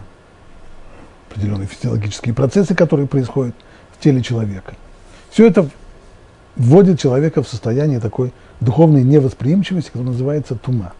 определенные 1.33 1.67
физиологические 1.67 2.33
процессы, 2.33 2.75
которые 2.75 3.07
происходят 3.07 3.55
в 3.91 4.01
теле 4.01 4.21
человека. 4.21 4.75
Все 5.31 5.47
это 5.47 5.67
вводит 6.55 6.99
человека 6.99 7.41
в 7.41 7.47
состояние 7.47 7.99
такой 7.99 8.31
духовной 8.61 9.03
невосприимчивости, 9.03 9.89
которая 9.89 10.11
называется 10.11 10.55
тума. 10.55 10.93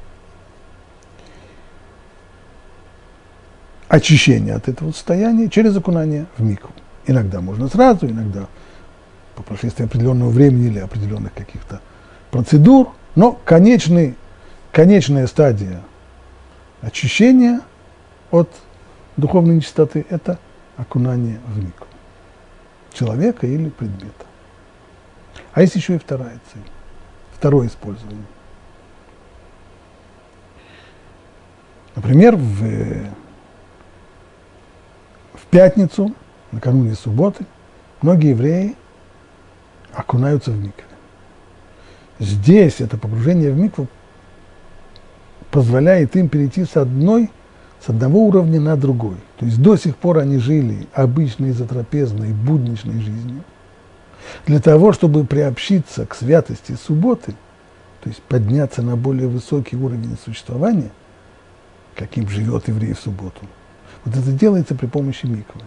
очищение 3.94 4.56
от 4.56 4.68
этого 4.68 4.92
состояния 4.92 5.48
через 5.50 5.78
окунание 5.78 6.26
в 6.36 6.42
микву. 6.42 6.72
Иногда 7.06 7.42
можно 7.42 7.68
сразу, 7.68 8.08
иногда 8.08 8.48
по 9.36 9.44
прошествии 9.44 9.86
определенного 9.86 10.32
времени 10.32 10.66
или 10.66 10.80
определенных 10.80 11.32
каких-то 11.32 11.80
процедур, 12.32 12.90
но 13.14 13.34
конечный, 13.46 14.16
конечная 14.72 15.28
стадия 15.28 15.82
очищения 16.82 17.62
от 18.32 18.50
духовной 19.18 19.56
нечистоты– 19.56 20.06
это 20.10 20.40
окунание 20.78 21.40
в 21.48 21.64
микву 21.64 21.88
человека 22.94 23.48
или 23.48 23.70
предмета. 23.70 24.26
А 25.54 25.62
есть 25.62 25.76
еще 25.76 25.96
и 25.96 26.00
вторая 26.00 26.40
цель, 26.52 26.62
второе 27.34 27.68
использование. 27.68 28.26
Например, 31.96 32.36
в, 32.36 32.64
в 35.34 35.46
пятницу, 35.52 36.14
накануне 36.52 36.96
субботы, 36.96 37.46
многие 38.02 38.32
евреи 38.32 38.76
окунаются 39.94 40.52
в 40.52 40.58
микве. 40.58 40.86
Здесь 42.20 42.80
это 42.80 42.98
погружение 42.98 43.52
в 43.52 43.58
микву 43.58 43.88
позволяет 45.52 46.16
им 46.16 46.30
перейти 46.30 46.66
с 46.66 46.78
одной, 46.78 47.30
с 47.86 47.90
одного 47.90 48.20
уровня 48.26 48.60
на 48.60 48.76
другой. 48.76 49.18
То 49.38 49.46
есть 49.46 49.62
до 49.62 49.76
сих 49.76 49.98
пор 49.98 50.20
они 50.20 50.38
жили 50.38 50.88
обычной 50.94 51.52
затрапезной, 51.52 52.32
будничной 52.32 53.00
жизнью. 53.00 53.44
Для 54.46 54.60
того, 54.60 54.94
чтобы 54.94 55.26
приобщиться 55.26 56.06
к 56.06 56.16
святости 56.16 56.78
субботы, 56.82 57.36
то 58.02 58.10
есть 58.10 58.22
подняться 58.24 58.82
на 58.82 58.96
более 58.96 59.28
высокий 59.28 59.76
уровень 59.76 60.18
существования– 60.24 60.92
каким 61.96 62.28
живет 62.30 62.68
еврей 62.68 62.94
в 62.94 63.00
субботу. 63.00 63.42
Вот 64.06 64.16
это 64.16 64.32
делается 64.32 64.76
при 64.76 64.88
помощи 64.88 65.26
миквы. 65.26 65.62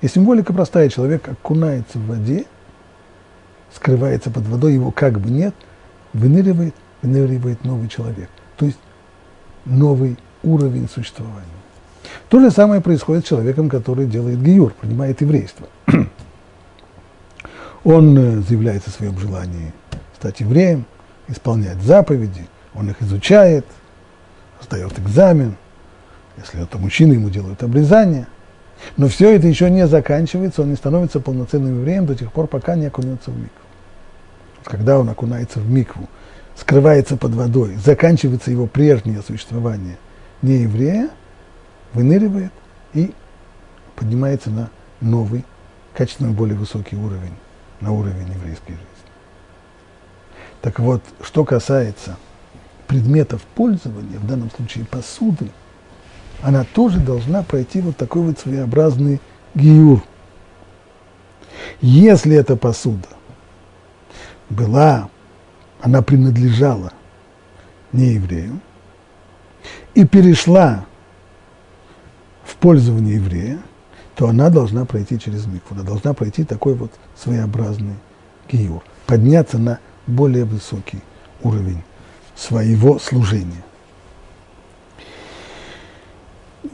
И 0.00 0.08
символика 0.08 0.52
простая. 0.52 0.88
Человек 0.88 1.28
окунается 1.28 1.98
в 1.98 2.06
воде, 2.06 2.44
скрывается 3.74 4.30
под 4.30 4.46
водой, 4.46 4.74
его 4.74 4.90
как 4.90 5.18
бы 5.18 5.30
нет, 5.30 5.54
выныривает, 6.12 6.74
выныривает 7.02 7.64
новый 7.64 7.88
человек. 7.88 8.28
То 8.56 8.66
есть 8.66 8.78
новый 9.64 10.16
уровень 10.42 10.88
существования. 10.88 11.44
То 12.28 12.40
же 12.40 12.50
самое 12.50 12.80
происходит 12.80 13.24
с 13.24 13.28
человеком, 13.28 13.68
который 13.68 14.06
делает 14.06 14.42
гиюр, 14.42 14.72
принимает 14.72 15.20
еврейство. 15.20 15.66
Он 17.84 18.18
э, 18.18 18.40
заявляет 18.40 18.86
о 18.86 18.90
своем 18.90 19.18
желании 19.18 19.72
стать 20.16 20.40
евреем, 20.40 20.84
исполнять 21.28 21.80
заповеди, 21.82 22.46
он 22.74 22.90
их 22.90 23.00
изучает– 23.02 23.64
сдает 24.62 24.98
экзамен, 24.98 25.56
если 26.36 26.62
это 26.62 26.78
мужчина, 26.78 27.12
ему 27.12 27.30
делают 27.30 27.62
обрезание. 27.62 28.26
Но 28.96 29.08
все 29.08 29.34
это 29.34 29.48
еще 29.48 29.70
не 29.70 29.86
заканчивается, 29.86 30.62
он 30.62 30.70
не 30.70 30.76
становится 30.76 31.20
полноценным 31.20 31.80
евреем 31.80 32.06
до 32.06 32.14
тех 32.14 32.32
пор, 32.32 32.46
пока 32.46 32.76
не 32.76 32.86
окунется 32.86 33.30
в 33.30 33.36
микву. 33.36 33.64
Когда 34.64 34.98
он 34.98 35.08
окунается 35.08 35.58
в 35.58 35.68
микву, 35.68 36.08
скрывается 36.56 37.16
под 37.16 37.34
водой, 37.34 37.76
заканчивается 37.84 38.50
его 38.50 38.66
прежнее 38.66 39.22
существование 39.26 39.96
не 40.42 40.58
еврея, 40.58 41.10
выныривает 41.92 42.52
и 42.94 43.12
поднимается 43.96 44.50
на 44.50 44.70
новый, 45.00 45.44
качественно 45.94 46.32
более 46.32 46.56
высокий 46.56 46.96
уровень, 46.96 47.34
на 47.80 47.92
уровень 47.92 48.28
еврейской 48.28 48.72
жизни. 48.72 48.84
Так 50.60 50.78
вот, 50.78 51.02
что 51.22 51.44
касается– 51.44 52.16
предметов 52.88 53.42
пользования, 53.54 54.18
в 54.18 54.26
данном 54.26 54.50
случае 54.50 54.84
посуды, 54.86 55.50
она 56.42 56.64
тоже 56.64 56.98
должна 56.98 57.42
пройти 57.42 57.80
вот 57.80 57.96
такой 57.96 58.22
вот 58.22 58.38
своеобразный 58.40 59.20
гиюр. 59.54 60.02
Если 61.80 62.34
эта 62.34 62.56
посуда 62.56 63.08
была, 64.48 65.08
она 65.80 66.02
принадлежала 66.02 66.92
не 67.92 68.14
еврею 68.14 68.60
и 69.98 70.04
перешла 70.04 70.84
в 72.44 72.54
пользование 72.54 73.16
еврея, 73.16 73.58
то 74.14 74.28
она 74.28 74.48
должна 74.48 74.84
пройти 74.84 75.18
через 75.18 75.46
микву, 75.46 75.74
она 75.74 75.82
должна 75.82 76.14
пройти 76.14 76.44
такой 76.44 76.74
вот 76.74 76.92
своеобразный 77.16 77.96
гиюр, 78.48 78.84
подняться 79.06 79.58
на 79.58 79.80
более 80.06 80.44
высокий 80.44 81.00
уровень 81.42 81.82
своего 82.36 83.00
служения. 83.00 83.64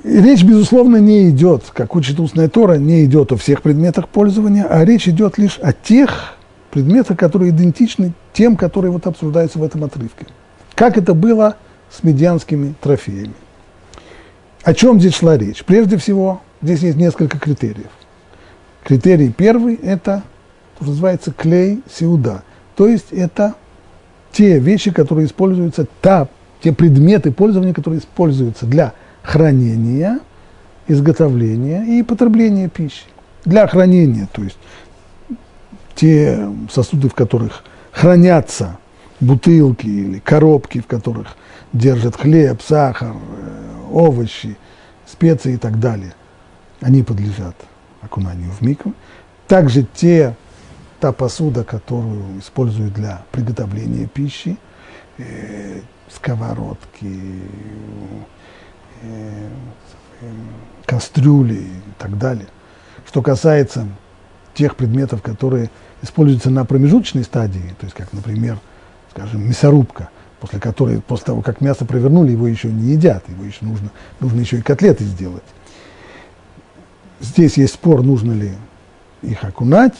речь, 0.03 0.45
безусловно, 0.45 0.99
не 0.99 1.31
идет, 1.31 1.63
как 1.73 1.97
учит 1.97 2.21
устная 2.21 2.51
Тора, 2.51 2.75
не 2.75 3.07
идет 3.07 3.33
о 3.33 3.39
всех 3.39 3.63
предметах 3.63 4.11
пользования, 4.11 4.65
а 4.65 4.85
речь 4.85 5.09
идет 5.09 5.39
лишь 5.39 5.59
о 5.63 5.73
тех 5.73 6.35
предметах, 6.71 7.17
которые 7.17 7.53
идентичны 7.53 8.13
тем, 8.35 8.55
которые 8.59 8.91
вот 8.91 9.07
обсуждаются 9.07 9.59
в 9.59 9.63
этом 9.63 9.83
отрывке. 9.83 10.27
Как 10.75 10.99
это 10.99 11.15
было 11.15 11.57
с 11.95 12.03
медианскими 12.03 12.75
трофеями. 12.81 13.35
О 14.63 14.75
чем 14.75 14.99
здесь 14.99 15.15
шла 15.15 15.37
речь? 15.37 15.65
Прежде 15.65 15.97
всего, 15.97 16.41
здесь 16.63 16.81
есть 16.81 16.97
несколько 16.97 17.39
критериев. 17.39 17.91
Критерий 18.83 19.31
первый– 19.31 19.75
это, 19.83 20.23
что 20.77 20.87
называется, 20.87 21.33
клей 21.33 21.83
сиуда, 21.91 22.43
то 22.77 22.89
есть 22.89 23.13
это 23.13 23.55
те 24.33 24.59
вещи, 24.59 24.91
которые 24.91 25.27
используются, 25.27 25.87
та, 26.01 26.29
те 26.61 26.73
предметы 26.73 27.31
пользования, 27.31 27.73
которые 27.73 28.01
используются 28.01 28.67
для 28.67 28.93
хранения, 29.23 30.19
изготовления 30.89 31.85
и 31.85 32.03
потребления 32.03 32.69
пищи. 32.69 33.05
Для 33.45 33.67
хранения, 33.67 34.29
то 34.33 34.43
есть 34.43 34.59
те 35.95 36.49
сосуды, 36.73 37.09
в 37.09 37.15
которых 37.15 37.63
хранятся 37.93 38.79
бутылки 39.21 39.87
или 39.87 40.19
коробки, 40.19 40.81
в 40.81 40.87
которых 40.87 41.37
держат 41.75 42.17
хлеб, 42.17 42.63
сахар, 42.63 43.15
э, 43.15 43.81
овощи, 43.93 44.57
специи 45.07 45.55
и 45.55 45.57
так 45.59 45.79
далее, 45.79 46.15
они 46.81 47.03
подлежат 47.03 47.57
окунанию 48.01 48.51
в 48.51 48.63
микро. 48.63 48.93
Также 49.47 49.83
те 49.83 50.35
та 51.01 51.13
посуда, 51.13 51.65
которую 51.65 52.39
используют 52.39 52.95
для 52.95 53.23
приготовления 53.31 54.07
пищи, 54.07 54.57
э, 55.19 55.81
сковородки, 56.09 57.43
э, 59.03 59.49
кастрюли 60.87 61.55
и 61.55 61.93
так 61.99 62.17
далее. 62.17 62.47
Что 63.07 63.21
касается 63.21 63.87
тех 64.55 64.77
предметов, 64.77 65.23
которые 65.23 65.71
используются 66.03 66.51
на 66.51 66.65
промежуточной 66.65 67.25
стадии, 67.25 67.75
то 67.79 67.85
есть 67.85 67.97
как, 67.97 68.13
например, 68.13 68.59
скажем, 69.11 69.47
мясорубка, 69.47 70.09
после 70.45 70.61
которой, 70.61 71.01
после 71.01 71.25
того, 71.25 71.41
как 71.41 71.63
мясо 71.63 71.87
провернули, 71.87 72.33
его 72.33 72.47
еще 72.47 72.69
не 72.69 72.93
едят, 72.93 73.27
его 73.31 73.45
еще 73.45 73.65
нужно, 73.65 73.89
нужно 74.21 74.41
еще 74.41 74.59
и 74.59 74.61
котлеты 74.61 75.03
сделать. 75.03 75.43
Здесь 77.19 77.57
есть 77.57 77.73
спор, 77.73 78.03
нужно 78.03 78.33
ли 78.33 78.53
их 79.23 79.43
окунать, 79.43 79.95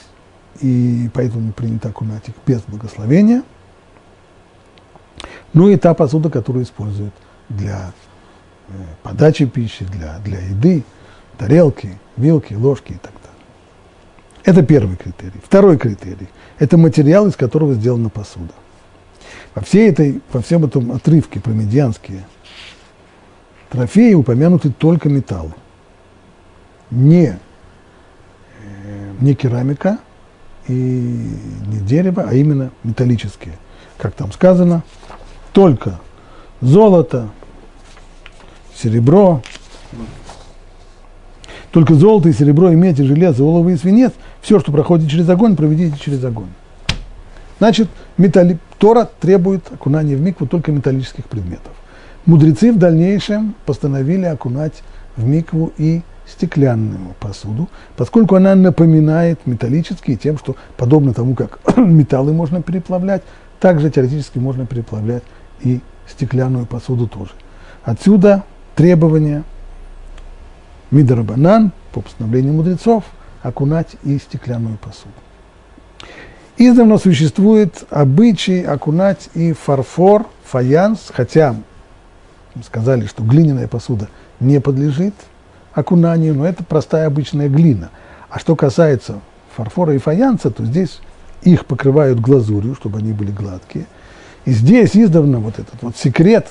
и 0.61 1.09
поэтому 1.15 1.55
принято 1.55 1.89
окунать 1.89 2.29
их 2.29 2.35
без 2.47 2.61
благословения. 2.61 3.43
Ну 5.55 5.71
и 5.71 5.77
та 5.79 5.95
посуда, 5.95 6.29
которую 6.29 6.67
используют 6.67 7.15
для 7.49 7.93
э, 8.69 8.73
подачи 9.03 9.47
пищи, 9.47 9.87
для, 9.87 10.19
для 10.19 10.41
еды, 10.41 10.85
тарелки, 11.39 11.99
вилки, 12.19 12.53
ложки 12.53 12.93
и 12.93 12.99
так 12.99 13.13
далее. 13.13 13.39
Это 14.45 14.63
первый 14.63 14.97
критерий. 14.97 15.41
Второй 15.43 15.79
критерий– 15.79 16.29
это 16.59 16.77
материал, 16.77 17.29
из 17.29 17.35
которого 17.35 17.73
сделана 17.73 18.11
посуда. 18.11 18.53
Во, 19.55 19.63
всей 19.63 19.91
этой, 19.91 20.21
во 20.33 20.41
всем 20.43 20.65
этом 20.65 20.93
отрывке 20.93 21.41
про 21.41 21.51
медианские 21.51 22.25
трофеи 23.71 24.15
упомянуты 24.15 24.71
только 24.71 25.09
металлы. 25.09 25.53
Не, 26.91 27.39
э, 28.63 29.13
не 29.21 29.35
керамика, 29.35 29.99
и 30.69 30.73
не 30.73 31.81
дерево, 31.81 32.25
а 32.29 32.35
именно 32.35 32.71
металлические. 32.85 33.55
Как 33.99 34.15
там 34.15 34.33
сказано, 34.33 34.83
только 35.53 36.01
золото, 36.61 37.29
серебро, 38.75 39.43
только 41.71 41.95
золото 41.95 42.29
и 42.29 42.33
серебро, 42.33 42.71
и 42.71 42.77
медь, 42.77 43.01
и 43.01 43.05
железо, 43.05 43.45
олово 43.45 43.71
и 43.71 43.77
свинец, 43.77 44.13
все, 44.41 44.61
что 44.61 44.73
проходит 44.73 45.11
через 45.11 45.29
огонь, 45.29 45.57
проведите 45.57 45.99
через 45.99 46.25
огонь. 46.25 46.51
Значит, 47.59 47.89
металли... 48.17 48.59
Тора 48.85 49.09
требует 49.19 49.73
окунания 49.73 50.15
в 50.15 50.21
микву 50.21 50.47
только 50.47 50.71
металлических 50.71 51.25
предметов. 51.25 51.73
Мудрецы 52.27 52.71
в 52.71 52.77
дальнейшем 52.77 53.55
постановили 53.65 54.27
окунать 54.27 54.83
в 55.17 55.25
микву 55.27 55.73
и 55.79 56.03
стеклянную 56.27 57.15
посуду, 57.19 57.71
поскольку 57.97 58.35
она 58.35 58.55
напоминает 58.55 59.47
металлические 59.47 60.19
тем, 60.19 60.37
что 60.37 60.57
подобно 60.77 61.15
тому, 61.15 61.35
как 61.35 61.61
металлы 61.79 62.35
можно 62.35 62.61
переплавлять, 62.61 63.23
также 63.59 63.89
теоретически 63.89 64.37
можно 64.37 64.67
переплавлять 64.67 65.23
и 65.63 65.81
стеклянную 66.07 66.67
посуду 66.67 67.09
тоже. 67.09 67.31
Отсюда 67.85 68.43
требование 68.75 69.45
Мидарабанан, 70.91 71.73
по 71.91 72.03
постановлению 72.03 72.53
мудрецов, 72.53 73.05
окунать 73.43 73.97
и 74.03 74.19
стеклянную 74.19 74.77
посуду. 74.77 75.15
Издавна 76.57 76.99
существует 76.99 77.85
обычай 77.91 78.63
окунать 78.63 79.29
и 79.35 79.53
фарфор, 79.53 80.27
фаянс, 80.45 81.11
хотя 81.13 81.57
сказали, 82.65 83.07
что 83.07 83.25
глиняная 83.25 83.67
посуда 83.67 84.09
не 84.39 84.61
подлежит 84.61 85.15
окунанию, 85.73 86.35
но 86.35 86.47
это 86.47 86.63
простая 86.63 87.09
обычная 87.09 87.49
глина. 87.49 87.91
А 88.31 88.39
что 88.39 88.55
касается 88.55 89.19
фарфора 89.57 89.95
и 89.95 89.99
фаянса, 89.99 90.53
то 90.53 90.65
здесь 90.65 91.01
их 91.43 91.67
покрывают 91.67 92.21
глазурью, 92.21 92.77
чтобы 92.77 92.99
они 92.99 93.13
были 93.13 93.33
гладкие. 93.33 93.87
И 94.45 94.53
здесь 94.53 94.97
издавна 94.97 95.41
вот 95.41 95.59
этот 95.59 95.83
вот 95.83 95.97
секрет 95.97 96.47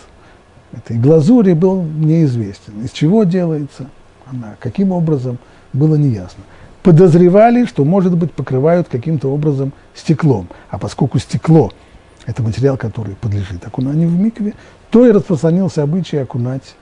этой 0.73 0.97
глазури 0.97 1.53
был 1.53 1.81
неизвестен. 1.81 2.83
Из 2.83 2.91
чего 2.91 3.23
делается 3.23 3.89
она, 4.29 4.55
каким 4.59 4.91
образом, 4.91 5.37
было 5.71 5.95
неясно 5.95 6.43
подозревали, 6.83 7.65
что, 7.65 7.85
может 7.85 8.15
быть, 8.15 8.33
покрывают 8.33 8.89
каким-то 8.89 9.29
образом 9.29 9.71
стеклом. 9.95 10.47
А 10.69 10.77
поскольку 10.77 11.17
стекло– 11.17 11.71
это 12.25 12.43
материал, 12.43 12.77
который 12.77 13.15
подлежит 13.15 13.65
окунанию 13.65 14.09
в 14.09 14.19
микве, 14.19 14.53
то 14.91 15.07
и 15.07 15.11
распространился 15.11 15.81
обычай 15.81 16.17
окунать 16.17 16.75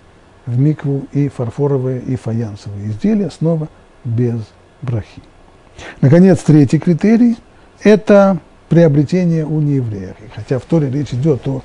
в 0.45 0.60
микву 0.60 1.06
и 1.14 1.30
фарфоровые, 1.30 2.02
и 2.02 2.16
фаянсовые 2.16 2.89
изделия, 2.89 3.30
снова 3.30 3.70
без 4.04 4.41
брахи. 4.82 5.22
Наконец, 6.02 6.39
третий 6.39 6.80
критерий– 6.80 7.38
это 7.84 8.39
приобретение 8.70 9.45
у 9.45 9.62
неевреев. 9.62 10.16
И 10.26 10.30
хотя 10.34 10.58
в 10.58 10.64
Торе 10.64 10.89
речь 10.89 11.14
идет 11.14 11.47
о 11.47 11.62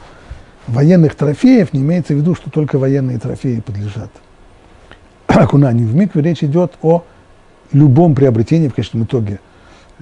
военных 0.66 1.14
трофеях, 1.14 1.72
не 1.72 1.80
имеется 1.80 2.12
в 2.12 2.16
виду, 2.16 2.34
что 2.34 2.50
только 2.50 2.78
военные 2.78 3.18
трофеи 3.18 3.60
подлежат 3.60 4.10
окунанию 5.26 5.88
в 5.88 5.94
микве, 5.94 6.20
речь 6.22 6.44
идет 6.44 6.74
о 6.82 7.04
любом 7.72 8.14
приобретении 8.14 8.68
в 8.68 8.74
конечном 8.74 9.04
итоге 9.04 9.40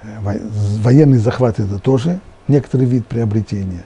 э, 0.03 0.07
военный 0.83 1.19
захват 1.19 1.61
это 1.61 1.79
тоже 1.79 2.21
некоторый 2.49 2.87
вид 2.87 3.07
приобретения. 3.07 3.85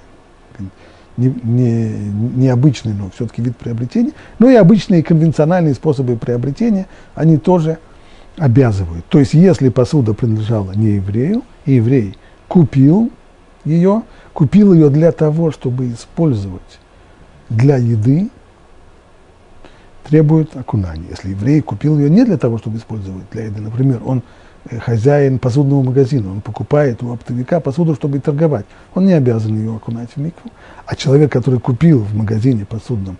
Не, 1.16 1.34
не, 1.42 1.88
необычный, 2.36 2.92
но 2.94 3.10
все-таки 3.10 3.42
вид 3.42 3.56
приобретения. 3.56 4.12
Но 4.38 4.48
и 4.48 4.54
обычные 4.54 5.02
конвенциональные 5.02 5.74
способы 5.74 6.16
приобретения, 6.16 6.86
они 7.16 7.38
тоже 7.38 7.78
обязывают. 8.36 9.04
То 9.06 9.18
есть, 9.18 9.34
если 9.34 9.68
посуда 9.68 10.14
принадлежала 10.14 10.72
не 10.72 10.92
еврею, 10.92 11.42
и 11.66 11.74
еврей 11.74 12.16
купил 12.46 13.10
ее, 13.64 14.02
купил 14.32 14.72
ее 14.72 14.90
для 14.90 15.10
того, 15.10 15.50
чтобы 15.50 15.90
использовать 15.90 16.78
для 17.48 17.76
еды, 17.76 18.30
требует 20.08 20.56
окунания. 20.56 21.06
Если 21.10 21.30
еврей 21.30 21.60
купил 21.60 21.98
ее 21.98 22.08
не 22.08 22.24
для 22.24 22.38
того, 22.38 22.58
чтобы 22.58 22.78
использовать 22.78 23.28
для 23.30 23.44
еды, 23.44 23.60
например, 23.60 24.00
он 24.04 24.22
э, 24.70 24.78
хозяин 24.78 25.38
посудного 25.38 25.82
магазина, 25.82 26.30
он 26.30 26.40
покупает 26.40 27.02
у 27.02 27.12
оптовика 27.12 27.60
посуду, 27.60 27.94
чтобы 27.94 28.18
торговать, 28.20 28.64
он 28.94 29.06
не 29.06 29.12
обязан 29.12 29.54
ее 29.54 29.76
окунать 29.76 30.10
в 30.14 30.16
микву. 30.16 30.50
А 30.86 30.96
человек, 30.96 31.30
который 31.30 31.60
купил 31.60 32.00
в 32.00 32.14
магазине 32.14 32.64
посудном 32.64 33.18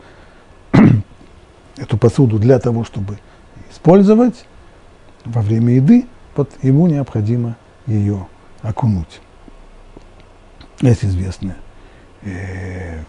эту 1.76 1.98
посуду 1.98 2.38
для 2.38 2.58
того, 2.58 2.84
чтобы 2.84 3.18
использовать 3.70 4.46
во 5.24 5.42
время 5.42 5.74
еды, 5.74 6.06
вот 6.36 6.50
ему 6.62 6.86
необходимо 6.86 7.56
ее 7.86 8.26
окунуть. 8.62 9.20
Есть 10.80 11.04
известный 11.04 11.54
э, 12.22 13.02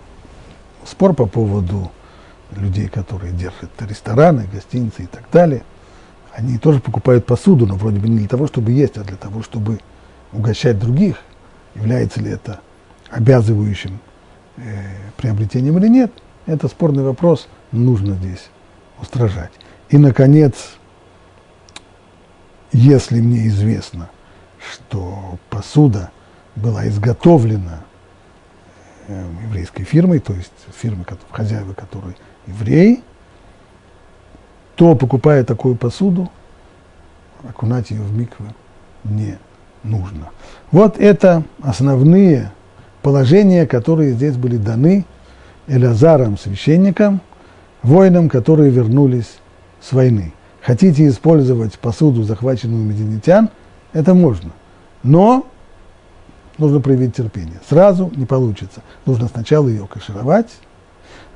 спор 0.86 1.13
по 1.13 1.27
поводу 1.27 1.91
людей, 2.52 2.88
которые 2.88 3.34
держат 3.34 3.70
рестораны, 3.82 4.47
гостиницы 4.52 5.04
и 5.04 5.08
так 5.08 5.24
далее, 5.32 5.64
они 6.34 6.58
тоже 6.58 6.80
покупают 6.80 7.26
посуду, 7.26 7.66
но 7.66 7.76
вроде 7.76 8.00
бы 8.00 8.08
не 8.08 8.20
для 8.20 8.28
того, 8.28 8.47
чтобы 8.47 8.72
есть, 8.72 8.97
а 8.97 9.04
для 9.04 9.18
того, 9.18 9.41
чтобы 9.43 9.80
угощать 10.32 10.80
других. 10.80 11.18
Является 11.76 12.22
ли 12.22 12.32
это 12.32 12.62
обязывающим 13.10 14.00
э, 14.58 14.62
приобретением 15.18 15.78
или 15.78 15.88
нет, 15.88 16.12
это 16.45 16.68
спорный 16.68 17.04
вопрос, 17.04 17.47
нужно 17.72 18.16
здесь 18.16 18.50
устражать. 19.00 19.52
И, 19.89 19.97
наконец, 19.97 20.78
если 22.72 23.20
мне 23.20 23.47
известно, 23.47 24.10
что 24.72 25.38
посуда 25.50 26.12
была 26.56 26.88
изготовлена 26.88 27.84
э, 29.08 29.26
еврейской 29.43 29.84
фирмой, 29.84 30.20
то 30.20 30.34
есть 30.34 30.52
фирмой, 30.76 31.06
хозяева 31.32 31.74
которой 31.74 32.16
еврей, 32.50 33.04
то, 34.76 34.95
покупая 34.95 35.43
такую 35.43 35.76
посуду, 35.76 36.30
окунать 37.47 37.91
ее 37.91 38.02
в 38.02 38.16
миквы 38.16 38.45
не 39.04 39.38
нужно. 39.84 40.30
Вот 40.72 40.97
это 41.00 41.43
основные 41.62 42.52
положения, 43.02 43.66
которые 43.66 44.14
здесь 44.14 44.36
были 44.36 44.58
даны 44.58 45.06
Элязаром, 45.68 46.38
священникам, 46.38 47.22
воинам, 47.84 48.30
которые 48.30 48.72
вернулись 48.72 49.39
с 49.82 49.93
войны. 49.93 50.34
Хотите 50.62 51.08
использовать 51.08 51.78
посуду, 51.80 52.24
захваченную 52.24 52.84
мединитян, 52.84 53.50
это 53.93 54.14
можно. 54.14 54.52
Но 55.04 55.45
нужно 56.58 56.80
проявить 56.80 57.16
терпение. 57.16 57.60
Сразу 57.68 58.12
не 58.16 58.26
получится. 58.26 58.82
Нужно 59.06 59.28
сначала 59.28 59.68
ее 59.68 59.88
кашировать, 59.88 60.50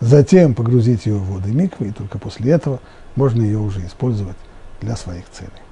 затем 0.03 0.53
погрузить 0.53 1.05
ее 1.05 1.15
в 1.15 1.31
воды 1.31 1.51
миквы, 1.51 1.87
и 1.87 1.91
только 1.91 2.19
после 2.19 2.51
этого 2.51 2.79
можно 3.15 3.41
ее 3.41 3.59
уже 3.59 3.85
использовать 3.85 4.37
для 4.81 4.95
своих 4.95 5.29
целей. 5.29 5.62